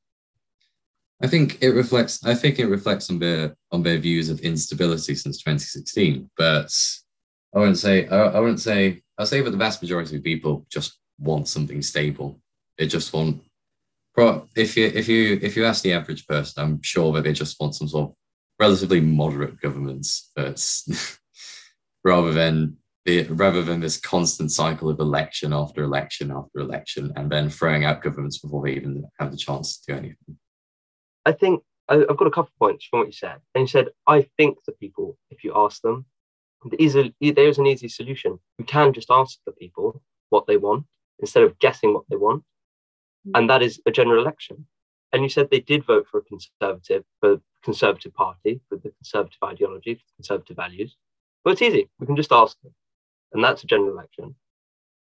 I 1.22 1.26
think 1.26 1.58
it 1.62 1.70
reflects. 1.70 2.24
I 2.24 2.34
think 2.34 2.58
it 2.58 2.66
reflects 2.66 3.08
on 3.08 3.18
their 3.18 3.56
on 3.70 3.82
their 3.82 3.98
views 3.98 4.28
of 4.28 4.40
instability 4.40 5.14
since 5.14 5.38
2016. 5.38 6.28
But 6.36 6.70
I 7.54 7.58
wouldn't 7.58 7.78
say. 7.78 8.06
I, 8.08 8.16
I 8.16 8.40
wouldn't 8.40 8.60
say. 8.60 9.02
I'll 9.16 9.26
say 9.26 9.40
that 9.40 9.50
the 9.50 9.56
vast 9.56 9.80
majority 9.80 10.16
of 10.16 10.24
people 10.24 10.66
just 10.70 10.98
want 11.18 11.48
something 11.48 11.80
stable. 11.82 12.40
They 12.78 12.86
just 12.86 13.12
want. 13.12 13.42
If 14.16 14.76
you 14.76 14.86
if 14.86 15.08
you 15.08 15.38
if 15.42 15.56
you 15.56 15.64
ask 15.64 15.82
the 15.82 15.92
average 15.92 16.26
person, 16.26 16.62
I'm 16.62 16.82
sure 16.82 17.12
that 17.12 17.24
they 17.24 17.32
just 17.32 17.58
want 17.60 17.74
some 17.74 17.88
sort 17.88 18.10
of 18.10 18.16
relatively 18.60 19.00
moderate 19.00 19.60
governments, 19.60 20.30
uh, 20.36 20.42
but 20.42 20.82
rather 22.04 22.32
than 22.32 22.76
the, 23.04 23.24
rather 23.24 23.62
than 23.62 23.80
this 23.80 23.98
constant 23.98 24.52
cycle 24.52 24.88
of 24.88 25.00
election 25.00 25.52
after 25.52 25.82
election 25.82 26.30
after 26.30 26.60
election, 26.60 27.12
and 27.16 27.30
then 27.30 27.50
throwing 27.50 27.84
out 27.84 28.02
governments 28.02 28.38
before 28.38 28.64
they 28.64 28.72
even 28.72 29.04
have 29.18 29.30
the 29.30 29.36
chance 29.36 29.78
to 29.78 29.92
do 29.92 29.98
anything. 29.98 30.38
I 31.26 31.32
think 31.32 31.62
I've 31.88 32.16
got 32.16 32.26
a 32.26 32.30
couple 32.30 32.50
of 32.54 32.58
points 32.58 32.86
from 32.86 33.00
what 33.00 33.08
you 33.08 33.12
said. 33.12 33.38
And 33.54 33.62
you 33.62 33.68
said, 33.68 33.88
I 34.06 34.26
think 34.38 34.58
the 34.66 34.72
people, 34.72 35.18
if 35.30 35.44
you 35.44 35.52
ask 35.54 35.82
them, 35.82 36.06
there 36.64 36.78
is, 36.78 36.94
there 36.94 37.48
is 37.48 37.58
an 37.58 37.66
easy 37.66 37.88
solution. 37.88 38.38
You 38.58 38.64
can 38.64 38.92
just 38.94 39.10
ask 39.10 39.38
the 39.44 39.52
people 39.52 40.00
what 40.30 40.46
they 40.46 40.56
want 40.56 40.86
instead 41.18 41.42
of 41.42 41.58
guessing 41.58 41.92
what 41.92 42.04
they 42.08 42.16
want. 42.16 42.42
Mm-hmm. 43.26 43.36
And 43.36 43.50
that 43.50 43.62
is 43.62 43.80
a 43.86 43.90
general 43.90 44.22
election. 44.22 44.66
And 45.12 45.22
you 45.22 45.28
said 45.28 45.48
they 45.50 45.60
did 45.60 45.84
vote 45.84 46.06
for 46.10 46.18
a 46.18 46.22
conservative, 46.22 47.04
for 47.20 47.40
conservative 47.62 48.14
party, 48.14 48.60
for 48.68 48.76
the 48.76 48.90
conservative 48.90 49.38
ideology, 49.44 49.94
for 49.94 50.02
conservative 50.16 50.56
values. 50.56 50.96
Well, 51.44 51.52
it's 51.52 51.62
easy. 51.62 51.88
We 51.98 52.06
can 52.06 52.16
just 52.16 52.32
ask 52.32 52.60
them. 52.62 52.74
And 53.32 53.42
that's 53.42 53.62
a 53.62 53.66
general 53.66 53.92
election. 53.92 54.34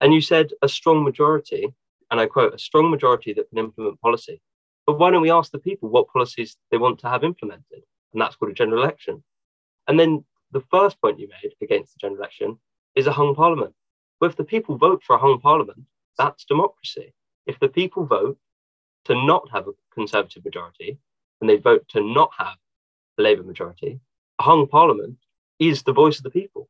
And 0.01 0.13
you 0.13 0.21
said 0.21 0.53
a 0.63 0.69
strong 0.69 1.03
majority, 1.03 1.73
and 2.11 2.21
I 2.21 2.27
quote, 2.27 2.55
a 2.55 2.59
strong 2.59 2.91
majority 2.91 3.33
that 3.35 3.49
can 3.49 3.59
implement 3.59 4.01
policy. 4.01 4.41
But 4.87 4.99
why 4.99 5.11
don't 5.11 5.23
we 5.23 5.31
ask 5.31 5.51
the 5.51 5.59
people 5.59 5.89
what 5.89 6.09
policies 6.13 6.57
they 6.71 6.77
want 6.77 7.01
to 7.01 7.09
have 7.09 7.25
implemented? 7.25 7.83
And 8.13 8.21
that's 8.21 8.37
called 8.37 8.53
a 8.53 8.55
general 8.55 8.83
election. 8.83 9.23
And 9.89 9.99
then 9.99 10.25
the 10.53 10.63
first 10.71 11.01
point 11.01 11.19
you 11.19 11.29
made 11.29 11.53
against 11.61 11.95
the 11.95 11.99
general 12.01 12.21
election 12.21 12.59
is 12.95 13.07
a 13.07 13.13
hung 13.13 13.35
parliament. 13.35 13.75
But 14.21 14.31
if 14.31 14.37
the 14.37 14.45
people 14.45 14.77
vote 14.77 15.03
for 15.05 15.17
a 15.17 15.19
hung 15.19 15.41
parliament, 15.41 15.85
that's 16.19 16.45
democracy. 16.45 17.13
If 17.47 17.59
the 17.61 17.69
people 17.69 18.05
vote 18.05 18.39
to 19.07 19.15
not 19.15 19.49
have 19.53 19.69
a 19.69 19.73
Conservative 19.95 20.45
majority 20.45 20.99
and 21.41 21.49
they 21.49 21.57
vote 21.57 21.87
to 21.89 22.03
not 22.03 22.31
have 22.37 22.57
a 23.19 23.23
Labour 23.23 23.45
majority, 23.45 23.99
a 24.39 24.43
hung 24.43 24.67
parliament 24.67 25.17
is 25.59 25.83
the 25.83 25.93
voice 25.93 26.19
of 26.19 26.25
the 26.25 26.31
people. 26.31 26.69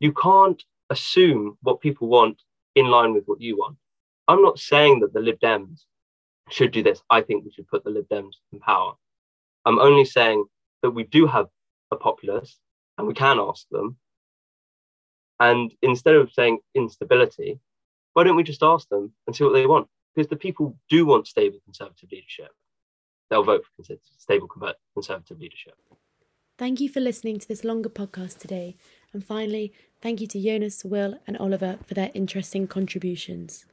You 0.00 0.12
can't 0.12 0.62
assume 0.90 1.58
what 1.62 1.80
people 1.80 2.08
want 2.08 2.40
in 2.74 2.86
line 2.86 3.12
with 3.12 3.24
what 3.26 3.40
you 3.40 3.58
want. 3.58 3.76
I'm 4.28 4.42
not 4.42 4.58
saying 4.58 5.00
that 5.00 5.12
the 5.12 5.20
Lib 5.20 5.38
Dems 5.40 5.80
should 6.50 6.72
do 6.72 6.82
this. 6.82 7.02
I 7.10 7.20
think 7.20 7.44
we 7.44 7.50
should 7.50 7.68
put 7.68 7.84
the 7.84 7.90
Lib 7.90 8.08
Dems 8.08 8.34
in 8.52 8.60
power. 8.60 8.94
I'm 9.64 9.78
only 9.78 10.04
saying 10.04 10.44
that 10.82 10.92
we 10.92 11.04
do 11.04 11.26
have 11.26 11.48
a 11.90 11.96
populace 11.96 12.58
and 12.96 13.06
we 13.06 13.14
can 13.14 13.38
ask 13.38 13.66
them. 13.70 13.96
And 15.40 15.74
instead 15.82 16.14
of 16.14 16.32
saying 16.32 16.60
instability, 16.74 17.60
why 18.14 18.24
don't 18.24 18.36
we 18.36 18.44
just 18.44 18.62
ask 18.62 18.88
them 18.88 19.12
and 19.26 19.36
see 19.36 19.44
what 19.44 19.52
they 19.52 19.66
want? 19.66 19.88
Because 20.16 20.28
the 20.30 20.36
people 20.36 20.78
do 20.88 21.04
want 21.04 21.26
stable 21.26 21.58
conservative 21.64 22.10
leadership. 22.10 22.48
They'll 23.28 23.42
vote 23.42 23.64
for 23.76 23.84
stable 24.18 24.48
conservative 24.94 25.38
leadership. 25.38 25.74
Thank 26.58 26.80
you 26.80 26.88
for 26.88 27.00
listening 27.00 27.38
to 27.38 27.46
this 27.46 27.64
longer 27.64 27.90
podcast 27.90 28.38
today. 28.38 28.76
And 29.12 29.22
finally, 29.22 29.74
thank 30.00 30.22
you 30.22 30.26
to 30.28 30.40
Jonas, 30.40 30.84
Will, 30.84 31.18
and 31.26 31.36
Oliver 31.36 31.78
for 31.84 31.92
their 31.92 32.10
interesting 32.14 32.66
contributions. 32.66 33.66